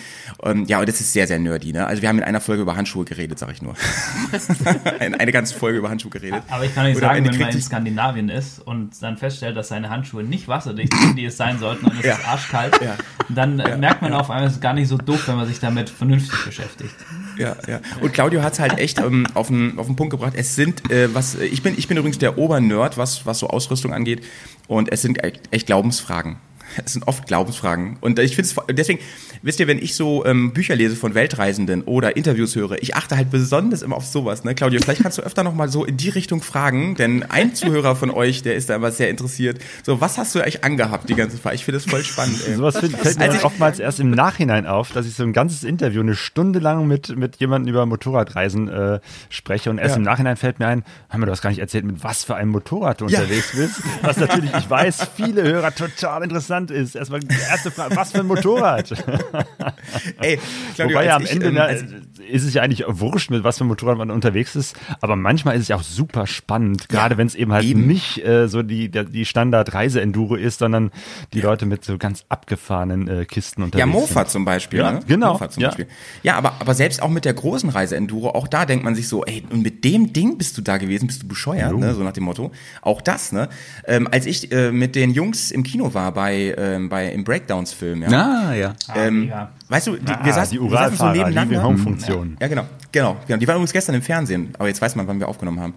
Ähm, 0.43 0.65
ja, 0.65 0.79
und 0.79 0.89
das 0.89 0.99
ist 1.01 1.13
sehr, 1.13 1.27
sehr 1.27 1.39
nerdy. 1.39 1.73
Ne? 1.73 1.85
Also 1.87 2.01
wir 2.01 2.09
haben 2.09 2.17
in 2.17 2.23
einer 2.23 2.41
Folge 2.41 2.61
über 2.63 2.75
Handschuhe 2.75 3.05
geredet, 3.05 3.39
sag 3.39 3.51
ich 3.51 3.61
nur. 3.61 3.75
eine, 4.99 5.19
eine 5.19 5.31
ganze 5.31 5.55
Folge 5.55 5.77
über 5.77 5.89
Handschuhe 5.89 6.11
geredet. 6.11 6.43
Aber 6.49 6.65
ich 6.65 6.73
kann 6.73 6.85
euch 6.85 6.97
sagen, 6.97 7.25
wenn 7.25 7.39
man 7.39 7.49
in 7.49 7.61
Skandinavien 7.61 8.29
ist 8.29 8.59
und 8.59 8.91
dann 9.01 9.17
feststellt, 9.17 9.55
dass 9.57 9.69
seine 9.69 9.89
Handschuhe 9.89 10.23
nicht 10.23 10.47
wasserdicht 10.47 10.93
sind, 10.93 11.17
die 11.17 11.25
es 11.25 11.37
sein 11.37 11.59
sollten, 11.59 11.85
und 11.85 11.99
es 11.99 12.05
Ja. 12.05 12.13
ist 12.15 12.27
arschkalt, 12.27 12.79
Ja. 12.83 12.95
dann 13.29 13.59
äh, 13.59 13.77
merkt 13.77 14.01
man 14.01 14.13
auf 14.13 14.29
einmal, 14.29 14.47
es 14.47 14.53
ist 14.53 14.61
gar 14.61 14.73
nicht 14.73 14.87
so 14.87 14.97
doof, 14.97 15.27
wenn 15.27 15.35
man 15.35 15.47
sich 15.47 15.59
damit 15.59 15.89
vernünftig 15.89 16.45
beschäftigt. 16.45 16.95
Ja, 17.37 17.55
ja. 17.67 17.79
Und 18.01 18.13
Claudio 18.13 18.41
hat 18.43 18.53
es 18.53 18.59
halt 18.59 18.77
echt 18.77 18.99
ähm, 18.99 19.27
auf, 19.33 19.47
den, 19.47 19.77
auf 19.77 19.87
den 19.87 19.95
Punkt 19.95 20.11
gebracht. 20.11 20.33
Es 20.35 20.55
sind, 20.55 20.89
äh, 20.91 21.13
was, 21.13 21.35
ich 21.35 21.63
bin, 21.63 21.75
ich 21.77 21.87
bin 21.87 21.97
übrigens 21.97 22.17
der 22.17 22.37
Obernerd, 22.41 22.97
was, 22.97 23.25
was 23.25 23.39
so 23.39 23.47
Ausrüstung 23.47 23.93
angeht. 23.93 24.23
Und 24.67 24.91
es 24.91 25.01
sind 25.01 25.23
echt, 25.23 25.41
echt 25.51 25.67
Glaubensfragen. 25.67 26.37
es 26.85 26.93
sind 26.93 27.07
oft 27.07 27.27
Glaubensfragen. 27.27 27.97
Und 28.01 28.19
ich 28.19 28.35
finde 28.35 28.49
es, 28.49 28.75
deswegen, 28.75 28.99
wisst 29.41 29.59
ihr, 29.59 29.67
wenn 29.67 29.79
ich 29.79 29.95
so 29.95 30.25
ähm, 30.25 30.53
Bücher 30.53 30.75
lese 30.75 30.95
von 30.95 31.13
Weltreisenden 31.15 31.83
oder 31.83 32.15
Interviews 32.17 32.55
höre, 32.55 32.81
ich 32.81 32.95
achte 32.95 33.15
halt 33.17 33.29
besonders 33.31 33.81
immer 33.81 33.95
auf 33.97 34.05
sowas, 34.05 34.43
ne? 34.43 34.55
Claudia, 34.55 34.79
vielleicht 34.81 35.01
kannst 35.03 35.17
du 35.17 35.21
öfter 35.21 35.43
noch 35.43 35.53
mal 35.53 35.69
so 35.69 35.85
in 35.85 35.97
die 35.97 36.09
Richtung 36.09 36.41
fragen, 36.41 36.95
denn 36.95 37.23
ein 37.29 37.55
Zuhörer 37.55 37.95
von 37.95 38.11
euch, 38.11 38.41
der 38.43 38.55
ist 38.55 38.69
da 38.69 38.75
immer 38.75 38.91
sehr 38.91 39.09
interessiert. 39.09 39.59
So, 39.83 40.01
was 40.01 40.17
hast 40.17 40.35
du 40.35 40.39
eigentlich 40.41 40.63
angehabt 40.63 41.09
die 41.09 41.15
ganze 41.15 41.41
Zeit? 41.41 41.55
Ich 41.55 41.65
finde 41.65 41.79
das 41.79 41.89
voll 41.89 42.03
spannend. 42.03 42.37
Ey. 42.47 42.55
Sowas 42.55 42.77
fällt, 42.77 42.91
mir 43.17 43.21
Also 43.25 43.37
ich- 43.37 43.43
oftmals 43.45 43.79
erst 43.79 43.99
im 43.99 44.11
Nachhinein 44.11 44.67
auf, 44.67 44.91
dass 44.91 45.05
ich 45.05 45.15
so 45.15 45.23
ein 45.23 45.33
ganzes 45.33 45.63
Interview 45.63 46.01
eine 46.01 46.15
Stunde 46.15 46.59
lang 46.59 46.87
mit, 46.87 47.15
mit 47.17 47.37
jemandem 47.37 47.71
über 47.73 47.85
Motorradreisen 47.85 48.67
äh, 48.67 48.99
spreche 49.29 49.69
und 49.69 49.77
erst 49.77 49.91
Ja. 49.91 49.97
im 49.97 50.03
Nachhinein 50.03 50.37
fällt 50.37 50.59
mir 50.59 50.67
ein, 50.67 50.83
haben 51.09 51.21
wir 51.21 51.25
das 51.27 51.41
gar 51.41 51.49
nicht 51.49 51.59
erzählt, 51.59 51.85
mit 51.85 52.03
was 52.03 52.23
für 52.23 52.35
einem 52.35 52.51
Motorrad 52.51 53.01
du 53.01 53.05
unterwegs 53.05 53.51
bist. 53.55 53.81
Was 54.01 54.17
natürlich, 54.17 54.51
ich 54.57 54.69
weiß, 54.69 55.07
viele 55.15 55.43
Hörer 55.43 55.73
total 55.73 56.23
interessant 56.23 56.60
ist. 56.69 56.95
Erstmal 56.95 57.21
die 57.21 57.35
erste 57.49 57.71
Frage, 57.71 57.95
was 57.95 58.11
für 58.11 58.19
ein 58.19 58.27
Motorrad? 58.27 58.91
Ey, 60.19 60.39
Claudio, 60.75 60.95
Wobei 60.95 61.05
ja 61.05 61.15
am 61.15 61.23
ich, 61.23 61.31
Ende 61.31 61.47
ähm, 61.47 61.53
na, 61.55 61.65
ist 61.65 62.43
es 62.43 62.53
ja 62.53 62.61
eigentlich 62.61 62.83
wurscht, 62.87 63.31
mit 63.31 63.43
was 63.43 63.57
für 63.57 63.61
einem 63.61 63.69
Motorrad 63.69 63.97
man 63.97 64.11
unterwegs 64.11 64.55
ist. 64.55 64.75
Aber 64.99 65.15
manchmal 65.15 65.55
ist 65.55 65.63
es 65.63 65.67
ja 65.69 65.77
auch 65.77 65.83
super 65.83 66.27
spannend, 66.27 66.89
gerade 66.89 67.17
wenn 67.17 67.27
es 67.27 67.35
eben 67.35 67.51
halt 67.53 67.65
eben. 67.65 67.87
nicht 67.87 68.23
äh, 68.25 68.47
so 68.47 68.61
die, 68.61 68.89
die 68.89 69.25
Standard-Reise-Enduro 69.25 70.35
ist, 70.35 70.59
sondern 70.59 70.91
die 71.33 71.41
Leute 71.41 71.65
mit 71.65 71.83
so 71.83 71.97
ganz 71.97 72.25
abgefahrenen 72.29 73.07
äh, 73.07 73.25
Kisten 73.25 73.63
unterwegs 73.63 73.79
Ja, 73.79 73.85
Mofa 73.85 74.21
sind. 74.21 74.29
zum 74.29 74.45
Beispiel. 74.45 74.79
Ja, 74.79 74.91
ne? 74.93 74.99
genau, 75.07 75.33
Mofa 75.33 75.49
zum 75.49 75.63
ja. 75.63 75.69
Beispiel. 75.69 75.87
Ja, 76.23 76.35
aber, 76.35 76.53
aber 76.59 76.73
selbst 76.73 77.01
auch 77.01 77.09
mit 77.09 77.25
der 77.25 77.33
großen 77.33 77.69
Reise 77.69 77.95
Enduro, 77.95 78.29
auch 78.29 78.47
da 78.47 78.65
denkt 78.65 78.83
man 78.83 78.95
sich 78.95 79.07
so, 79.07 79.23
ey, 79.25 79.43
und 79.49 79.61
mit 79.61 79.83
dem 79.83 80.13
Ding 80.13 80.37
bist 80.37 80.57
du 80.57 80.61
da 80.61 80.77
gewesen, 80.77 81.07
bist 81.07 81.23
du 81.23 81.27
bescheuert, 81.27 81.75
ne? 81.77 81.93
so 81.93 82.03
nach 82.03 82.13
dem 82.13 82.23
Motto. 82.23 82.51
Auch 82.81 83.01
das, 83.01 83.31
ne? 83.31 83.49
Ähm, 83.85 84.07
als 84.11 84.25
ich 84.25 84.51
äh, 84.51 84.71
mit 84.71 84.95
den 84.95 85.11
Jungs 85.11 85.51
im 85.51 85.63
Kino 85.63 85.93
war 85.93 86.13
bei, 86.13 86.50
ähm, 86.57 86.89
bei 86.89 87.11
im 87.11 87.23
Breakdowns-Film, 87.23 88.03
ja. 88.03 88.09
Ah, 88.09 88.53
ja. 88.53 88.73
ähm, 88.95 89.21
mega. 89.21 89.51
weißt 89.69 89.87
du, 89.87 89.95
die, 89.97 90.11
Ah, 90.11 90.19
wir 90.23 90.33
saßen, 90.33 90.57
die 90.57 90.63
wir 90.63 90.69
saßen 90.69 90.97
so 90.97 91.03
Uralfahrer, 91.03 91.13
die 91.13 91.19
nebeneinander. 91.19 91.63
Home-Funktion. 91.63 92.37
Ja, 92.39 92.47
genau, 92.47 92.65
genau, 92.91 93.17
genau. 93.27 93.39
Die 93.39 93.47
waren 93.47 93.55
übrigens 93.55 93.73
gestern 93.73 93.95
im 93.95 94.01
Fernsehen, 94.01 94.53
aber 94.57 94.67
jetzt 94.67 94.81
weiß 94.81 94.95
man, 94.95 95.07
wann 95.07 95.19
wir 95.19 95.27
aufgenommen 95.27 95.59
haben. 95.59 95.73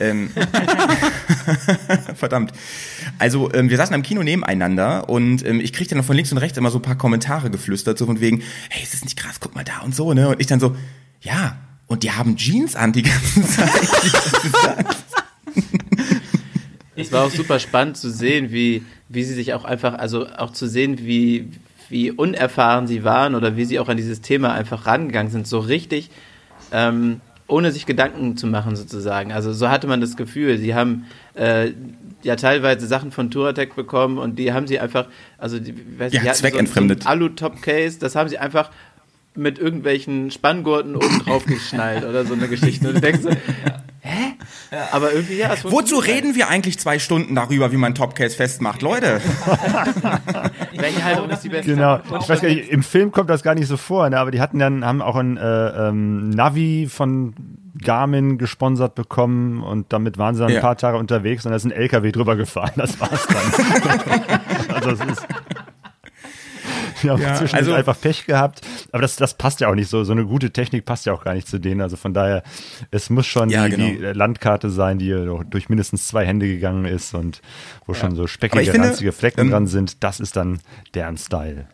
ähm, 0.00 0.30
verdammt. 2.14 2.52
Also 3.18 3.52
ähm, 3.52 3.70
wir 3.70 3.76
saßen 3.76 3.94
im 3.94 4.02
Kino 4.02 4.22
nebeneinander 4.22 5.08
und 5.08 5.44
ähm, 5.46 5.60
ich 5.60 5.72
kriegte 5.72 5.94
dann 5.94 6.04
von 6.04 6.16
links 6.16 6.32
und 6.32 6.38
rechts 6.38 6.56
immer 6.58 6.70
so 6.70 6.78
ein 6.78 6.82
paar 6.82 6.96
Kommentare 6.96 7.50
geflüstert, 7.50 7.98
so 7.98 8.06
von 8.06 8.20
wegen, 8.20 8.42
hey, 8.70 8.82
ist 8.82 8.94
das 8.94 9.04
nicht 9.04 9.18
krass, 9.18 9.40
guck 9.40 9.54
mal 9.54 9.64
da 9.64 9.80
und 9.84 9.94
so, 9.94 10.12
ne? 10.14 10.28
Und 10.28 10.40
ich 10.40 10.46
dann 10.46 10.60
so, 10.60 10.76
ja, 11.20 11.56
und 11.86 12.02
die 12.02 12.12
haben 12.12 12.36
Jeans 12.36 12.76
an 12.76 12.92
die 12.92 13.02
ganze 13.02 13.42
Zeit. 13.42 13.70
Es 16.96 17.10
war 17.10 17.24
auch 17.24 17.30
super 17.30 17.58
spannend 17.58 17.96
zu 17.96 18.08
sehen, 18.10 18.52
wie, 18.52 18.84
wie 19.14 19.24
sie 19.24 19.34
sich 19.34 19.54
auch 19.54 19.64
einfach, 19.64 19.94
also 19.94 20.26
auch 20.28 20.52
zu 20.52 20.66
sehen, 20.66 20.98
wie, 20.98 21.48
wie 21.88 22.10
unerfahren 22.10 22.86
sie 22.86 23.04
waren 23.04 23.34
oder 23.34 23.56
wie 23.56 23.64
sie 23.64 23.78
auch 23.78 23.88
an 23.88 23.96
dieses 23.96 24.20
Thema 24.20 24.52
einfach 24.52 24.86
rangegangen 24.86 25.30
sind. 25.30 25.46
So 25.46 25.58
richtig, 25.58 26.10
ähm, 26.72 27.20
ohne 27.46 27.72
sich 27.72 27.86
Gedanken 27.86 28.36
zu 28.36 28.46
machen 28.46 28.74
sozusagen. 28.76 29.32
Also 29.32 29.52
so 29.52 29.68
hatte 29.68 29.86
man 29.86 30.00
das 30.00 30.16
Gefühl, 30.16 30.58
sie 30.58 30.74
haben 30.74 31.04
äh, 31.34 31.72
ja 32.22 32.36
teilweise 32.36 32.86
Sachen 32.86 33.12
von 33.12 33.30
Touratec 33.30 33.76
bekommen 33.76 34.18
und 34.18 34.38
die 34.38 34.52
haben 34.52 34.66
sie 34.66 34.80
einfach, 34.80 35.08
also 35.38 35.58
die, 35.58 35.74
weiß 35.98 36.12
Ja, 36.12 36.22
nicht, 36.22 36.34
zweckentfremdet. 36.36 37.02
So, 37.02 37.08
Alu-Top-Case, 37.10 37.98
das 37.98 38.16
haben 38.16 38.28
sie 38.28 38.38
einfach 38.38 38.70
mit 39.36 39.58
irgendwelchen 39.58 40.30
Spanngurten 40.30 40.96
oben 40.96 41.18
drauf 41.20 41.44
geschnallt 41.44 42.04
oder 42.04 42.24
so 42.24 42.34
eine 42.34 42.48
Geschichte. 42.48 42.88
Und 42.88 42.94
du 42.94 43.00
denkst 43.00 43.22
so, 43.22 43.30
hä? 44.04 44.34
Aber 44.92 45.12
irgendwie, 45.12 45.36
ja, 45.38 45.50
Wozu 45.64 45.96
halt. 46.00 46.08
reden 46.08 46.34
wir 46.34 46.48
eigentlich 46.48 46.78
zwei 46.78 46.98
Stunden 46.98 47.34
darüber, 47.34 47.72
wie 47.72 47.76
man 47.76 47.94
Topcase 47.94 48.36
festmacht? 48.36 48.82
Leute, 48.82 49.20
Welche 50.76 51.04
Haltung 51.04 51.30
ist 51.30 51.40
die 51.44 51.48
beste? 51.48 51.74
Genau. 51.74 52.00
Ich 52.20 52.28
weiß 52.28 52.40
gar 52.40 52.48
nicht, 52.48 52.68
im 52.70 52.82
Film 52.82 53.12
kommt 53.12 53.30
das 53.30 53.42
gar 53.42 53.54
nicht 53.54 53.66
so 53.66 53.76
vor, 53.76 54.08
ne? 54.10 54.18
aber 54.18 54.30
die 54.30 54.40
hatten 54.40 54.58
dann, 54.58 54.84
haben 54.84 55.02
auch 55.02 55.16
ein 55.16 55.36
äh, 55.36 55.88
ähm, 55.88 56.30
Navi 56.30 56.88
von 56.90 57.34
Garmin 57.82 58.38
gesponsert 58.38 58.94
bekommen 58.94 59.62
und 59.62 59.92
damit 59.92 60.16
waren 60.18 60.34
sie 60.34 60.40
dann 60.40 60.48
ein 60.50 60.54
Ja. 60.56 60.60
paar 60.60 60.76
Tage 60.76 60.96
unterwegs 60.96 61.44
und 61.44 61.50
da 61.50 61.56
ist 61.56 61.64
ein 61.64 61.72
LKW 61.72 62.12
drüber 62.12 62.36
gefahren. 62.36 62.72
Das 62.76 63.00
war's 63.00 63.26
dann. 63.26 64.30
also 64.74 64.90
es 64.90 65.00
ist. 65.00 65.26
Die 67.04 67.10
haben 67.10 67.22
Ja, 67.22 67.34
zwischendurch 67.34 67.54
also- 67.54 67.72
einfach 67.74 68.00
Pech 68.00 68.26
gehabt. 68.26 68.62
Aber 68.90 69.02
das, 69.02 69.16
das 69.16 69.34
passt 69.34 69.60
ja 69.60 69.68
auch 69.68 69.74
nicht 69.74 69.88
so. 69.88 70.02
So 70.04 70.12
eine 70.12 70.24
gute 70.24 70.50
Technik 70.50 70.84
passt 70.84 71.06
ja 71.06 71.12
auch 71.12 71.22
gar 71.24 71.34
nicht 71.34 71.46
zu 71.46 71.58
denen. 71.58 71.80
Also 71.80 71.96
von 71.96 72.14
daher, 72.14 72.42
es 72.90 73.10
muss 73.10 73.26
schon 73.26 73.50
Ja, 73.50 73.68
die, 73.68 73.76
genau. 73.76 73.86
die 74.12 74.18
Landkarte 74.18 74.70
sein, 74.70 74.98
die 74.98 75.10
durch 75.50 75.68
mindestens 75.68 76.08
zwei 76.08 76.24
Hände 76.26 76.46
gegangen 76.46 76.84
ist 76.86 77.14
und 77.14 77.42
wo 77.86 77.94
schon 77.94 78.16
so 78.16 78.26
speckige, 78.26 78.72
ranzige 78.74 79.12
Flecken 79.12 79.42
ähm, 79.42 79.50
dran 79.50 79.66
sind. 79.66 80.02
Das 80.02 80.18
ist 80.20 80.36
dann 80.36 80.60
deren 80.94 81.16
Style. 81.18 81.66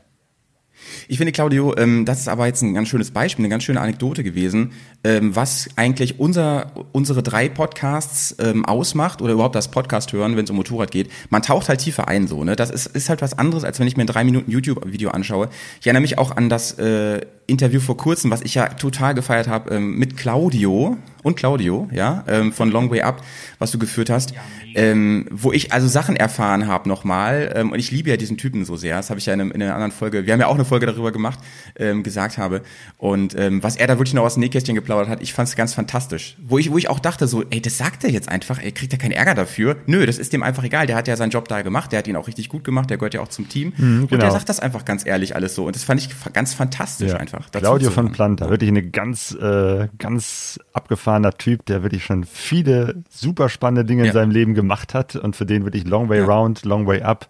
Ich 1.09 1.19
finde, 1.19 1.33
Claudio, 1.33 1.77
ähm, 1.77 2.05
das 2.05 2.21
ist 2.21 2.29
aber 2.29 2.47
jetzt 2.47 2.63
ein 2.63 2.75
ganz 2.75 2.89
schönes 2.89 3.11
Beispiel, 3.11 3.45
eine 3.45 3.51
ganz 3.51 3.65
schöne 3.65 3.81
Anekdote 3.81 4.25
gewesen, 4.25 4.73
ähm, 5.05 5.35
was 5.35 5.69
eigentlich 5.77 6.19
unser, 6.21 6.73
unsere 6.93 7.23
drei 7.23 7.49
Podcasts 7.49 8.37
ähm, 8.39 8.65
ausmacht 8.65 9.23
oder 9.23 9.33
überhaupt 9.33 9.55
das 9.55 9.71
Podcast 9.71 10.13
hören, 10.13 10.37
wenn 10.37 10.45
es 10.45 10.51
um 10.51 10.57
Motorrad 10.57 10.91
geht. 10.91 11.11
Man 11.31 11.43
taucht 11.43 11.69
halt 11.69 11.81
tiefer 11.81 12.09
ein, 12.09 12.27
so, 12.27 12.45
ne? 12.45 12.57
Das 12.57 12.71
ist, 12.71 12.87
ist 12.87 13.09
halt 13.09 13.23
was 13.23 13.39
anderes, 13.39 13.65
als 13.65 13.81
wenn 13.81 13.87
ich 13.87 13.97
mir 13.97 14.05
ein 14.05 14.09
drei 14.09 14.25
Minuten 14.25 14.51
YouTube-Video 14.51 15.11
anschaue. 15.11 15.49
Ich 15.81 15.87
erinnere 15.87 16.03
mich 16.03 16.19
auch 16.19 16.37
an 16.37 16.49
das 16.49 16.79
äh, 16.79 17.21
Interview 17.51 17.81
vor 17.81 17.97
kurzem, 17.97 18.31
was 18.31 18.43
ich 18.43 18.55
ja 18.55 18.69
total 18.69 19.15
gefeiert 19.15 19.49
habe, 19.49 19.75
ähm, 19.75 19.97
mit 19.99 20.17
Claudio 20.17 20.97
und 21.23 21.37
Claudio, 21.37 21.89
ja, 21.93 22.25
ähm, 22.29 22.53
von 22.53 22.71
Long 22.71 22.91
Way 22.91 23.03
Up, 23.03 23.23
was 23.59 23.73
du 23.73 23.79
geführt 23.79 24.09
hast, 24.09 24.33
ähm, 24.75 25.27
wo 25.31 25.53
ich 25.53 25.73
also 25.73 25.87
Sachen 25.89 26.17
erfahren 26.17 26.67
habe 26.67 26.89
nochmal. 26.89 27.53
Ähm, 27.55 27.73
und 27.73 27.79
ich 27.79 27.91
liebe 27.91 28.09
ja 28.09 28.17
diesen 28.17 28.39
Typen 28.39 28.65
so 28.65 28.77
sehr. 28.77 28.97
Das 28.97 29.11
habe 29.11 29.19
ich 29.19 29.27
ja 29.27 29.35
in, 29.35 29.41
einem, 29.41 29.51
in 29.51 29.63
einer 29.63 29.75
anderen 29.75 29.93
Folge, 29.93 30.27
wir 30.27 30.33
haben 30.33 30.41
ja 30.41 30.47
auch 30.47 30.55
eine 30.55 30.65
Folge 30.71 30.87
darüber 30.87 31.13
gemacht, 31.13 31.39
ähm, 31.79 32.03
gesagt 32.03 32.39
habe. 32.39 32.63
Und 32.97 33.39
ähm, 33.39 33.63
was 33.63 33.77
er 33.77 33.87
da 33.87 33.99
wirklich 33.99 34.15
noch 34.15 34.23
aus 34.25 34.35
dem 34.35 34.41
Nähkästchen 34.41 34.75
geplaudert 34.75 35.09
hat, 35.09 35.21
ich 35.23 35.35
fand 35.35 35.49
es 35.49 35.57
ganz 35.57 35.75
fantastisch. 35.75 36.37
Wo 36.43 36.57
ich, 36.59 36.71
wo 36.73 36.79
ich 36.79 36.89
auch 36.89 37.01
dachte, 37.01 37.27
so, 37.27 37.45
ey, 37.51 37.61
das 37.61 37.77
sagt 37.77 38.05
er 38.05 38.11
jetzt 38.11 38.29
einfach, 38.29 38.59
ey, 38.63 38.73
kriegt 38.73 38.93
er 38.93 38.99
keinen 38.99 39.13
Ärger 39.13 39.35
dafür? 39.35 39.77
Nö, 39.87 40.07
das 40.07 40.19
ist 40.19 40.33
dem 40.33 40.43
einfach 40.43 40.65
egal. 40.65 40.87
Der 40.87 40.97
hat 40.97 41.09
ja 41.09 41.17
seinen 41.17 41.31
Job 41.31 41.49
da 41.49 41.63
gemacht, 41.63 41.93
der 41.93 41.99
hat 41.99 42.09
ihn 42.09 42.17
auch 42.17 42.27
richtig 42.27 42.49
gut 42.49 42.65
gemacht, 42.65 42.89
der 42.89 42.97
gehört 42.97 43.15
ja 43.15 43.21
auch 43.21 43.29
zum 43.29 43.49
Team. 43.49 43.73
Und 43.79 44.09
genau. 44.09 44.21
der 44.21 44.31
sagt 44.31 44.49
das 44.49 44.61
einfach 44.61 44.85
ganz 44.85 45.05
ehrlich 45.05 45.35
alles 45.37 45.55
so. 45.55 45.67
Und 45.67 45.77
das 45.77 45.83
fand 45.85 46.01
ich 46.01 46.09
ganz 46.33 46.55
fantastisch 46.55 47.13
einfach. 47.15 47.51
dazu 47.51 47.65
Claudio 47.65 47.91
von. 47.91 48.13
Planta, 48.13 48.49
wirklich 48.51 48.71
eine 48.71 48.83
ganz, 48.83 49.33
äh, 49.41 49.89
ganz 49.99 50.59
abgefahrener 50.73 51.33
Typ, 51.37 51.67
der 51.67 51.83
wirklich 51.83 52.05
schon 52.05 52.25
viele 52.25 53.03
super 53.09 53.49
spannende 53.49 53.85
Dinge 53.85 54.03
in 54.03 54.07
Ja. 54.09 54.13
seinem 54.13 54.31
Leben 54.31 54.55
gemacht 54.55 54.95
hat 54.95 55.17
und 55.17 55.37
für 55.37 55.47
den 55.47 55.65
wirklich 55.65 55.87
Long 55.87 56.09
Way 56.09 56.21
Ja. 56.21 56.27
Round, 56.27 56.65
Long 56.65 56.87
Way 56.87 57.03
Up 57.03 57.29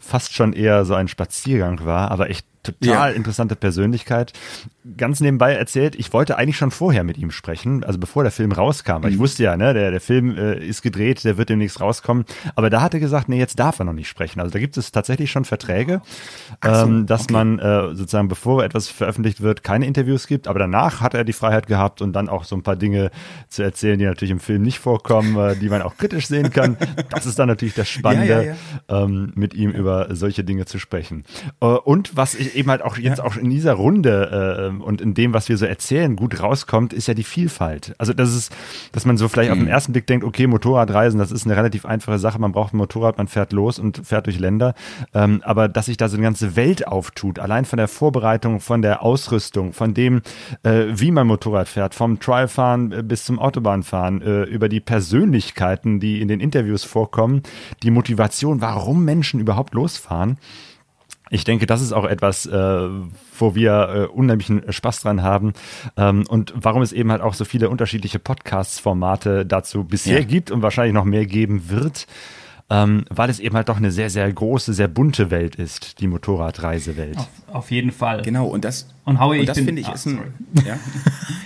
fast 0.00 0.34
schon 0.34 0.52
eher 0.52 0.84
so 0.84 0.94
ein 0.94 1.08
Spaziergang 1.08 1.84
war, 1.84 2.10
aber 2.10 2.30
echt 2.30 2.46
total 2.72 3.10
Ja. 3.10 3.16
interessante 3.16 3.56
Persönlichkeit. 3.56 4.32
Ganz 4.96 5.20
nebenbei 5.20 5.54
erzählt, 5.54 5.96
ich 5.96 6.12
wollte 6.12 6.38
eigentlich 6.38 6.56
schon 6.56 6.70
vorher 6.70 7.04
mit 7.04 7.18
ihm 7.18 7.30
sprechen, 7.30 7.84
also 7.84 7.98
bevor 7.98 8.22
der 8.22 8.32
Film 8.32 8.52
rauskam. 8.52 8.98
Mhm. 8.98 9.02
Weil 9.02 9.12
ich 9.12 9.18
wusste 9.18 9.42
ja, 9.42 9.56
ne, 9.56 9.74
der, 9.74 9.90
der 9.90 10.00
Film 10.00 10.36
äh, 10.36 10.58
ist 10.58 10.82
gedreht, 10.82 11.24
der 11.24 11.36
wird 11.36 11.48
demnächst 11.48 11.80
rauskommen. 11.80 12.24
Aber 12.54 12.70
da 12.70 12.80
hat 12.80 12.94
er 12.94 13.00
gesagt, 13.00 13.28
nee, 13.28 13.38
jetzt 13.38 13.58
darf 13.58 13.78
er 13.78 13.84
noch 13.84 13.92
nicht 13.92 14.08
sprechen. 14.08 14.40
Also 14.40 14.52
da 14.52 14.58
gibt 14.58 14.76
es 14.76 14.92
tatsächlich 14.92 15.30
schon 15.30 15.44
Verträge, 15.44 16.00
ähm, 16.64 17.06
dass 17.06 17.28
man 17.30 17.58
äh, 17.58 17.94
sozusagen, 17.94 18.28
bevor 18.28 18.64
etwas 18.64 18.88
veröffentlicht 18.88 19.40
wird, 19.40 19.62
keine 19.62 19.86
Interviews 19.86 20.26
gibt. 20.26 20.48
Aber 20.48 20.58
danach 20.58 21.00
hat 21.00 21.14
er 21.14 21.24
die 21.24 21.32
Freiheit 21.32 21.66
gehabt 21.66 22.00
und 22.00 22.12
dann 22.12 22.28
auch 22.28 22.44
so 22.44 22.56
ein 22.56 22.62
paar 22.62 22.76
Dinge 22.76 23.10
zu 23.48 23.62
erzählen, 23.62 23.98
die 23.98 24.04
natürlich 24.04 24.32
im 24.32 24.40
Film 24.40 24.62
nicht 24.62 24.78
vorkommen, 24.78 25.36
äh, 25.36 25.56
die 25.56 25.68
man 25.68 25.82
auch 25.82 25.96
kritisch 25.96 26.26
sehen 26.26 26.50
kann. 26.50 26.76
Das 27.10 27.26
ist 27.26 27.38
dann 27.38 27.48
natürlich 27.48 27.74
das 27.74 27.88
Spannende, 27.88 28.28
Ja, 28.28 28.42
ja, 28.42 29.04
Ähm, 29.04 29.32
mit 29.34 29.54
ihm 29.54 29.70
über 29.70 30.14
solche 30.14 30.44
Dinge 30.44 30.66
zu 30.66 30.78
sprechen. 30.78 31.24
Äh, 31.60 31.66
und 31.66 32.16
was 32.16 32.34
ich 32.34 32.54
eben 32.54 32.70
halt 32.70 32.82
auch 32.82 32.96
jetzt 32.98 33.20
auch 33.20 33.36
in 33.36 33.50
dieser 33.50 33.74
Runde 33.74 34.68
äh, 34.80 34.82
und 34.82 35.00
in 35.00 35.14
dem, 35.14 35.34
was 35.34 35.48
wir 35.48 35.56
so 35.56 35.66
erzählen, 35.66 36.16
gut 36.16 36.40
rauskommt, 36.42 36.92
ist 36.92 37.08
ja 37.08 37.14
die 37.14 37.24
Vielfalt. 37.24 37.94
Also 37.98 38.12
das 38.12 38.34
ist, 38.34 38.54
dass 38.92 39.04
man 39.04 39.16
so 39.16 39.28
vielleicht 39.28 39.50
auf 39.50 39.58
den 39.58 39.68
ersten 39.68 39.92
Blick 39.92 40.06
denkt, 40.06 40.24
okay, 40.24 40.46
Motorradreisen, 40.46 41.18
das 41.18 41.32
ist 41.32 41.46
eine 41.46 41.56
relativ 41.56 41.84
einfache 41.84 42.18
Sache. 42.18 42.38
Man 42.38 42.52
braucht 42.52 42.74
ein 42.74 42.78
Motorrad, 42.78 43.18
man 43.18 43.28
fährt 43.28 43.52
los 43.52 43.78
und 43.78 44.06
fährt 44.06 44.26
durch 44.26 44.38
Länder. 44.38 44.74
Ähm, 45.14 45.42
aber 45.44 45.68
dass 45.68 45.86
sich 45.86 45.96
da 45.96 46.08
so 46.08 46.16
eine 46.16 46.24
ganze 46.24 46.56
Welt 46.56 46.86
auftut, 46.86 47.38
allein 47.38 47.64
von 47.64 47.76
der 47.76 47.88
Vorbereitung, 47.88 48.60
von 48.60 48.82
der 48.82 49.02
Ausrüstung, 49.02 49.72
von 49.72 49.94
dem, 49.94 50.22
äh, 50.62 50.86
wie 50.90 51.10
man 51.10 51.26
Motorrad 51.26 51.68
fährt, 51.68 51.94
vom 51.94 52.20
Trialfahren 52.20 52.92
äh, 52.92 53.02
bis 53.02 53.24
zum 53.24 53.38
Autobahnfahren, 53.38 54.22
äh, 54.22 54.42
über 54.44 54.68
die 54.68 54.80
Persönlichkeiten, 54.80 56.00
die 56.00 56.20
in 56.20 56.28
den 56.28 56.40
Interviews 56.40 56.84
vorkommen, 56.84 57.42
die 57.82 57.90
Motivation, 57.90 58.60
warum 58.60 59.04
Menschen 59.04 59.40
überhaupt 59.40 59.74
losfahren. 59.74 60.38
Ich 61.30 61.44
denke, 61.44 61.66
das 61.66 61.82
ist 61.82 61.92
auch 61.92 62.04
etwas, 62.04 62.46
äh, 62.46 62.88
wo 63.38 63.54
wir 63.54 63.88
äh, 63.88 64.06
unheimlichen 64.06 64.62
Spaß 64.72 65.00
dran 65.00 65.22
haben 65.22 65.52
ähm, 65.96 66.24
und 66.28 66.52
warum 66.56 66.82
es 66.82 66.92
eben 66.92 67.10
halt 67.12 67.20
auch 67.22 67.34
so 67.34 67.44
viele 67.44 67.68
unterschiedliche 67.68 68.18
Podcast-Formate 68.18 69.44
dazu 69.46 69.84
bisher 69.84 70.20
Ja. 70.20 70.24
gibt 70.26 70.50
und 70.50 70.62
wahrscheinlich 70.62 70.94
noch 70.94 71.04
mehr 71.04 71.26
geben 71.26 71.68
wird, 71.68 72.06
ähm, 72.70 73.04
weil 73.10 73.30
es 73.30 73.40
eben 73.40 73.56
halt 73.56 73.68
doch 73.68 73.76
eine 73.78 73.90
sehr, 73.90 74.10
sehr 74.10 74.30
große, 74.32 74.72
sehr 74.74 74.88
bunte 74.88 75.30
Welt 75.30 75.56
ist, 75.56 76.00
die 76.00 76.06
Motorradreisewelt. 76.06 77.16
Auf, 77.18 77.28
auf 77.52 77.70
jeden 77.70 77.92
Fall. 77.92 78.22
Genau, 78.22 78.46
und 78.46 78.64
das, 78.64 78.88
Und 79.04 79.20
Howie, 79.20 79.36
und 79.36 79.40
ich 79.42 79.46
das 79.48 79.56
bin- 79.56 79.66
finde 79.66 79.80
ich 79.82 79.88
ah, 79.88 79.92
ist 79.92 80.06
ein. 80.06 80.20
Ja? 80.66 80.78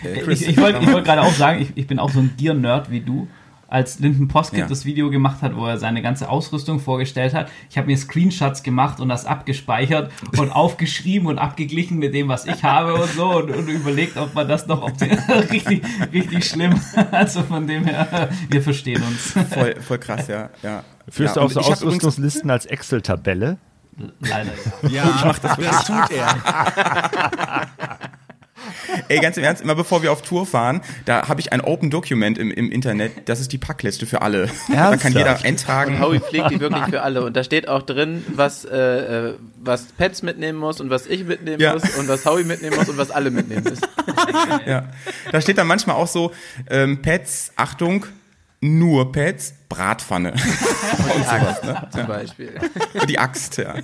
Äh, 0.05 0.18
Chris, 0.18 0.40
Ich, 0.42 0.49
ich 0.49 0.57
wollte 0.61 0.81
ich 0.81 0.87
wollte 0.92 1.05
gerade 1.07 1.23
auch 1.23 1.33
sagen, 1.33 1.62
ich, 1.62 1.73
ich 1.77 1.87
bin 1.87 2.01
auch 2.01 2.11
so 2.11 2.18
ein 2.18 2.33
Gear-Nerd 2.37 2.90
wie 2.90 3.01
du. 3.01 3.29
Als 3.73 3.99
Linden 4.01 4.29
Poskett 4.29 4.61
Ja. 4.61 4.67
das 4.67 4.85
Video 4.85 5.09
gemacht 5.09 5.41
hat, 5.41 5.57
wo 5.57 5.65
er 5.67 5.79
seine 5.79 6.03
ganze 6.03 6.29
Ausrüstung 6.29 6.79
vorgestellt 6.79 7.33
hat. 7.33 7.51
Ich 7.71 7.79
habe 7.79 7.87
mir 7.87 7.97
Screenshots 7.97 8.63
gemacht 8.63 9.01
und 9.01 9.09
das 9.09 9.25
abgespeichert 9.25 10.13
und 10.37 10.51
aufgeschrieben 10.53 11.27
und 11.27 11.38
abgeglichen 11.38 11.99
mit 11.99 12.13
dem, 12.13 12.29
was 12.29 12.44
ich 12.44 12.63
habe 12.63 12.94
und 12.94 13.11
so 13.13 13.38
und, 13.38 13.51
und 13.51 13.69
überlegt, 13.69 14.19
ob 14.19 14.35
man 14.35 14.46
das 14.46 14.67
noch 14.67 14.83
richtig, 15.51 15.83
richtig 16.13 16.44
schlimm. 16.44 16.79
Also 17.11 17.42
von 17.42 17.67
dem 17.67 17.85
her, 17.85 18.29
wir 18.49 18.63
verstehen 18.63 19.03
uns. 19.03 19.33
Voll, 19.51 19.75
voll 19.81 19.99
krass, 19.99 20.29
ja. 20.29 20.51
ja. 20.63 20.85
Führst 21.09 21.37
ja, 21.37 21.42
du 21.42 21.46
auch 21.46 21.51
so 21.51 21.61
Ausrüstungslisten 21.61 22.51
als 22.51 22.67
Excel-Tabelle? 22.67 23.59
Leider 24.21 24.51
ja. 24.83 24.88
Ja, 24.88 25.15
ich 25.17 25.25
mach 25.25 25.38
das, 25.38 25.57
das 25.57 25.85
tut 25.85 26.11
er. 26.11 27.69
Ey, 29.13 29.21
ganz 29.21 29.37
im 29.37 29.44
Ernst, 29.44 29.63
immer 29.63 29.75
bevor 29.75 30.02
wir 30.02 30.10
auf 30.13 30.23
Tour 30.23 30.46
fahren, 30.46 30.81
da 31.04 31.29
habe 31.29 31.40
ich 31.40 31.52
ein 31.52 31.60
Open 31.60 31.90
Document 31.90 32.38
im, 32.38 32.50
im 32.50 32.71
Internet, 32.73 33.29
das 33.29 33.40
ist 33.40 33.52
die 33.52 33.58
Packliste 33.58 34.06
für 34.06 34.23
alle. 34.23 34.48
Da 34.73 34.96
kann 34.96 35.13
jeder 35.13 35.27
Ernsthaft? 35.27 35.44
eintragen. 35.46 36.00
Howie 36.00 36.19
pflegt 36.21 36.50
die 36.50 36.60
wirklich 36.60 36.85
für 36.87 37.02
alle. 37.02 37.25
Und 37.25 37.37
da 37.37 37.44
steht 37.44 37.69
auch 37.69 37.83
drin, 37.83 38.25
was, 38.35 38.65
äh, 38.65 39.29
äh, 39.31 39.35
was 39.63 39.85
Pets 39.87 40.23
mitnehmen 40.23 40.58
muss 40.58 40.81
und 40.81 40.90
was 40.90 41.06
ich 41.06 41.25
mitnehmen 41.25 41.60
Ja. 41.60 41.75
muss 41.75 41.83
und 41.96 42.08
was 42.08 42.25
Howie 42.25 42.44
mitnehmen 42.44 42.77
muss 42.77 42.88
und 42.88 42.96
was 42.96 43.10
alle 43.10 43.31
mitnehmen 43.31 43.65
müssen. 43.65 43.87
Ja. 44.67 44.85
Da 45.31 45.40
steht 45.40 45.58
dann 45.58 45.67
manchmal 45.67 45.96
auch 45.96 46.06
so, 46.08 46.33
ähm, 46.71 47.00
Pets, 47.02 47.52
Achtung, 47.56 48.06
nur 48.63 49.10
Pets, 49.10 49.54
Bratpfanne. 49.69 50.33
Die 51.17 51.27
Axt, 51.27 51.65
ne? 51.65 51.88
zum 51.90 52.06
Beispiel. 52.06 52.52
die 53.08 53.19
Axt, 53.19 53.56
ja. 53.58 53.75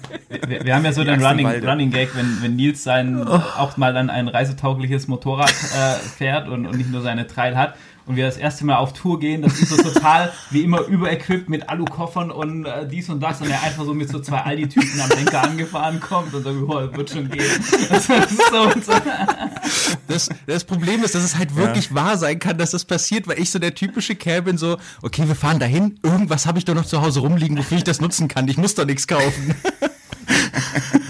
Wir, 0.46 0.64
wir 0.64 0.74
haben 0.74 0.84
ja 0.84 0.92
so 0.92 1.02
den 1.02 1.14
Axt 1.14 1.22
im 1.22 1.46
Running. 1.46 1.64
Running 1.64 1.90
Gag, 1.90 2.14
wenn, 2.14 2.42
wenn 2.42 2.56
Nils 2.56 2.84
sein 2.84 3.26
auch 3.26 3.76
mal 3.76 3.92
dann 3.92 4.08
ein 4.08 4.28
reisetaugliches 4.28 5.08
Motorrad 5.08 5.50
äh, 5.50 5.94
fährt 5.94 6.48
und, 6.48 6.66
und 6.66 6.76
nicht 6.76 6.90
nur 6.90 7.02
seine 7.02 7.26
Trail 7.26 7.56
hat 7.56 7.74
und 8.08 8.16
wir 8.16 8.24
das 8.24 8.38
erste 8.38 8.64
Mal 8.64 8.76
auf 8.76 8.94
Tour 8.94 9.20
gehen, 9.20 9.42
das 9.42 9.60
ist 9.60 9.68
so 9.68 9.76
total 9.76 10.32
wie 10.50 10.62
immer 10.62 10.80
überequipped 10.80 11.48
mit 11.50 11.68
Alukoffern 11.68 12.30
und 12.30 12.64
äh, 12.64 12.88
dies 12.88 13.08
und 13.10 13.20
das 13.20 13.40
und 13.42 13.50
er 13.50 13.62
einfach 13.62 13.84
so 13.84 13.92
mit 13.92 14.08
so 14.08 14.18
zwei 14.18 14.38
Aldi-Typen 14.38 15.00
am 15.00 15.10
Lenker 15.10 15.42
angefahren 15.42 16.00
kommt 16.00 16.32
und 16.32 16.42
so, 16.42 16.50
oh, 16.50 16.96
wird 16.96 17.10
schon 17.10 17.28
gehen. 17.30 17.44
Das 17.88 18.08
ist 18.08 18.38
so, 18.50 18.70
so. 18.80 18.92
Das, 20.06 20.28
das 20.46 20.64
Problem 20.64 21.04
ist, 21.04 21.14
dass 21.14 21.22
es 21.22 21.36
halt 21.36 21.54
wirklich 21.54 21.94
wahr 21.94 22.16
sein 22.16 22.38
kann, 22.38 22.56
dass 22.56 22.70
das 22.70 22.84
passiert, 22.84 23.28
weil 23.28 23.38
ich 23.38 23.50
so 23.50 23.58
der 23.58 23.74
typische 23.74 24.14
Kerl 24.14 24.42
bin, 24.42 24.58
so, 24.58 24.78
okay, 25.02 25.28
wir 25.28 25.34
fahren 25.34 25.58
dahin, 25.58 25.98
irgendwas 26.02 26.46
habe 26.46 26.58
ich 26.58 26.64
doch 26.64 26.74
noch 26.74 26.86
zu 26.86 27.02
Hause 27.02 27.20
rumliegen, 27.20 27.58
wofür 27.58 27.78
ich 27.78 27.84
das 27.84 28.00
nutzen 28.00 28.28
kann. 28.28 28.48
Ich 28.48 28.56
muss 28.56 28.74
doch 28.74 28.86
nichts 28.86 29.06
kaufen. 29.06 29.54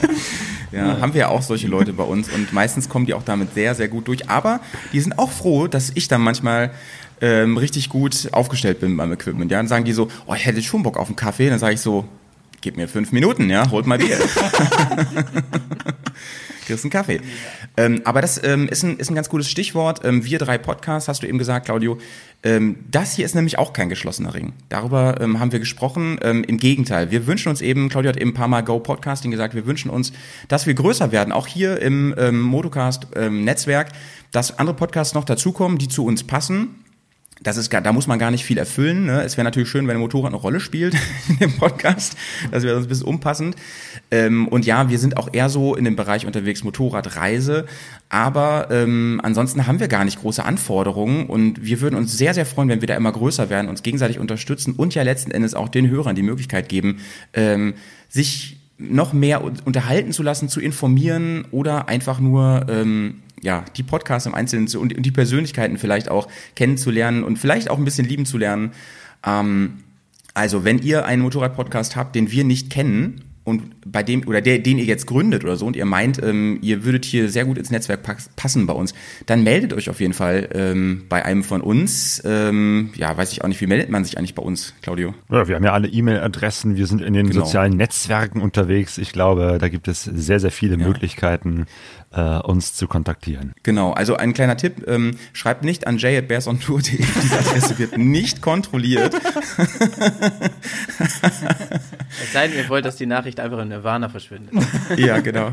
Ja, 0.73 1.01
haben 1.01 1.15
wir 1.15 1.21
ja 1.21 1.29
auch 1.29 1.43
solche 1.43 1.67
Leute 1.67 1.93
bei 1.93 2.03
uns 2.03 2.29
und 2.29 2.53
meistens 2.53 2.89
kommen 2.89 3.07
die 3.07 3.15
auch 3.15 3.23
damit 3.23 3.55
sehr, 3.55 3.75
sehr 3.75 3.89
gut 3.89 4.09
durch. 4.09 4.29
Aber 4.29 4.61
die 4.93 5.01
sind 5.01 5.19
auch 5.19 5.31
froh, 5.31 5.67
dass 5.67 5.91
ich 5.95 6.09
dann 6.09 6.21
manchmal 6.21 6.73
ähm, 7.21 7.57
richtig 7.57 7.89
gut 7.89 8.29
aufgestellt 8.33 8.81
bin 8.81 8.97
beim 8.97 9.13
Equipment. 9.13 9.51
Ja, 9.51 9.59
dann 9.59 9.69
sagen 9.69 9.85
die 9.85 9.93
so, 9.93 10.09
oh, 10.27 10.35
ich 10.35 10.47
hätte 10.47 10.63
schon 10.63 10.83
Bock 10.83 10.97
auf 10.97 11.09
einen 11.09 11.17
Kaffee. 11.17 11.49
Dann 11.49 11.59
sage 11.59 11.75
ich 11.75 11.81
so, 11.81 12.05
gib 12.61 12.77
mir 12.77 12.89
fünf 12.89 13.13
Minuten, 13.13 13.51
ja, 13.51 13.71
holt 13.71 13.87
mal 13.87 13.99
Bier. 13.99 14.19
Kriegst 16.69 16.85
einen 16.85 16.91
Kaffee. 16.91 17.21
Ähm, 17.77 18.03
aber 18.05 18.21
das 18.21 18.43
ähm, 18.45 18.69
ist, 18.69 18.85
ein, 18.85 18.99
ist 18.99 19.11
ein 19.11 19.15
ganz 19.15 19.29
gutes 19.29 19.51
Stichwort. 19.51 20.05
Ähm, 20.05 20.25
wir 20.25 20.39
drei 20.39 20.59
Podcasts, 20.59 21.09
hast 21.09 21.23
du 21.23 21.27
eben 21.27 21.39
gesagt, 21.39 21.67
Claudio. 21.67 21.99
Ähm, 22.43 22.77
das 22.91 23.15
hier 23.15 23.25
ist 23.25 23.35
nämlich 23.35 23.59
auch 23.59 23.73
kein 23.73 23.89
geschlossener 23.89 24.35
Ring. 24.35 24.53
Darüber 24.69 25.21
ähm, 25.21 25.41
haben 25.41 25.51
wir 25.51 25.59
gesprochen. 25.59 26.19
Ähm, 26.23 26.45
Im 26.45 26.59
Gegenteil, 26.59 27.11
wir 27.11 27.27
wünschen 27.27 27.49
uns 27.49 27.61
eben, 27.61 27.89
Claudio 27.89 28.11
hat 28.11 28.17
eben 28.17 28.31
ein 28.31 28.35
paar 28.35 28.49
Mal 28.49 28.63
Go 28.63 28.79
Podcasting 28.79 29.31
gesagt, 29.31 29.55
wir 29.55 29.67
wünschen 29.67 29.91
uns, 29.91 30.13
dass 30.47 30.67
wir 30.67 30.75
größer 30.75 31.11
werden, 31.11 31.33
auch 31.33 31.47
hier 31.47 31.81
im 31.81 32.15
Motocast-Netzwerk, 32.41 33.89
dass 34.31 34.59
andere 34.59 34.77
Podcasts 34.77 35.15
noch 35.15 35.25
dazukommen, 35.25 35.79
die 35.79 35.89
zu 35.89 36.05
uns 36.05 36.25
passen. 36.25 36.85
Das 37.43 37.57
ist 37.57 37.73
da 37.73 37.93
muss 37.93 38.07
man 38.07 38.19
gar 38.19 38.31
nicht 38.31 38.45
viel 38.45 38.59
erfüllen. 38.59 39.07
Ne? 39.07 39.23
Es 39.23 39.37
wäre 39.37 39.45
natürlich 39.45 39.69
schön, 39.69 39.87
wenn 39.87 39.97
ein 39.97 40.01
Motorrad 40.01 40.33
eine 40.33 40.37
Rolle 40.37 40.59
spielt 40.61 40.95
in 41.29 41.39
dem 41.39 41.57
Podcast. 41.57 42.17
Das 42.51 42.65
wäre 42.65 42.75
sonst 42.75 42.87
ein 42.87 42.89
bisschen 42.89 43.07
unpassend. 43.07 43.57
Ähm, 44.11 44.49
und 44.49 44.67
ja, 44.67 44.91
wir 44.91 44.99
sind 44.99 45.17
auch 45.17 45.29
eher 45.33 45.49
so 45.49 45.75
in 45.75 45.85
dem 45.85 45.95
Bereich 45.97 46.27
unterwegs 46.27 46.65
Motorradreise. 46.65 47.67
Aber 48.09 48.69
ähm, 48.71 49.21
ansonsten 49.23 49.67
haben 49.67 49.81
wir 49.81 49.89
gar 49.89 50.05
nicht 50.05 50.21
große 50.21 50.45
Anforderungen 50.45 51.27
und 51.27 51.65
wir 51.65 51.81
würden 51.81 51.95
uns 51.97 52.17
sehr, 52.17 52.35
sehr 52.35 52.47
freuen, 52.47 52.69
wenn 52.69 52.81
wir 52.81 52.89
da 52.89 52.97
immer 52.97 53.13
größer 53.13 53.51
werden, 53.51 53.69
uns 53.69 53.83
gegenseitig 53.83 54.19
unterstützen 54.19 54.73
und 54.75 54.95
ja 54.95 55.03
letzten 55.03 55.31
Endes 55.31 55.55
auch 55.55 55.69
den 55.69 55.89
Hörern 55.91 56.17
die 56.17 56.23
Möglichkeit 56.23 56.69
geben, 56.69 57.01
ähm, 57.35 57.75
sich 58.09 58.57
noch 58.79 59.13
mehr 59.13 59.45
un- 59.45 59.59
unterhalten 59.65 60.13
zu 60.13 60.23
lassen, 60.23 60.49
zu 60.49 60.61
informieren 60.61 61.45
oder 61.51 61.89
einfach 61.89 62.21
nur 62.21 62.67
ähm, 62.69 63.23
ja 63.43 63.65
die 63.77 63.83
Podcasts 63.83 64.27
im 64.27 64.35
Einzelnen 64.35 64.69
zu, 64.69 64.81
und, 64.81 64.97
und 64.97 65.03
die 65.05 65.11
Persönlichkeiten 65.11 65.79
vielleicht 65.79 66.11
auch 66.11 66.29
kennenzulernen 66.57 67.25
und 67.25 67.39
vielleicht 67.39 67.71
auch 67.71 67.79
ein 67.79 67.85
bisschen 67.85 68.07
lieben 68.07 68.27
zu 68.27 68.39
lernen. 68.39 68.73
Ähm, 69.27 69.79
also 70.35 70.65
wenn 70.65 70.79
ihr 70.79 71.05
einen 71.05 71.23
Motorrad-Podcast 71.23 71.97
habt, 71.97 72.15
den 72.15 72.31
wir 72.31 72.45
nicht 72.45 72.71
kennen 72.71 73.25
und 73.45 73.63
bei 73.91 74.03
dem 74.03 74.29
oder 74.29 74.43
der, 74.43 74.59
den 74.59 74.77
ihr 74.77 74.85
jetzt 74.85 75.07
gründet 75.07 75.43
oder 75.43 75.57
so 75.57 75.65
und 75.65 75.75
ihr 75.75 75.87
meint, 75.87 76.23
ähm, 76.23 76.59
ihr 76.61 76.85
würdet 76.85 77.07
hier 77.07 77.31
sehr 77.31 77.47
gut 77.47 77.57
ins 77.57 77.71
Netzwerk 77.71 78.03
pass- 78.03 78.29
passen 78.37 78.67
bei 78.67 78.75
uns, 78.75 78.93
dann 79.25 79.43
meldet 79.43 79.73
euch 79.73 79.89
auf 79.89 80.01
jeden 80.01 80.13
Fall 80.13 80.51
ähm, 80.53 81.07
bei 81.09 81.25
einem 81.25 81.43
von 81.43 81.63
uns. 81.63 82.21
Ähm, 82.27 82.91
ja, 82.95 83.17
weiß 83.17 83.33
ich 83.33 83.43
auch 83.43 83.49
nicht, 83.49 83.61
wie 83.63 83.67
meldet 83.67 83.89
man 83.89 84.05
sich 84.05 84.19
eigentlich 84.19 84.35
bei 84.35 84.43
uns, 84.43 84.75
Claudio? 84.83 85.15
Ja, 85.31 85.49
wir 85.49 85.57
haben 85.57 85.65
ja 85.65 85.73
alle 85.73 85.89
E-Mail-Adressen, 85.89 86.77
wir 86.77 86.87
sind 86.87 87.01
in 87.01 87.15
den 87.15 87.31
Genau. 87.31 87.43
sozialen 87.47 87.75
Netzwerken 87.79 88.43
unterwegs. 88.43 88.99
Ich 88.99 89.13
glaube, 89.13 89.57
da 89.59 89.69
gibt 89.69 89.89
es 89.89 90.05
sehr, 90.05 90.41
sehr 90.41 90.53
viele 90.53 90.77
Möglichkeiten, 90.77 91.65
äh, 92.13 92.39
uns 92.39 92.75
zu 92.75 92.87
kontaktieren. 92.87 93.53
Genau, 93.63 93.93
also 93.93 94.17
ein 94.17 94.33
kleiner 94.33 94.57
Tipp, 94.57 94.87
ähm, 94.87 95.19
schreibt 95.33 95.65
nicht 95.65 95.87
an 95.87 95.99
jay.bearsontour.de, 95.99 96.97
diese 97.23 97.39
Adresse 97.39 97.79
wird 97.79 97.99
nicht 97.99 98.43
kontrolliert. 98.43 99.15
Es 102.23 102.33
sei 102.33 102.49
denn, 102.49 102.57
ihr 102.57 102.69
wollt, 102.69 102.85
dass 102.85 102.97
die 102.97 103.07
Nachricht 103.07 103.39
einfach 103.41 103.59
in 103.59 103.69
Nirvana 103.69 104.09
verschwindet. 104.09 104.55
Ja, 104.97 105.21
genau. 105.21 105.53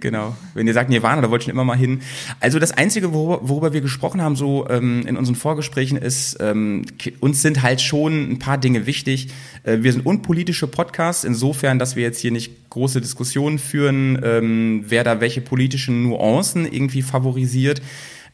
Genau. 0.00 0.36
Wenn 0.54 0.66
ihr 0.66 0.74
sagt 0.74 0.90
Nirvana, 0.90 1.22
da 1.22 1.30
wollte 1.30 1.42
ich 1.42 1.44
schon 1.46 1.52
immer 1.52 1.64
mal 1.64 1.76
hin. 1.76 2.00
Also 2.40 2.58
das 2.58 2.72
Einzige, 2.72 3.12
worüber, 3.12 3.48
worüber 3.48 3.72
wir 3.72 3.80
gesprochen 3.80 4.20
haben, 4.20 4.36
so 4.36 4.68
ähm, 4.68 5.06
in 5.06 5.16
unseren 5.16 5.36
Vorgesprächen, 5.36 5.96
ist, 5.96 6.38
ähm, 6.40 6.84
uns 7.20 7.42
sind 7.42 7.62
halt 7.62 7.80
schon 7.80 8.32
ein 8.32 8.38
paar 8.38 8.58
Dinge 8.58 8.86
wichtig. 8.86 9.28
Äh, 9.62 9.78
wir 9.80 9.92
sind 9.92 10.04
unpolitische 10.04 10.66
Podcasts, 10.66 11.24
insofern, 11.24 11.78
dass 11.78 11.96
wir 11.96 12.02
jetzt 12.02 12.20
hier 12.20 12.32
nicht 12.32 12.61
große 12.72 13.00
Diskussionen 13.00 13.58
führen, 13.58 14.18
ähm, 14.22 14.84
wer 14.88 15.04
da 15.04 15.20
welche 15.20 15.40
politischen 15.40 16.02
Nuancen 16.02 16.70
irgendwie 16.70 17.02
favorisiert. 17.02 17.82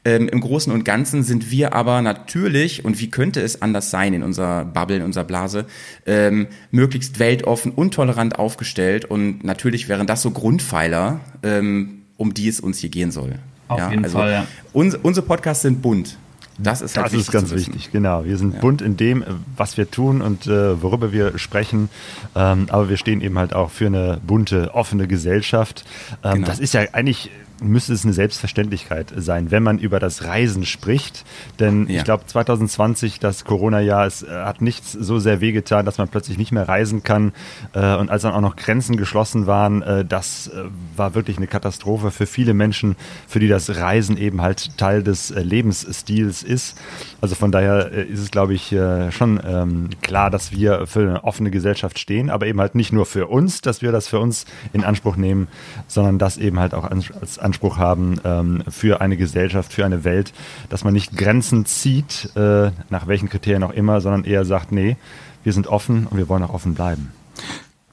Ähm, 0.04 0.28
Im 0.28 0.40
Großen 0.40 0.72
und 0.72 0.84
Ganzen 0.84 1.24
sind 1.24 1.50
wir 1.50 1.74
aber 1.74 2.00
natürlich, 2.02 2.84
und 2.84 3.00
wie 3.00 3.10
könnte 3.10 3.40
es 3.40 3.60
anders 3.60 3.90
sein 3.90 4.14
in 4.14 4.22
unserer 4.22 4.64
Bubble, 4.64 4.96
in 4.96 5.02
unserer 5.02 5.24
Blase, 5.24 5.66
ähm, 6.06 6.46
möglichst 6.70 7.18
weltoffen 7.18 7.72
und 7.72 7.94
tolerant 7.94 8.38
aufgestellt. 8.38 9.04
Und 9.04 9.42
natürlich 9.44 9.88
wären 9.88 10.06
das 10.06 10.22
so 10.22 10.30
Grundpfeiler, 10.30 11.20
ähm, 11.42 12.02
um 12.16 12.32
die 12.32 12.48
es 12.48 12.60
uns 12.60 12.78
hier 12.78 12.90
gehen 12.90 13.10
soll. 13.10 13.34
Auf 13.66 13.90
jeden 13.90 14.04
Fall, 14.04 14.30
ja. 14.30 14.46
Uns, 14.72 14.94
unsere 14.94 15.26
Podcasts 15.26 15.62
sind 15.62 15.82
bunt. 15.82 16.16
Das 16.58 16.82
ist 16.82 16.96
halt 16.96 17.06
Das 17.06 17.12
wichtig 17.12 17.28
ist 17.28 17.32
ganz 17.32 17.50
wichtig, 17.52 17.92
genau. 17.92 18.24
Wir 18.24 18.36
sind 18.36 18.60
bunt 18.60 18.82
in 18.82 18.96
dem, 18.96 19.22
äh, 19.22 19.26
was 19.56 19.76
wir 19.76 19.90
tun 19.90 20.20
und 20.20 20.46
äh, 20.46 20.82
worüber 20.82 21.12
wir 21.12 21.38
sprechen. 21.38 21.88
Ähm, 22.34 22.66
aber 22.70 22.88
wir 22.88 22.96
stehen 22.96 23.20
eben 23.20 23.38
halt 23.38 23.54
auch 23.54 23.70
für 23.70 23.86
eine 23.86 24.20
bunte, 24.26 24.74
offene 24.74 25.06
Gesellschaft. 25.06 25.84
Ähm, 26.24 26.34
Genau. 26.34 26.46
Das 26.48 26.58
ist 26.60 26.74
ja 26.74 26.82
eigentlich, 26.92 27.30
müsste 27.60 27.92
es 27.92 28.04
eine 28.04 28.12
Selbstverständlichkeit 28.12 29.12
sein, 29.16 29.50
wenn 29.50 29.62
man 29.62 29.78
über 29.78 29.98
das 30.00 30.24
Reisen 30.24 30.64
spricht. 30.64 31.24
Denn 31.58 31.86
Ja. 31.88 31.98
ich 31.98 32.04
glaube, 32.04 32.26
2020, 32.26 33.20
das 33.20 33.44
Corona-Jahr, 33.44 34.06
es 34.06 34.22
äh, 34.22 34.28
hat 34.30 34.60
nichts 34.62 34.92
so 34.92 35.18
sehr 35.18 35.40
wehgetan, 35.40 35.84
dass 35.84 35.98
man 35.98 36.08
plötzlich 36.08 36.38
nicht 36.38 36.52
mehr 36.52 36.68
reisen 36.68 37.02
kann. 37.02 37.32
Äh, 37.72 37.96
und 37.96 38.10
als 38.10 38.22
dann 38.22 38.32
auch 38.32 38.40
noch 38.40 38.56
Grenzen 38.56 38.96
geschlossen 38.96 39.46
waren, 39.46 39.82
äh, 39.82 40.04
das 40.04 40.50
war 40.96 41.14
wirklich 41.14 41.36
eine 41.36 41.46
Katastrophe 41.46 42.10
für 42.10 42.26
viele 42.26 42.54
Menschen, 42.54 42.96
für 43.26 43.40
die 43.40 43.48
das 43.48 43.76
Reisen 43.76 44.16
eben 44.16 44.40
halt 44.42 44.76
Teil 44.76 45.02
des 45.02 45.30
Lebensstils 45.30 46.42
ist. 46.42 46.76
Also 47.20 47.34
von 47.34 47.52
daher 47.52 47.90
ist 47.90 48.20
es, 48.20 48.30
glaube 48.30 48.54
ich, 48.54 48.74
schon 49.10 49.40
ähm, 49.44 49.90
klar, 50.02 50.30
dass 50.30 50.52
wir 50.52 50.86
für 50.86 51.00
eine 51.00 51.24
offene 51.24 51.50
Gesellschaft 51.50 51.98
stehen, 51.98 52.30
aber 52.30 52.46
eben 52.46 52.60
halt 52.60 52.74
nicht 52.74 52.92
nur 52.92 53.06
für 53.06 53.26
uns, 53.26 53.60
dass 53.60 53.82
wir 53.82 53.92
das 53.92 54.08
für 54.08 54.18
uns 54.18 54.46
in 54.72 54.84
Anspruch 54.84 55.16
nehmen, 55.16 55.48
sondern 55.86 56.18
das 56.18 56.36
eben 56.36 56.58
halt 56.58 56.74
auch 56.74 56.84
als 56.84 57.38
Anspruch 57.48 57.76
haben 57.78 58.20
ähm, 58.24 58.62
für 58.68 59.00
eine 59.00 59.16
Gesellschaft, 59.16 59.72
für 59.72 59.84
eine 59.84 60.04
Welt, 60.04 60.32
dass 60.68 60.84
man 60.84 60.92
nicht 60.94 61.16
Grenzen 61.16 61.64
zieht, 61.66 62.30
äh, 62.36 62.70
nach 62.90 63.06
welchen 63.06 63.28
Kriterien 63.28 63.62
auch 63.62 63.72
immer, 63.72 64.00
sondern 64.00 64.24
eher 64.24 64.44
sagt, 64.44 64.70
nee, 64.72 64.96
wir 65.44 65.52
sind 65.52 65.66
offen 65.66 66.06
und 66.06 66.16
wir 66.18 66.28
wollen 66.28 66.42
auch 66.42 66.52
offen 66.54 66.74
bleiben. 66.74 67.12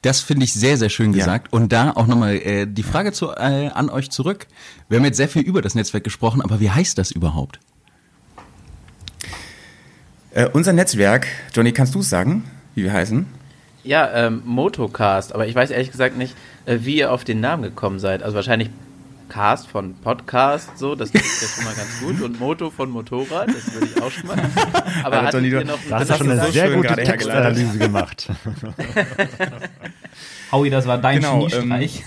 Das 0.01 0.19
finde 0.21 0.43
ich 0.43 0.53
sehr, 0.53 0.77
sehr 0.77 0.89
schön 0.89 1.13
Ja. 1.13 1.19
gesagt. 1.19 1.51
Und 1.51 1.71
da 1.71 1.91
auch 1.91 2.05
nochmal 2.05 2.35
äh, 2.35 2.67
die 2.67 2.83
Frage 2.83 3.11
zu, 3.11 3.31
äh, 3.31 3.69
an 3.73 3.89
euch 3.89 4.11
zurück. 4.11 4.45
Wir 4.87 4.97
haben 4.99 5.05
jetzt 5.05 5.17
sehr 5.17 5.29
viel 5.29 5.41
über 5.41 5.61
das 5.63 5.73
Netzwerk 5.73 6.03
gesprochen, 6.03 6.41
aber 6.41 6.59
wie 6.59 6.69
heißt 6.69 6.97
das 6.97 7.09
überhaupt? 7.11 7.59
Äh, 10.31 10.47
unser 10.53 10.73
Netzwerk, 10.73 11.27
Johnny, 11.53 11.71
kannst 11.71 11.95
du 11.95 11.99
es 12.01 12.09
sagen, 12.09 12.43
wie 12.75 12.83
wir 12.83 12.93
heißen? 12.93 13.25
Ja, 13.83 14.11
ähm, 14.13 14.41
Motocast, 14.45 15.33
aber 15.33 15.47
ich 15.47 15.55
weiß 15.55 15.69
ehrlich 15.71 15.91
gesagt 15.91 16.17
nicht, 16.17 16.35
äh, 16.65 16.79
wie 16.81 16.97
ihr 16.97 17.11
auf 17.11 17.23
den 17.23 17.39
Namen 17.39 17.63
gekommen 17.63 17.99
seid. 17.99 18.21
Also 18.23 18.35
wahrscheinlich 18.35 18.69
Cast 19.29 19.67
von 19.67 19.95
Podcast, 19.95 20.77
so, 20.77 20.95
das 20.95 21.09
ist 21.11 21.41
ja 21.41 21.47
schon 21.47 21.63
mal 21.65 21.73
ganz 21.73 21.99
gut. 21.99 22.21
Und 22.21 22.39
Moto 22.39 22.69
von 22.69 22.89
Motorrad, 22.89 23.47
das 23.47 23.73
würde 23.73 23.87
ich 23.93 24.01
auch 24.01 24.11
schon 24.11 24.27
mal. 24.27 24.37
Aber 25.03 25.21
noch 25.23 25.31
Da 25.89 25.99
hast 25.99 26.09
Das 26.09 26.19
du 26.19 26.25
schon 26.25 26.29
hast 26.29 26.29
du 26.29 26.31
eine 26.31 26.45
so 26.45 26.51
sehr 26.51 26.67
schön 26.67 26.81
gute. 26.81 26.95
Textanalyse 26.95 27.77
gemacht. 27.77 28.29
Howie, 30.51 30.69
das 30.69 30.87
war 30.87 30.97
dein 30.97 31.19
Genau, 31.19 31.39
Geniestreich. 31.39 32.03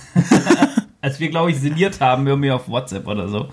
Als 1.01 1.21
wir, 1.21 1.31
glaube 1.31 1.51
ich, 1.51 1.59
sinniert 1.61 2.01
haben, 2.01 2.27
irgendwie 2.27 2.51
auf 2.51 2.69
WhatsApp 2.69 3.07
oder 3.07 3.29
so. 3.29 3.49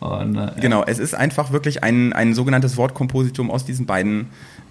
Und, 0.00 0.36
äh, 0.36 0.52
Genau, 0.60 0.84
es 0.86 0.98
ist 0.98 1.14
einfach 1.14 1.52
wirklich 1.52 1.82
ein, 1.82 2.12
ein 2.12 2.34
sogenanntes 2.34 2.76
Wortkompositum 2.76 3.50
aus 3.50 3.64
diesen 3.64 3.86
beiden, 3.86 4.28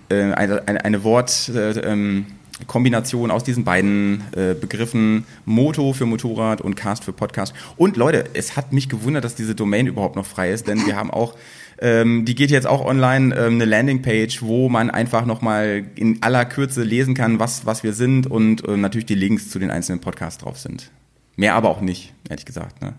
äh, 0.10 0.32
eine, 0.34 0.68
eine, 0.68 0.86
eine 0.86 1.04
Wortkombination 1.04 1.84
äh, 1.84 1.92
ähm, 1.92 2.26
Kombination 2.68 3.32
aus 3.32 3.44
diesen 3.44 3.64
beiden 3.64 4.24
äh, 4.36 4.54
Begriffen 4.54 5.26
Moto 5.46 5.94
für 5.94 6.06
Motorrad 6.06 6.62
und 6.62 6.76
Cast 6.76 7.04
für 7.04 7.14
Podcast. 7.14 7.54
Und 7.78 7.98
Leute, 7.98 8.26
es 8.34 8.56
hat 8.56 8.74
mich 8.74 8.90
gewundert, 8.90 9.24
dass 9.24 9.36
diese 9.36 9.56
Domain 9.56 9.88
überhaupt 9.88 10.16
noch 10.16 10.26
frei 10.26 10.52
ist, 10.52 10.68
denn 10.68 10.86
wir 10.86 10.96
haben 10.96 11.12
auch 11.12 11.36
ähm, 11.80 12.26
die 12.26 12.36
geht 12.36 12.52
jetzt 12.52 12.68
auch 12.68 12.86
online, 12.86 13.36
ähm, 13.36 13.56
eine 13.56 13.66
Landingpage, 13.66 14.42
wo 14.42 14.70
man 14.70 14.90
einfach 14.90 15.26
nochmal 15.26 15.84
in 15.96 16.22
aller 16.22 16.46
Kürze 16.46 16.84
lesen 16.84 17.16
kann, 17.16 17.40
was, 17.40 17.66
was 17.66 17.84
wir 17.84 17.94
sind 17.94 18.28
und 18.28 18.66
äh, 18.68 18.78
natürlich 18.78 19.06
die 19.06 19.16
Links 19.16 19.50
zu 19.50 19.60
den 19.60 19.72
einzelnen 19.72 20.00
Podcasts 20.00 20.42
drauf 20.42 20.58
sind. 20.58 20.92
Mehr 21.36 21.54
aber 21.56 21.70
auch 21.70 21.82
nicht, 21.82 22.14
ehrlich 22.30 22.46
gesagt. 22.46 22.82
Ne? 22.82 22.94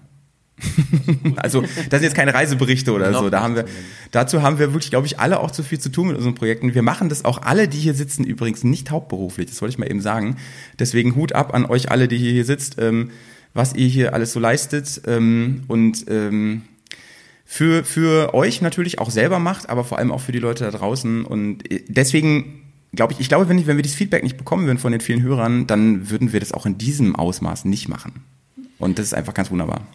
also 1.37 1.61
das 1.61 2.01
sind 2.01 2.03
jetzt 2.03 2.15
keine 2.15 2.33
Reiseberichte 2.33 2.93
oder 2.93 3.13
so. 3.13 3.29
Da 3.29 3.43
haben 3.43 3.57
wir, 3.57 3.67
dazu 4.11 4.43
haben 4.43 4.59
wir 4.59 4.73
wirklich, 4.73 4.91
glaube 4.91 5.07
ich, 5.07 5.21
alle 5.21 5.41
auch 5.41 5.51
zu 5.51 5.63
viel 5.63 5.79
zu 5.79 5.91
tun 5.91 6.09
mit 6.09 6.17
unseren 6.17 6.35
Projekten. 6.35 6.75
Wir 6.75 6.83
machen 6.83 7.09
das 7.09 7.25
auch 7.25 7.43
alle, 7.43 7.69
die 7.69 7.79
hier 7.79 7.95
sitzen, 7.95 8.25
übrigens 8.25 8.65
nicht 8.65 8.91
hauptberuflich. 8.91 9.47
Das 9.49 9.61
wollte 9.61 9.73
ich 9.75 9.79
mal 9.79 9.91
eben 9.91 10.01
sagen. 10.01 10.37
Deswegen 10.79 11.15
Hut 11.15 11.35
ab 11.35 11.55
an 11.55 11.67
euch 11.67 11.91
alle, 11.91 12.09
die 12.09 12.17
hier 12.17 12.45
sitzt, 12.45 12.77
ähm, 12.79 13.11
was 13.53 13.75
ihr 13.75 13.87
hier 13.87 14.15
alles 14.15 14.33
so 14.33 14.41
leistet 14.41 15.03
ähm, 15.07 15.65
und 15.69 16.07
ähm, 16.09 16.63
für, 17.45 17.85
für 17.85 18.35
euch 18.35 18.61
natürlich 18.61 18.99
auch 18.99 19.11
selber 19.11 19.39
macht, 19.39 19.69
aber 19.69 19.85
vor 19.85 19.99
allem 19.99 20.11
auch 20.11 20.21
für 20.21 20.33
die 20.33 20.39
Leute 20.39 20.65
da 20.65 20.71
draußen. 20.71 21.25
Und 21.25 21.71
äh, 21.71 21.85
deswegen 21.87 22.63
glaube 22.93 23.13
ich, 23.13 23.21
ich 23.21 23.29
glaube, 23.29 23.49
wenn, 23.49 23.59
ich, 23.59 23.67
wenn 23.67 23.77
wir 23.77 23.83
dieses 23.83 23.97
Feedback 23.97 24.23
nicht 24.23 24.37
bekommen 24.37 24.67
würden 24.67 24.79
von 24.79 24.93
den 24.93 25.01
vielen 25.01 25.23
Hörern, 25.23 25.67
dann 25.67 26.11
würden 26.11 26.33
wir 26.33 26.41
das 26.41 26.53
auch 26.53 26.67
in 26.67 26.79
diesem 26.79 27.15
Ausmaß 27.15 27.67
nicht 27.67 27.89
machen. 27.89 28.25
Und 28.79 28.99
das 28.99 29.07
ist 29.07 29.15
einfach 29.15 29.35
ganz 29.35 29.51
wunderbar. 29.51 29.87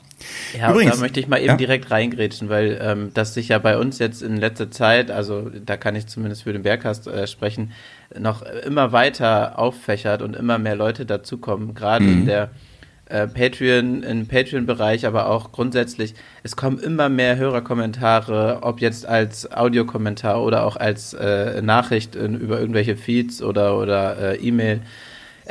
Ja, 0.57 0.71
Übrigens, 0.71 0.95
da 0.95 1.01
möchte 1.01 1.19
ich 1.19 1.27
mal 1.27 1.37
eben 1.39 1.47
ja? 1.49 1.55
direkt 1.55 1.91
reingrätschen, 1.91 2.49
weil 2.49 2.79
ähm, 2.81 3.11
das 3.13 3.33
sich 3.33 3.49
ja 3.49 3.59
bei 3.59 3.77
uns 3.77 3.99
jetzt 3.99 4.21
in 4.21 4.37
letzter 4.37 4.69
Zeit, 4.71 5.11
also 5.11 5.49
da 5.65 5.77
kann 5.77 5.95
ich 5.95 6.07
zumindest 6.07 6.43
für 6.43 6.53
den 6.53 6.63
Bergcast 6.63 7.07
äh, 7.07 7.27
sprechen, 7.27 7.71
noch 8.17 8.41
immer 8.41 8.91
weiter 8.91 9.57
auffächert 9.59 10.21
und 10.21 10.35
immer 10.35 10.57
mehr 10.57 10.75
Leute 10.75 11.05
dazukommen, 11.05 11.73
gerade 11.73 12.03
Mhm. 12.05 12.11
in 12.11 12.25
der 12.25 12.49
äh, 13.05 13.27
Patreon, 13.27 14.03
im 14.03 14.27
Patreon-Bereich, 14.27 15.05
aber 15.05 15.29
auch 15.29 15.51
grundsätzlich. 15.51 16.13
Es 16.43 16.55
kommen 16.55 16.79
immer 16.79 17.09
mehr 17.09 17.35
Hörerkommentare, 17.37 18.59
ob 18.61 18.79
jetzt 18.79 19.05
als 19.05 19.51
Audiokommentar 19.51 20.41
oder 20.41 20.65
auch 20.65 20.77
als 20.77 21.13
äh, 21.13 21.61
Nachricht 21.61 22.15
in, 22.15 22.39
über 22.39 22.59
irgendwelche 22.59 22.95
Feeds 22.95 23.41
oder, 23.41 23.77
oder 23.77 24.17
äh, 24.17 24.35
E-Mail. 24.37 24.81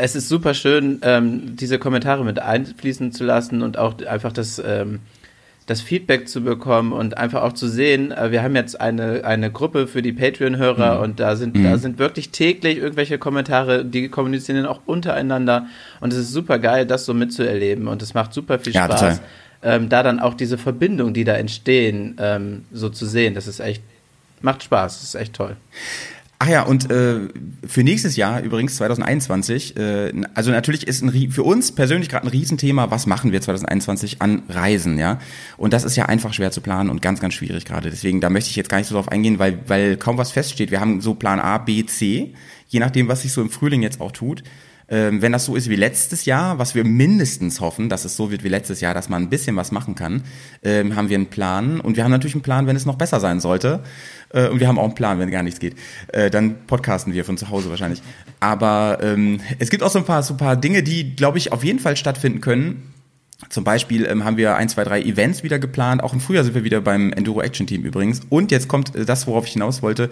Es 0.03 0.17
ist 0.17 0.29
super 0.29 0.55
schön, 0.55 1.01
ähm, 1.03 1.57
diese 1.57 1.79
Kommentare 1.79 2.25
mit 2.25 2.39
einfließen 2.39 3.13
zu 3.13 3.25
lassen 3.25 3.63
und 3.63 3.77
auch 3.77 3.95
einfach 4.07 4.33
das, 4.33 4.61
ähm, 4.65 5.01
das 5.67 5.83
Feedback 5.83 6.27
zu 6.27 6.43
bekommen 6.43 6.93
und 6.93 7.19
einfach 7.19 7.43
auch 7.43 7.53
zu 7.53 7.69
sehen, 7.69 8.11
äh, 8.11 8.31
wir 8.31 8.43
haben 8.43 8.57
jetzt 8.57 8.81
eine, 8.81 9.25
eine 9.25 9.53
Gruppe 9.53 9.87
für 9.87 10.01
die 10.01 10.13
Patreon-Hörer 10.13 11.01
und 11.01 11.21
da 11.21 11.37
sind, 11.37 11.55
da 11.65 11.77
sind 11.77 11.99
wirklich 11.99 12.31
täglich 12.31 12.79
irgendwelche 12.79 13.19
Kommentare, 13.19 13.85
die 13.85 14.09
kommunizieren 14.09 14.63
dann 14.63 14.67
auch 14.67 14.81
untereinander 14.87 15.67
und 16.01 16.13
es 16.13 16.19
ist 16.19 16.33
super 16.33 16.59
geil, 16.59 16.87
das 16.87 17.05
so 17.05 17.13
mitzuerleben 17.13 17.87
und 17.87 18.01
es 18.01 18.15
macht 18.15 18.33
super 18.33 18.59
viel 18.59 18.73
Ja, 18.73 18.87
Spaß, 18.87 19.21
ähm, 19.63 19.89
da 19.91 20.03
dann 20.03 20.19
auch 20.19 20.35
diese 20.35 20.57
Verbindungen, 20.57 21.13
die 21.13 21.25
da 21.25 21.35
entstehen, 21.35 22.17
ähm, 22.19 22.65
so 22.73 22.89
zu 22.89 23.05
sehen. 23.05 23.35
Das 23.35 23.47
ist 23.47 23.61
echt, 23.61 23.83
macht 24.41 24.63
Spaß, 24.63 25.01
das 25.01 25.09
ist 25.11 25.15
echt 25.15 25.35
toll. 25.35 25.57
Ach 26.43 26.49
ja, 26.49 26.63
und 26.63 26.91
äh, 26.91 27.29
für 27.67 27.85
nächstes 27.85 28.17
Jahr 28.17 28.41
übrigens 28.41 28.77
2021, 28.77 29.77
äh, 29.77 30.11
also 30.33 30.51
natürlich 30.51 30.87
ist 30.87 31.03
ein, 31.03 31.31
für 31.31 31.43
uns 31.43 31.71
persönlich 31.71 32.09
gerade 32.09 32.27
ein 32.27 32.31
Riesenthema, 32.31 32.91
was 32.91 33.05
machen 33.05 33.31
wir 33.31 33.43
2021 33.43 34.23
an 34.23 34.45
Reisen, 34.49 34.97
ja? 34.97 35.19
Und 35.59 35.75
das 35.75 35.85
ist 35.85 35.97
ja 35.97 36.07
einfach 36.07 36.33
schwer 36.33 36.51
zu 36.51 36.63
planen 36.63 36.89
und 36.89 37.03
ganz, 37.03 37.21
ganz 37.21 37.35
schwierig 37.35 37.67
gerade. 37.67 37.91
Deswegen, 37.91 38.23
da 38.23 38.31
möchte 38.31 38.49
ich 38.49 38.57
jetzt 38.57 38.71
gar 38.71 38.79
nicht 38.79 38.87
so 38.87 38.95
drauf 38.95 39.09
eingehen, 39.09 39.39
weil, 39.39 39.59
weil 39.67 39.99
kaum 39.99 40.17
was 40.17 40.31
feststeht. 40.31 40.71
Wir 40.71 40.81
haben 40.81 41.03
so 41.03 41.13
Plan 41.13 41.41
A, 41.41 41.59
B, 41.59 41.85
C, 41.85 42.33
je 42.69 42.81
nachdem, 42.81 43.09
was 43.09 43.21
sich 43.21 43.35
so 43.35 43.43
im 43.43 43.51
Frühling 43.51 43.83
jetzt 43.83 44.01
auch 44.01 44.13
tut. 44.13 44.43
Ähm, 44.91 45.23
wenn 45.23 45.31
das 45.31 45.45
so 45.45 45.55
ist 45.55 45.69
wie 45.71 45.77
letztes 45.77 46.25
Jahr, 46.25 46.59
was 46.59 46.75
wir 46.75 46.85
mindestens 46.85 47.61
hoffen, 47.61 47.89
dass 47.89 48.05
es 48.05 48.17
so 48.17 48.31
wird 48.33 48.43
wie 48.43 48.49
letztes 48.49 48.81
Jahr, 48.81 48.93
dass 48.93 49.09
man 49.09 49.23
ein 49.23 49.31
bisschen 49.31 49.55
was 49.55 49.71
machen 49.71 49.95
kann, 49.95 50.25
ähm, 50.65 50.97
haben 50.97 51.09
wir 51.09 51.17
einen 51.17 51.27
Plan. 51.27 51.81
Und 51.81 51.97
wir 51.97 52.03
haben 52.03 52.11
natürlich 52.11 52.35
einen 52.35 52.43
Plan, 52.43 52.67
wenn 52.67 52.75
es 52.75 52.87
noch 52.87 52.97
besser 52.97 53.21
sein 53.21 53.39
sollte. 53.39 53.85
Äh, 54.31 54.49
und 54.49 54.59
wir 54.59 54.67
haben 54.67 54.79
auch 54.79 54.85
einen 54.85 54.95
Plan, 54.97 55.21
wenn 55.21 55.31
gar 55.31 55.45
nichts 55.45 55.61
geht. 55.61 55.77
Äh, 56.09 56.31
dann 56.31 56.67
podcasten 56.67 57.13
wir 57.13 57.25
von 57.25 57.39
zu 57.39 57.51
Hause 57.51 57.71
wahrscheinlich. 57.71 58.03
Aber 58.41 58.99
ähm, 59.01 59.41
es 59.61 59.71
gibt 59.71 59.83
auch 59.83 59.91
so 59.91 59.99
ein 60.01 60.05
paar, 60.05 60.23
so 60.25 60.35
ein 60.35 60.39
paar 60.39 60.57
Dinge, 60.57 60.83
die, 60.83 61.15
glaube 61.15 61.39
ich, 61.39 61.53
auf 61.53 61.63
jeden 61.63 61.79
Fall 61.79 61.97
stattfinden 61.97 62.41
können. 62.41 62.93
Zum 63.49 63.65
Beispiel 63.65 64.05
ähm, 64.07 64.25
haben 64.25 64.37
wir 64.37 64.57
ein, 64.57 64.69
zwei, 64.69 64.85
drei 64.85 65.01
Events 65.01 65.43
wieder 65.43 65.59
geplant. 65.59 66.03
Auch 66.03 66.13
im 66.13 66.21
Frühjahr 66.21 66.45
sind 66.45 66.55
wir 66.55 66.65
wieder 66.65 66.81
beim 66.81 67.13
Enduro 67.13 67.41
Action 67.41 67.67
Team 67.67 67.85
übrigens. 67.85 68.21
Und 68.29 68.51
jetzt 68.51 68.69
kommt 68.69 68.95
äh, 68.95 69.05
das, 69.05 69.27
worauf 69.27 69.47
ich 69.47 69.53
hinaus 69.53 69.83
wollte. 69.83 70.11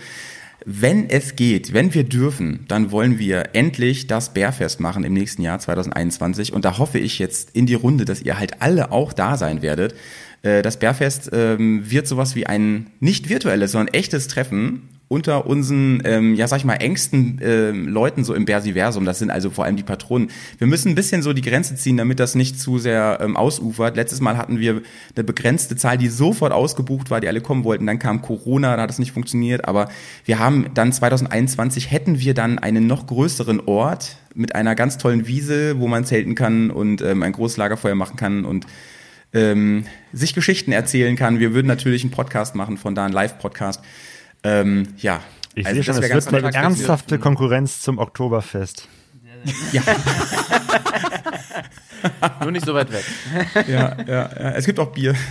Wenn 0.65 1.09
es 1.09 1.37
geht, 1.37 1.73
wenn 1.73 1.95
wir 1.95 2.05
dürfen, 2.05 2.65
dann 2.69 2.91
wollen 2.91 3.19
wir 3.19 3.51
endlich 3.55 4.07
das 4.07 4.35
Bärfest 4.35 4.81
machen 4.81 5.05
im 5.05 5.13
nächsten 5.13 5.43
Jahr 5.43 5.59
2021. 5.59 6.53
Und 6.53 6.65
da 6.65 6.79
hoffe 6.79 6.99
ich 6.99 7.19
jetzt 7.19 7.51
in 7.55 7.67
die 7.67 7.75
Runde, 7.75 8.05
dass 8.05 8.23
ihr 8.23 8.39
halt 8.39 8.61
alle 8.61 8.91
auch 8.91 9.13
da 9.13 9.37
sein 9.37 9.63
werdet. 9.63 9.95
Äh, 10.43 10.63
Das 10.63 10.79
Bärfest 10.79 11.31
ähm, 11.33 11.89
wird 11.91 12.09
sowas 12.09 12.35
wie 12.35 12.47
ein 12.47 12.89
nicht 13.01 13.29
virtuelles, 13.29 13.73
sondern 13.73 13.95
echtes 13.95 14.27
Treffen 14.27 14.89
unter 15.09 15.47
unseren, 15.47 16.03
ähm, 16.05 16.35
ja 16.35 16.47
sag 16.47 16.59
ich 16.59 16.65
mal, 16.65 16.75
engsten 16.75 17.41
ähm, 17.43 17.89
Leuten 17.89 18.25
so 18.25 18.35
im 18.35 18.45
Bersiversum, 18.45 19.07
das 19.07 19.19
sind 19.19 19.31
also 19.31 19.51
vor 19.51 19.65
allem 19.65 19.77
die 19.77 19.83
Patronen. 19.83 20.31
Wir 20.59 20.67
müssen 20.67 20.91
ein 20.91 20.95
bisschen 20.95 21.23
so 21.23 21.33
die 21.33 21.41
Grenze 21.41 21.75
ziehen, 21.77 21.97
damit 21.97 22.21
das 22.21 22.35
nicht 22.35 22.61
zu 22.61 22.79
sehr 22.79 23.19
ähm, 23.23 23.37
ausufert. 23.37 23.97
Letztes 23.97 24.21
Mal 24.21 24.37
hatten 24.37 24.59
wir 24.59 24.83
eine 25.17 25.25
begrenzte 25.25 25.77
Zahl, 25.77 25.97
die 25.97 26.09
sofort 26.09 26.53
ausgebucht 26.53 27.11
war, 27.11 27.21
die 27.21 27.29
alle 27.29 27.41
kommen 27.41 27.65
wollten. 27.65 27.87
Dann 27.87 27.99
kam 27.99 28.21
Corona, 28.21 28.77
da 28.77 28.83
hat 28.83 28.91
es 28.91 28.99
nicht 28.99 29.13
funktioniert. 29.13 29.67
Aber 29.67 29.89
wir 30.27 30.39
haben 30.39 30.67
dann 30.75 30.93
2021 30.93 31.91
hätten 31.91 32.21
wir 32.21 32.35
dann 32.35 32.59
einen 32.59 32.87
noch 32.87 33.07
größeren 33.07 33.61
Ort 33.67 34.17
mit 34.35 34.55
einer 34.55 34.75
ganz 34.75 34.99
tollen 34.99 35.27
Wiese, 35.27 35.81
wo 35.81 35.89
man 35.89 36.05
zelten 36.05 36.35
kann 36.35 36.71
und 36.71 37.01
ähm, 37.01 37.23
ein 37.23 37.33
großes 37.33 37.57
Lagerfeuer 37.57 37.95
machen 37.95 38.17
kann 38.17 38.45
und 38.45 38.67
ähm, 39.33 39.85
sich 40.13 40.35
Geschichten 40.35 40.73
erzählen 40.73 41.17
kann. 41.17 41.41
Wir 41.41 41.55
würden 41.55 41.67
natürlich 41.67 42.03
einen 42.03 42.11
Podcast 42.11 42.55
machen, 42.55 42.77
von 42.77 42.95
da 42.95 43.05
einen 43.05 43.15
Live-Podcast. 43.15 43.83
Ähm, 44.43 44.89
ja. 44.99 45.21
Ich 45.55 45.67
Also 45.67 45.75
sehe 45.75 45.85
schon, 45.85 45.97
das 46.01 46.05
es 46.05 46.33
wird 46.33 46.45
eine 46.45 46.55
ernsthafte 46.55 47.19
Konkurrenz 47.19 47.81
zum 47.81 47.99
Oktoberfest. 47.99 48.89
Ja, 49.73 49.83
Nur 52.43 52.53
nicht 52.53 52.65
so 52.65 52.75
weit 52.75 52.93
weg. 52.93 53.05
ja, 53.69 53.97
ja, 54.07 54.09
ja. 54.09 54.51
Es 54.51 54.67
gibt 54.67 54.79
auch 54.79 54.93
Bier. 54.93 55.15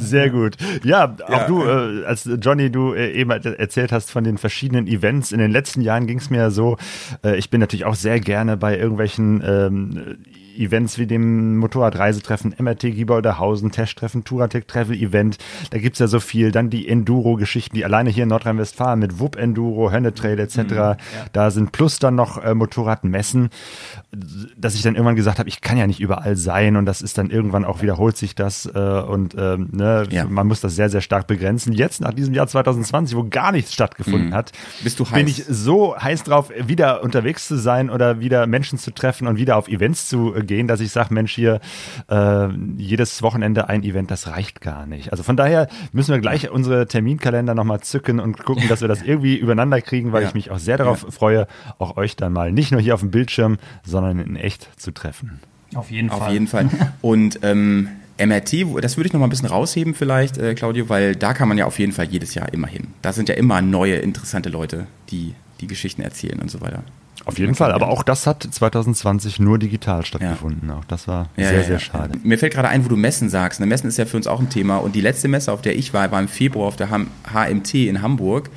Sehr 0.00 0.30
gut. 0.30 0.56
Ja, 0.84 1.16
auch 1.24 1.30
Ja, 1.30 1.46
du, 1.46 1.64
äh, 1.64 2.04
als 2.04 2.28
Johnny, 2.40 2.70
du 2.70 2.94
äh, 2.94 3.12
eben 3.12 3.30
erzählt 3.30 3.92
hast 3.92 4.10
von 4.10 4.24
den 4.24 4.38
verschiedenen 4.38 4.86
Events. 4.86 5.32
In 5.32 5.38
den 5.38 5.50
letzten 5.50 5.80
Jahren 5.80 6.06
ging 6.06 6.18
es 6.18 6.30
mir 6.30 6.38
ja 6.38 6.50
so, 6.50 6.76
äh, 7.24 7.36
ich 7.36 7.50
bin 7.50 7.60
natürlich 7.60 7.84
auch 7.84 7.94
sehr 7.94 8.20
gerne 8.20 8.56
bei 8.56 8.78
irgendwelchen 8.78 9.42
ähm, 9.44 10.18
Events 10.58 10.98
wie 10.98 11.06
dem 11.06 11.56
Motorradreisetreffen, 11.58 12.54
MRT 12.58 12.80
Giebauderhausen, 12.92 13.70
Testtreffen, 13.70 14.24
Touratec 14.24 14.68
Travel 14.68 14.96
Event. 14.96 15.38
Da 15.70 15.78
gibt's 15.78 15.98
ja 15.98 16.06
so 16.06 16.20
viel. 16.20 16.52
Dann 16.52 16.70
die 16.70 16.88
Enduro-Geschichten, 16.88 17.76
die 17.76 17.84
alleine 17.84 18.10
hier 18.10 18.24
in 18.24 18.28
Nordrhein-Westfalen 18.28 18.98
mit 18.98 19.18
WUP 19.18 19.36
Enduro, 19.36 19.90
Hönnetrail 19.90 20.38
etc. 20.38 20.98
Da 21.32 21.50
sind 21.50 21.72
plus 21.72 21.98
dann 21.98 22.14
noch 22.14 22.42
äh, 22.42 22.54
Motorradmessen, 22.54 23.50
dass 24.56 24.74
ich 24.74 24.82
dann 24.82 24.94
irgendwann 24.94 25.16
gesagt 25.16 25.38
habe, 25.38 25.48
ich 25.48 25.60
kann 25.60 25.78
ja 25.78 25.86
nicht 25.86 26.00
überall 26.00 26.36
sein 26.36 26.76
und 26.76 26.86
das 26.86 27.02
ist 27.02 27.18
dann 27.18 27.30
irgendwann 27.30 27.64
auch 27.64 27.82
wiederholt 27.82 28.16
sich 28.16 28.34
das 28.34 28.66
äh, 28.66 28.78
und 28.78 29.34
ähm, 29.38 29.68
ne, 29.72 30.06
Ja. 30.10 30.24
man 30.26 30.46
muss 30.46 30.60
das 30.60 30.74
sehr, 30.76 30.90
sehr 30.90 31.00
stark 31.00 31.26
begrenzen. 31.26 31.72
Jetzt 31.72 32.00
nach 32.00 32.12
diesem 32.12 32.34
Jahr 32.34 32.46
2020, 32.46 33.16
wo 33.16 33.24
gar 33.28 33.52
nichts 33.52 33.72
stattgefunden 33.72 34.34
hat, 34.34 34.52
Mhm. 34.52 34.84
Bist 34.84 35.00
du 35.00 35.04
bin 35.04 35.26
heiß? 35.26 35.38
ich 35.38 35.44
so 35.48 35.96
heiß 35.96 36.24
drauf, 36.24 36.50
wieder 36.66 37.02
unterwegs 37.02 37.46
zu 37.48 37.56
sein 37.56 37.90
oder 37.90 38.20
wieder 38.20 38.46
Menschen 38.46 38.78
zu 38.78 38.90
treffen 38.90 39.26
und 39.28 39.36
wieder 39.38 39.56
auf 39.56 39.68
Events 39.68 40.08
zu 40.08 40.34
äh, 40.34 40.41
gehen, 40.42 40.66
dass 40.68 40.80
ich 40.80 40.92
sage, 40.92 41.12
Mensch, 41.14 41.32
hier 41.34 41.60
äh, 42.08 42.48
jedes 42.76 43.22
Wochenende 43.22 43.68
ein 43.68 43.82
Event, 43.82 44.10
das 44.10 44.26
reicht 44.28 44.60
gar 44.60 44.86
nicht. 44.86 45.10
Also 45.12 45.22
von 45.22 45.36
daher 45.36 45.68
müssen 45.92 46.12
wir 46.12 46.20
gleich 46.20 46.50
unsere 46.50 46.86
Terminkalender 46.86 47.54
nochmal 47.54 47.80
zücken 47.80 48.20
und 48.20 48.44
gucken, 48.44 48.68
dass 48.68 48.80
wir 48.80 48.88
das 48.88 49.02
irgendwie 49.02 49.36
übereinander 49.36 49.80
kriegen, 49.80 50.12
weil 50.12 50.22
Ja. 50.22 50.28
ich 50.28 50.34
mich 50.34 50.50
auch 50.50 50.58
sehr 50.58 50.76
darauf 50.78 51.06
freue, 51.10 51.46
auch 51.78 51.96
euch 51.96 52.16
dann 52.16 52.32
mal 52.32 52.52
nicht 52.52 52.72
nur 52.72 52.80
hier 52.80 52.94
auf 52.94 53.00
dem 53.00 53.10
Bildschirm, 53.10 53.58
sondern 53.84 54.18
in 54.18 54.36
echt 54.36 54.68
zu 54.80 54.90
treffen. 54.92 55.40
Auf 55.74 55.90
jeden 55.90 56.10
Auf 56.10 56.18
Fall. 56.18 56.32
jeden 56.32 56.46
Fall. 56.48 56.68
Und 57.00 57.40
ähm, 57.42 57.88
MRT, 58.18 58.66
das 58.82 58.96
würde 58.96 59.06
ich 59.06 59.12
noch 59.12 59.20
mal 59.20 59.26
ein 59.26 59.30
bisschen 59.30 59.48
rausheben 59.48 59.94
vielleicht, 59.94 60.36
äh, 60.38 60.54
Claudio, 60.54 60.88
weil 60.88 61.16
da 61.16 61.32
kann 61.34 61.48
man 61.48 61.56
ja 61.58 61.64
auf 61.64 61.78
jeden 61.78 61.92
Fall 61.92 62.04
jedes 62.06 62.34
Jahr 62.34 62.52
immer 62.52 62.68
hin. 62.68 62.88
Da 63.00 63.12
sind 63.12 63.28
ja 63.28 63.34
immer 63.36 63.62
neue, 63.62 63.96
interessante 63.96 64.48
Leute, 64.50 64.86
die 65.10 65.34
die 65.60 65.66
Geschichten 65.66 66.02
erzählen 66.02 66.38
und 66.40 66.50
so 66.50 66.60
weiter. 66.60 66.82
Auf 67.24 67.38
jeden 67.38 67.54
Fall, 67.54 67.72
aber 67.72 67.88
auch 67.88 68.02
das 68.02 68.26
hat 68.26 68.42
2020 68.42 69.38
nur 69.38 69.58
digital 69.58 70.04
stattgefunden. 70.04 70.70
Auch 70.70 70.84
das 70.84 71.06
war 71.06 71.28
Ja, 71.36 71.48
sehr, 71.48 71.58
ja, 71.58 71.62
sehr 71.64 71.72
ja. 71.74 71.78
schade. 71.78 72.18
Mir 72.22 72.38
fällt 72.38 72.52
gerade 72.52 72.68
ein, 72.68 72.84
wo 72.84 72.88
du 72.88 72.96
Messen 72.96 73.28
sagst. 73.28 73.60
Ne, 73.60 73.66
Messen 73.66 73.88
ist 73.88 73.98
ja 73.98 74.06
für 74.06 74.16
uns 74.16 74.26
auch 74.26 74.40
ein 74.40 74.50
Thema. 74.50 74.78
Und 74.78 74.94
die 74.94 75.00
letzte 75.00 75.28
Messe, 75.28 75.52
auf 75.52 75.62
der 75.62 75.76
ich 75.76 75.94
war, 75.94 76.10
war 76.10 76.20
im 76.20 76.28
Februar 76.28 76.66
auf 76.66 76.76
der 76.76 76.88
HMT 76.90 77.74
in 77.74 78.02
Hamburg. 78.02 78.50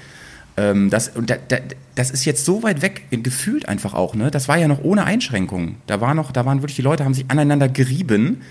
Ähm, 0.57 0.89
das, 0.89 1.09
und 1.09 1.30
da, 1.30 1.36
da, 1.47 1.57
das 1.95 2.11
ist 2.11 2.26
jetzt 2.26 2.45
so 2.45 2.63
weit 2.63 2.82
weg, 2.82 3.03
gefühlt 3.11 3.68
einfach 3.70 3.93
auch. 3.93 4.16
Ne? 4.16 4.32
Das 4.32 4.47
war 4.47 4.57
ja 4.57 4.68
noch 4.68 4.84
ohne 4.84 5.03
Einschränkungen. 5.03 5.76
Da, 5.86 6.01
war 6.01 6.16
noch, 6.16 6.32
da 6.32 6.45
waren 6.45 6.61
wirklich 6.61 6.76
die 6.76 6.82
Leute, 6.82 7.05
haben 7.05 7.13
sich 7.13 7.26
aneinander 7.30 7.70
gerieben 7.70 8.41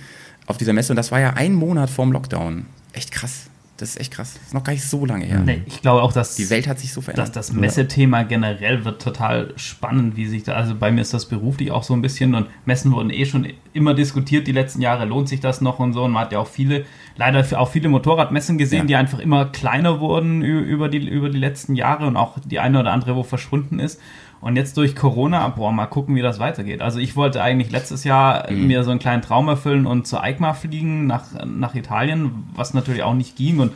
auf 0.46 0.58
dieser 0.58 0.74
Messe. 0.74 0.92
Und 0.92 0.96
das 0.96 1.10
war 1.10 1.20
ja 1.20 1.30
ein 1.30 1.54
Monat 1.54 1.90
vorm 1.90 2.12
Lockdown. 2.12 2.66
Echt 2.92 3.10
krass. 3.10 3.46
Das 3.76 3.88
ist 3.90 4.00
echt 4.00 4.12
krass. 4.12 4.34
Das 4.34 4.42
ist 4.48 4.54
noch 4.54 4.62
gar 4.62 4.72
nicht 4.72 4.84
so 4.84 5.04
lange 5.04 5.24
her. 5.24 5.40
Nee, 5.44 5.62
ich 5.66 5.82
glaube 5.82 6.02
auch, 6.02 6.12
dass 6.12 6.36
Die 6.36 6.48
Welt 6.48 6.68
hat 6.68 6.78
sich 6.78 6.92
so 6.92 7.00
dass 7.00 7.06
verändert. 7.06 7.34
das 7.34 7.52
Messethema 7.52 8.22
generell 8.22 8.84
wird 8.84 9.02
total 9.02 9.52
spannend, 9.56 10.16
wie 10.16 10.26
sich 10.26 10.44
da, 10.44 10.52
also 10.52 10.76
bei 10.76 10.92
mir 10.92 11.00
ist 11.00 11.12
das 11.12 11.26
beruflich 11.26 11.72
auch 11.72 11.82
so 11.82 11.92
ein 11.92 12.00
bisschen 12.00 12.36
und 12.36 12.46
Messen 12.66 12.92
wurden 12.92 13.10
eh 13.10 13.26
schon 13.26 13.48
immer 13.72 13.92
diskutiert 13.94 14.46
die 14.46 14.52
letzten 14.52 14.80
Jahre, 14.80 15.06
lohnt 15.06 15.28
sich 15.28 15.40
das 15.40 15.60
noch 15.60 15.80
und 15.80 15.92
so 15.92 16.04
und 16.04 16.12
man 16.12 16.22
hat 16.26 16.32
ja 16.32 16.38
auch 16.38 16.46
viele, 16.46 16.84
leider 17.16 17.44
auch 17.60 17.68
viele 17.68 17.88
Motorradmessen 17.88 18.58
gesehen, 18.58 18.82
Ja. 18.82 18.84
die 18.84 18.94
einfach 18.96 19.18
immer 19.18 19.46
kleiner 19.46 19.98
wurden 19.98 20.42
über 20.42 20.88
die, 20.88 20.98
über 21.08 21.28
die 21.28 21.38
letzten 21.38 21.74
Jahre 21.74 22.06
und 22.06 22.16
auch 22.16 22.38
die 22.44 22.60
eine 22.60 22.78
oder 22.78 22.92
andere, 22.92 23.16
wo 23.16 23.24
verschwunden 23.24 23.80
ist. 23.80 24.00
Und 24.44 24.56
jetzt 24.56 24.76
durch 24.76 24.94
Corona, 24.94 25.48
boah, 25.48 25.72
mal 25.72 25.86
gucken, 25.86 26.16
wie 26.16 26.20
das 26.20 26.38
weitergeht. 26.38 26.82
Also 26.82 26.98
ich 26.98 27.16
wollte 27.16 27.42
eigentlich 27.42 27.70
letztes 27.70 28.04
Jahr 28.04 28.50
mir 28.50 28.84
so 28.84 28.90
einen 28.90 29.00
kleinen 29.00 29.22
Traum 29.22 29.48
erfüllen 29.48 29.86
und 29.86 30.06
zur 30.06 30.22
EICMA 30.22 30.52
fliegen 30.52 31.06
nach, 31.06 31.24
nach 31.46 31.74
Italien, 31.74 32.44
was 32.54 32.74
natürlich 32.74 33.02
auch 33.02 33.14
nicht 33.14 33.36
ging 33.36 33.58
und 33.58 33.72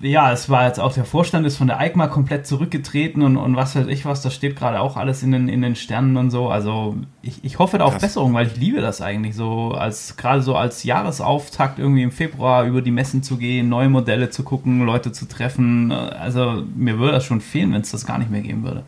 ja, 0.00 0.32
es 0.32 0.48
war 0.48 0.66
jetzt 0.66 0.80
auch 0.80 0.94
der 0.94 1.04
Vorstand 1.04 1.46
ist 1.46 1.58
von 1.58 1.66
der 1.66 1.78
EICMA 1.78 2.06
komplett 2.06 2.46
zurückgetreten 2.46 3.20
und, 3.20 3.36
und 3.36 3.54
was 3.54 3.76
weiß 3.76 3.86
ich 3.88 4.06
was, 4.06 4.22
das 4.22 4.34
steht 4.34 4.56
gerade 4.56 4.80
auch 4.80 4.96
alles 4.96 5.22
in 5.22 5.32
den, 5.32 5.50
in 5.50 5.60
den 5.60 5.76
Sternen 5.76 6.16
und 6.16 6.30
so. 6.30 6.48
Also 6.48 6.96
ich, 7.20 7.44
ich 7.44 7.58
hoffe 7.58 7.76
da 7.76 7.84
auf 7.84 7.92
Krass. 7.92 8.02
Besserung, 8.02 8.32
weil 8.32 8.46
ich 8.46 8.56
liebe 8.56 8.80
das 8.80 9.02
eigentlich 9.02 9.36
so, 9.36 9.72
als 9.72 10.16
gerade 10.16 10.40
so 10.40 10.56
als 10.56 10.84
Jahresauftakt 10.84 11.78
irgendwie 11.78 12.02
im 12.02 12.12
Februar 12.12 12.64
über 12.64 12.80
die 12.80 12.92
Messen 12.92 13.22
zu 13.22 13.36
gehen, 13.36 13.68
neue 13.68 13.90
Modelle 13.90 14.30
zu 14.30 14.42
gucken, 14.42 14.86
Leute 14.86 15.12
zu 15.12 15.28
treffen. 15.28 15.92
Also 15.92 16.64
mir 16.74 16.98
würde 16.98 17.12
das 17.12 17.26
schon 17.26 17.42
fehlen, 17.42 17.74
wenn 17.74 17.82
es 17.82 17.90
das 17.90 18.06
gar 18.06 18.16
nicht 18.16 18.30
mehr 18.30 18.40
geben 18.40 18.62
würde. 18.62 18.84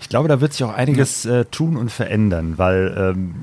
Ich 0.00 0.08
glaube, 0.08 0.28
da 0.28 0.40
wird 0.40 0.52
sich 0.52 0.64
auch 0.64 0.74
einiges 0.74 1.24
äh, 1.24 1.44
tun 1.46 1.76
und 1.76 1.90
verändern, 1.90 2.54
weil 2.56 2.94
ähm, 2.96 3.34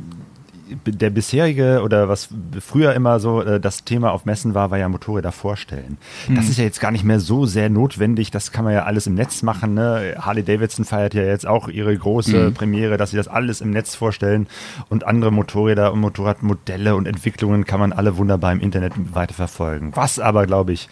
der 0.85 1.09
bisherige 1.09 1.81
oder 1.83 2.09
was 2.09 2.29
früher 2.59 2.93
immer 2.93 3.19
so 3.19 3.41
äh, 3.41 3.59
das 3.59 3.85
Thema 3.85 4.11
auf 4.11 4.25
Messen 4.25 4.53
war, 4.53 4.71
war 4.71 4.77
ja 4.77 4.87
Motorräder 4.89 5.31
vorstellen. 5.31 5.97
Das 6.35 6.49
ist 6.49 6.57
ja 6.57 6.63
jetzt 6.63 6.79
gar 6.79 6.91
nicht 6.91 7.03
mehr 7.03 7.19
so 7.19 7.45
sehr 7.45 7.69
notwendig. 7.69 8.31
Das 8.31 8.51
kann 8.51 8.65
man 8.65 8.73
ja 8.73 8.83
alles 8.83 9.07
im 9.07 9.15
Netz 9.15 9.41
machen. 9.41 9.73
Ne? 9.73 10.15
Harley 10.19 10.43
Davidson 10.43 10.85
feiert 10.85 11.13
ja 11.13 11.23
jetzt 11.23 11.47
auch 11.47 11.67
ihre 11.67 11.95
große 11.97 12.51
Premiere, 12.51 12.97
dass 12.97 13.11
sie 13.11 13.17
das 13.17 13.27
alles 13.27 13.61
im 13.61 13.71
Netz 13.71 13.95
vorstellen 13.95 14.47
und 14.89 15.05
andere 15.05 15.31
Motorräder 15.31 15.91
und 15.91 15.99
Motorradmodelle 15.99 16.95
und 16.95 17.07
Entwicklungen 17.07 17.65
kann 17.65 17.79
man 17.79 17.93
alle 17.93 18.17
wunderbar 18.17 18.51
im 18.51 18.59
Internet 18.59 18.93
weiterverfolgen. 19.13 19.95
Was 19.95 20.19
aber, 20.19 20.45
glaube 20.45 20.73
ich, 20.73 20.89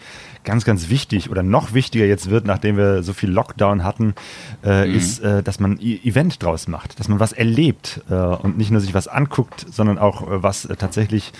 ganz, 0.47 0.63
ganz 0.63 0.89
wichtig 0.89 1.29
oder 1.29 1.43
noch 1.43 1.73
wichtiger 1.73 2.05
jetzt 2.05 2.29
wird, 2.29 2.45
nachdem 2.45 2.77
wir 2.77 3.03
so 3.03 3.11
viel 3.11 3.29
Lockdown 3.29 3.83
hatten, 3.83 4.15
äh, 4.63 4.89
ist, 4.89 5.19
äh, 5.19 5.43
dass 5.43 5.59
man 5.59 5.73
ein 5.73 5.79
Event 5.81 6.41
draus 6.41 6.69
macht, 6.69 7.01
dass 7.01 7.09
man 7.09 7.19
was 7.19 7.33
erlebt 7.33 8.01
äh, 8.09 8.13
und 8.13 8.57
nicht 8.57 8.71
nur 8.71 8.79
sich 8.79 8.93
was 8.93 9.09
anguckt, 9.09 9.65
sondern 9.69 9.97
auch 9.97 10.21
äh, 10.21 10.41
was 10.41 10.63
äh, 10.63 10.77
tatsächlich 10.77 11.33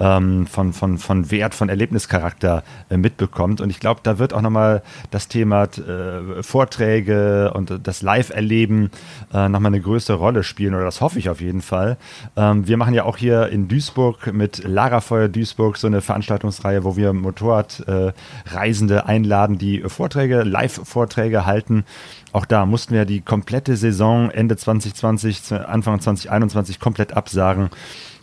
ähm, 0.00 0.46
von, 0.46 0.72
von, 0.72 0.96
von 0.96 1.30
Wert, 1.30 1.54
von 1.54 1.68
Erlebnischarakter 1.68 2.64
äh, 2.88 2.96
mitbekommt. 2.96 3.60
Und 3.60 3.68
ich 3.68 3.80
glaube, 3.80 4.00
da 4.02 4.18
wird 4.18 4.32
auch 4.32 4.40
nochmal 4.40 4.82
das 5.10 5.28
Thema 5.28 5.68
Vorträge 6.40 7.52
und 7.54 7.80
das 7.82 8.00
Live-Erleben 8.00 8.90
äh, 9.32 9.48
nochmal 9.48 9.72
eine 9.72 9.80
größere 9.80 10.16
Rolle 10.16 10.42
spielen, 10.42 10.74
oder 10.74 10.84
das 10.84 11.00
hoffe 11.00 11.18
ich 11.18 11.28
auf 11.28 11.40
jeden 11.40 11.60
Fall. 11.60 11.98
Ähm, 12.36 12.66
wir 12.66 12.78
machen 12.78 12.94
ja 12.94 13.04
auch 13.04 13.18
hier 13.18 13.48
in 13.48 13.68
Duisburg 13.68 14.32
mit 14.32 14.64
Lagerfeuer 14.64 15.28
Duisburg 15.28 15.76
so 15.76 15.86
eine 15.86 16.00
Veranstaltungsreihe, 16.00 16.84
wo 16.84 16.96
wir 16.96 17.12
äh, 17.12 18.12
Reisende 18.54 19.06
einladen, 19.06 19.58
die 19.58 19.80
Vorträge, 19.86 20.42
Live-Vorträge 20.42 21.46
halten. 21.46 21.84
Auch 22.32 22.46
da 22.46 22.66
mussten 22.66 22.94
wir 22.94 23.04
die 23.04 23.20
komplette 23.20 23.76
Saison 23.76 24.30
Ende 24.30 24.56
2020, 24.56 25.42
zu 25.42 25.68
Anfang 25.68 26.00
2021 26.00 26.80
komplett 26.80 27.16
absagen. 27.16 27.70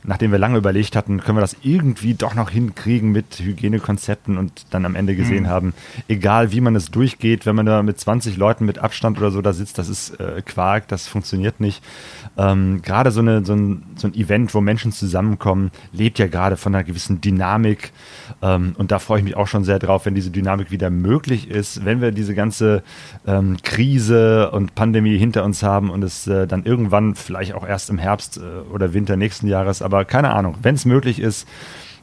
Nachdem 0.04 0.32
wir 0.32 0.40
lange 0.40 0.58
überlegt 0.58 0.96
hatten, 0.96 1.20
können 1.22 1.38
wir 1.38 1.42
das 1.42 1.58
irgendwie 1.62 2.16
doch 2.16 2.34
noch 2.34 2.50
hinkriegen 2.50 3.12
mit 3.12 3.40
Hygienekonzepten 3.40 4.38
und 4.38 4.66
dann 4.72 4.86
am 4.86 4.96
Ende 4.96 5.16
gesehen 5.16 5.48
haben, 5.48 5.74
egal 6.08 6.52
wie 6.52 6.62
man 6.62 6.76
es 6.76 6.90
durchgeht, 6.90 7.46
wenn 7.46 7.56
man 7.56 7.68
da 7.68 7.84
mit 7.84 8.00
20 8.00 8.36
Leuten 8.36 8.66
mit 8.66 8.80
Abstand 8.80 9.20
oder 9.20 9.30
so 9.30 9.44
da 9.44 9.54
sitzt, 9.54 9.78
das 9.78 9.90
ist 9.90 10.20
äh, 10.20 10.42
Quark, 10.44 10.88
das 10.88 11.08
funktioniert 11.08 11.60
nicht. 11.60 11.84
Ähm, 12.38 12.82
gerade 12.82 13.12
so, 13.12 13.20
eine, 13.20 13.46
so, 13.46 13.54
ein, 13.54 13.84
so 13.96 14.08
ein 14.08 14.14
Event, 14.14 14.54
wo 14.54 14.62
Menschen 14.62 14.92
zusammenkommen, 14.92 15.72
lebt 15.92 16.20
ja 16.20 16.28
gerade 16.28 16.58
von 16.58 16.74
einer 16.74 16.84
gewissen 16.84 17.22
Dynamik. 17.22 17.92
Ähm, 18.42 18.74
und 18.78 18.92
da 18.92 19.00
freue 19.00 19.20
ich 19.20 19.24
mich 19.24 19.36
auch 19.36 19.48
schon 19.48 19.64
sehr 19.64 19.80
drauf, 19.80 20.06
wenn 20.06 20.16
diese 20.16 20.32
Dynamik 20.32 20.72
wieder 20.72 20.90
möglich 20.90 21.50
ist, 21.50 21.86
wenn 21.86 22.02
wir 22.02 22.12
diese 22.12 22.34
ganze 22.34 22.84
ähm, 23.28 23.58
Krise 23.64 24.52
und 24.52 24.76
Pandemie 24.76 25.18
hinter 25.18 25.44
uns 25.44 25.64
haben 25.64 25.90
und 25.90 26.04
es 26.04 26.28
äh, 26.28 26.48
dann 26.48 26.64
irgendwann, 26.64 27.16
vielleicht 27.16 27.54
auch 27.54 27.68
erst 27.68 27.90
im 27.90 27.98
Herbst 27.98 28.38
äh, 28.38 28.42
oder 28.72 28.94
Winter 28.94 29.18
nächsten 29.18 29.48
Jahres, 29.48 29.82
aber 29.82 30.06
keine 30.06 30.32
Ahnung, 30.32 30.56
wenn 30.62 30.76
es 30.76 30.86
möglich 30.86 31.20
ist, 31.20 31.48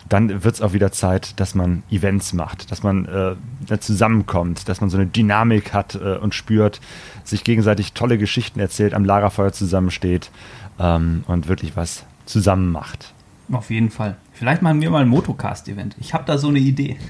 dann 0.09 0.45
wird 0.45 0.55
es 0.55 0.63
auch 0.63 0.73
wieder 0.73 0.93
Zeit, 0.93 1.39
dass 1.41 1.55
man 1.55 1.83
Events 1.91 2.33
macht, 2.33 2.71
dass 2.71 2.83
man 2.83 3.07
äh, 3.07 3.79
zusammenkommt, 3.79 4.69
dass 4.69 4.81
man 4.81 4.91
so 4.91 4.97
eine 4.97 5.07
Dynamik 5.07 5.73
hat 5.73 5.95
äh, 5.95 6.17
und 6.17 6.35
spürt, 6.35 6.81
sich 7.25 7.45
gegenseitig 7.45 7.93
tolle 7.93 8.19
Geschichten 8.19 8.61
erzählt, 8.61 8.95
am 8.95 9.05
Lagerfeuer 9.05 9.53
zusammensteht 9.53 10.31
ähm, 10.79 11.25
und 11.27 11.49
wirklich 11.49 11.77
was 11.77 12.05
zusammen 12.27 12.71
macht. 12.71 13.13
Auf 13.51 13.71
jeden 13.71 13.91
Fall. 13.91 14.17
Vielleicht 14.33 14.63
machen 14.63 14.81
wir 14.81 14.91
mal 14.91 15.03
ein 15.03 15.09
Motocast-Event. 15.09 15.97
Ich 15.99 16.15
habe 16.15 16.25
da 16.27 16.39
so 16.39 16.49
eine 16.49 16.59
Idee. 16.59 16.97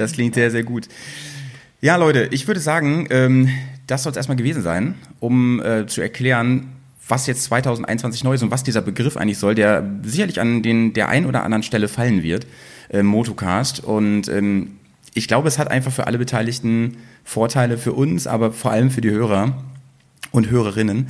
Das 0.00 0.12
klingt 0.12 0.34
sehr, 0.34 0.50
sehr 0.50 0.62
gut. 0.62 0.88
Ja, 1.82 1.96
Leute, 1.96 2.28
ich 2.30 2.46
würde 2.46 2.60
sagen, 2.60 3.06
ähm, 3.10 3.50
das 3.86 4.02
soll 4.02 4.12
es 4.12 4.16
erstmal 4.16 4.36
gewesen 4.36 4.62
sein, 4.62 4.94
um 5.18 5.60
äh, 5.62 5.86
zu 5.86 6.00
erklären, 6.00 6.72
was 7.10 7.26
jetzt 7.26 7.44
2021 7.44 8.24
neu 8.24 8.34
ist 8.34 8.42
und 8.42 8.50
was 8.50 8.62
dieser 8.62 8.82
Begriff 8.82 9.16
eigentlich 9.16 9.38
soll, 9.38 9.54
der 9.54 9.84
sicherlich 10.02 10.40
an 10.40 10.62
den 10.62 10.92
der 10.92 11.08
ein 11.08 11.26
oder 11.26 11.42
anderen 11.42 11.62
Stelle 11.62 11.88
fallen 11.88 12.22
wird, 12.22 12.46
äh, 12.90 13.02
Motocast. 13.02 13.82
Und 13.84 14.28
ähm, 14.28 14.76
ich 15.14 15.28
glaube, 15.28 15.48
es 15.48 15.58
hat 15.58 15.70
einfach 15.70 15.92
für 15.92 16.06
alle 16.06 16.18
Beteiligten 16.18 16.98
Vorteile 17.24 17.78
für 17.78 17.92
uns, 17.92 18.26
aber 18.26 18.52
vor 18.52 18.70
allem 18.70 18.90
für 18.90 19.00
die 19.00 19.10
Hörer 19.10 19.62
und 20.32 20.50
Hörerinnen. 20.50 21.08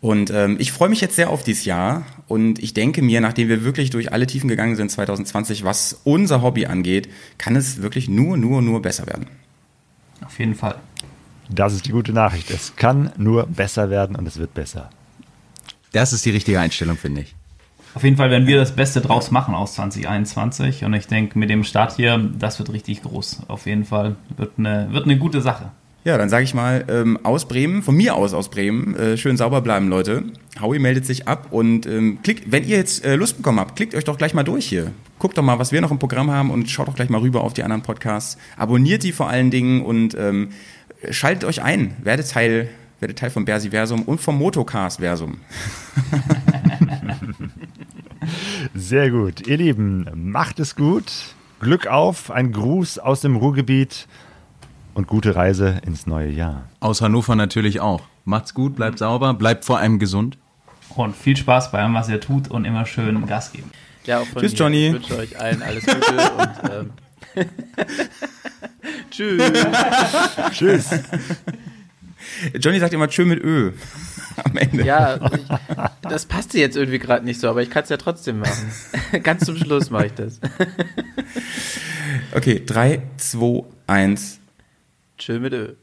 Und 0.00 0.30
ähm, 0.30 0.56
ich 0.58 0.72
freue 0.72 0.88
mich 0.88 1.00
jetzt 1.00 1.14
sehr 1.14 1.30
auf 1.30 1.44
dieses 1.44 1.64
Jahr 1.64 2.04
und 2.26 2.58
ich 2.58 2.74
denke 2.74 3.02
mir, 3.02 3.20
nachdem 3.20 3.48
wir 3.48 3.62
wirklich 3.62 3.90
durch 3.90 4.12
alle 4.12 4.26
Tiefen 4.26 4.48
gegangen 4.48 4.74
sind 4.74 4.90
2020, 4.90 5.62
was 5.62 6.00
unser 6.02 6.42
Hobby 6.42 6.66
angeht, 6.66 7.08
kann 7.38 7.54
es 7.54 7.82
wirklich 7.82 8.08
nur, 8.08 8.36
nur, 8.36 8.62
nur 8.62 8.82
besser 8.82 9.06
werden. 9.06 9.26
Auf 10.24 10.38
jeden 10.40 10.56
Fall. 10.56 10.74
Das 11.48 11.72
ist 11.72 11.86
die 11.86 11.92
gute 11.92 12.12
Nachricht. 12.12 12.50
Es 12.50 12.74
kann 12.74 13.12
nur 13.16 13.46
besser 13.46 13.90
werden 13.90 14.16
und 14.16 14.26
es 14.26 14.38
wird 14.38 14.54
besser. 14.54 14.90
Das 15.92 16.12
ist 16.12 16.24
die 16.24 16.30
richtige 16.30 16.58
Einstellung, 16.58 16.96
finde 16.96 17.22
ich. 17.22 17.34
Auf 17.94 18.04
jeden 18.04 18.16
Fall 18.16 18.30
werden 18.30 18.46
wir 18.46 18.56
das 18.56 18.74
Beste 18.74 19.02
draus 19.02 19.30
machen 19.30 19.54
aus 19.54 19.74
2021 19.74 20.84
und 20.84 20.94
ich 20.94 21.06
denke, 21.06 21.38
mit 21.38 21.50
dem 21.50 21.62
Start 21.62 21.96
hier, 21.96 22.18
das 22.38 22.58
wird 22.58 22.72
richtig 22.72 23.02
groß. 23.02 23.42
Auf 23.48 23.66
jeden 23.66 23.84
Fall 23.84 24.16
wird 24.36 24.52
eine, 24.58 24.88
wird 24.92 25.04
eine 25.04 25.18
gute 25.18 25.42
Sache. 25.42 25.70
Ja, 26.04 26.18
dann 26.18 26.30
sage 26.30 26.42
ich 26.42 26.52
mal 26.52 26.84
ähm, 26.88 27.18
aus 27.22 27.46
Bremen, 27.46 27.82
von 27.82 27.94
mir 27.94 28.16
aus 28.16 28.34
aus 28.34 28.48
Bremen, 28.48 28.96
äh, 28.96 29.16
schön 29.16 29.36
sauber 29.36 29.60
bleiben, 29.60 29.88
Leute. 29.88 30.24
Howie 30.60 30.80
meldet 30.80 31.06
sich 31.06 31.28
ab 31.28 31.48
und 31.50 31.86
ähm, 31.86 32.18
klickt, 32.22 32.50
wenn 32.50 32.64
ihr 32.64 32.78
jetzt 32.78 33.04
äh, 33.04 33.14
Lust 33.14 33.36
bekommen 33.36 33.60
habt, 33.60 33.76
klickt 33.76 33.94
euch 33.94 34.04
doch 34.04 34.18
gleich 34.18 34.34
mal 34.34 34.42
durch 34.42 34.66
hier. 34.66 34.90
Guckt 35.20 35.38
doch 35.38 35.44
mal, 35.44 35.60
was 35.60 35.70
wir 35.70 35.80
noch 35.80 35.92
im 35.92 36.00
Programm 36.00 36.30
haben 36.30 36.50
und 36.50 36.68
schaut 36.70 36.88
doch 36.88 36.96
gleich 36.96 37.08
mal 37.08 37.20
rüber 37.20 37.44
auf 37.44 37.52
die 37.52 37.62
anderen 37.62 37.82
Podcasts. 37.82 38.36
Abonniert 38.56 39.04
die 39.04 39.12
vor 39.12 39.28
allen 39.28 39.52
Dingen 39.52 39.82
und 39.82 40.16
ähm, 40.18 40.48
schaltet 41.10 41.44
euch 41.44 41.62
ein. 41.62 41.94
Werdet 42.02 42.28
Teil, 42.28 42.68
werdet 43.02 43.18
Teil 43.18 43.30
vom 43.30 43.44
Bersiversum 43.44 44.02
und 44.02 44.20
vom 44.20 44.38
Motocast-Versum. 44.38 45.40
Sehr 48.74 49.10
gut. 49.10 49.46
Ihr 49.48 49.56
Lieben, 49.56 50.08
macht 50.14 50.60
es 50.60 50.76
gut. 50.76 51.12
Glück 51.60 51.88
auf. 51.88 52.30
Ein 52.30 52.52
Gruß 52.52 53.00
aus 53.00 53.20
dem 53.20 53.34
Ruhrgebiet 53.34 54.06
und 54.94 55.08
gute 55.08 55.34
Reise 55.34 55.80
ins 55.84 56.06
neue 56.06 56.30
Jahr. 56.30 56.68
Aus 56.78 57.02
Hannover 57.02 57.34
natürlich 57.34 57.80
auch. 57.80 58.02
Macht's 58.24 58.54
gut, 58.54 58.76
bleibt 58.76 59.00
sauber, 59.00 59.34
bleibt 59.34 59.64
vor 59.64 59.78
allem 59.78 59.98
gesund. 59.98 60.38
Und 60.94 61.16
viel 61.16 61.36
Spaß 61.36 61.72
bei 61.72 61.80
allem, 61.80 61.94
was 61.94 62.08
ihr 62.08 62.20
tut 62.20 62.48
und 62.48 62.64
immer 62.64 62.86
schön 62.86 63.26
Gas 63.26 63.50
geben. 63.50 63.72
Ja, 64.04 64.20
auch 64.20 64.26
von 64.26 64.42
Tschüss. 64.42 64.56
Johnny. 64.56 64.86
Ich 64.86 64.92
wünsche 64.92 65.18
euch 65.18 65.40
allen 65.40 65.60
alles 65.62 65.84
Gute 65.86 66.30
und 66.38 66.70
ähm, 67.34 67.48
Tschüss. 69.10 69.52
Tschüss. 70.52 70.90
Johnny 72.54 72.78
sagt 72.78 72.94
immer 72.94 73.08
Tschö 73.08 73.24
mit 73.24 73.42
Ö 73.42 73.72
am 74.44 74.56
Ende. 74.56 74.84
Ja, 74.84 75.18
ich, 75.32 75.42
das 76.02 76.26
passte 76.26 76.58
jetzt 76.58 76.76
irgendwie 76.76 76.98
gerade 76.98 77.24
nicht 77.24 77.40
so, 77.40 77.48
aber 77.48 77.62
ich 77.62 77.70
kann 77.70 77.84
es 77.84 77.88
ja 77.88 77.96
trotzdem 77.96 78.40
machen. 78.40 78.72
Ganz 79.22 79.44
zum 79.44 79.56
Schluss 79.56 79.90
mache 79.90 80.06
ich 80.06 80.14
das. 80.14 80.40
Okay, 82.34 82.62
drei, 82.64 83.02
zwei, 83.16 83.64
eins. 83.86 84.38
Tschö 85.18 85.38
mit 85.38 85.52
Ö. 85.52 85.74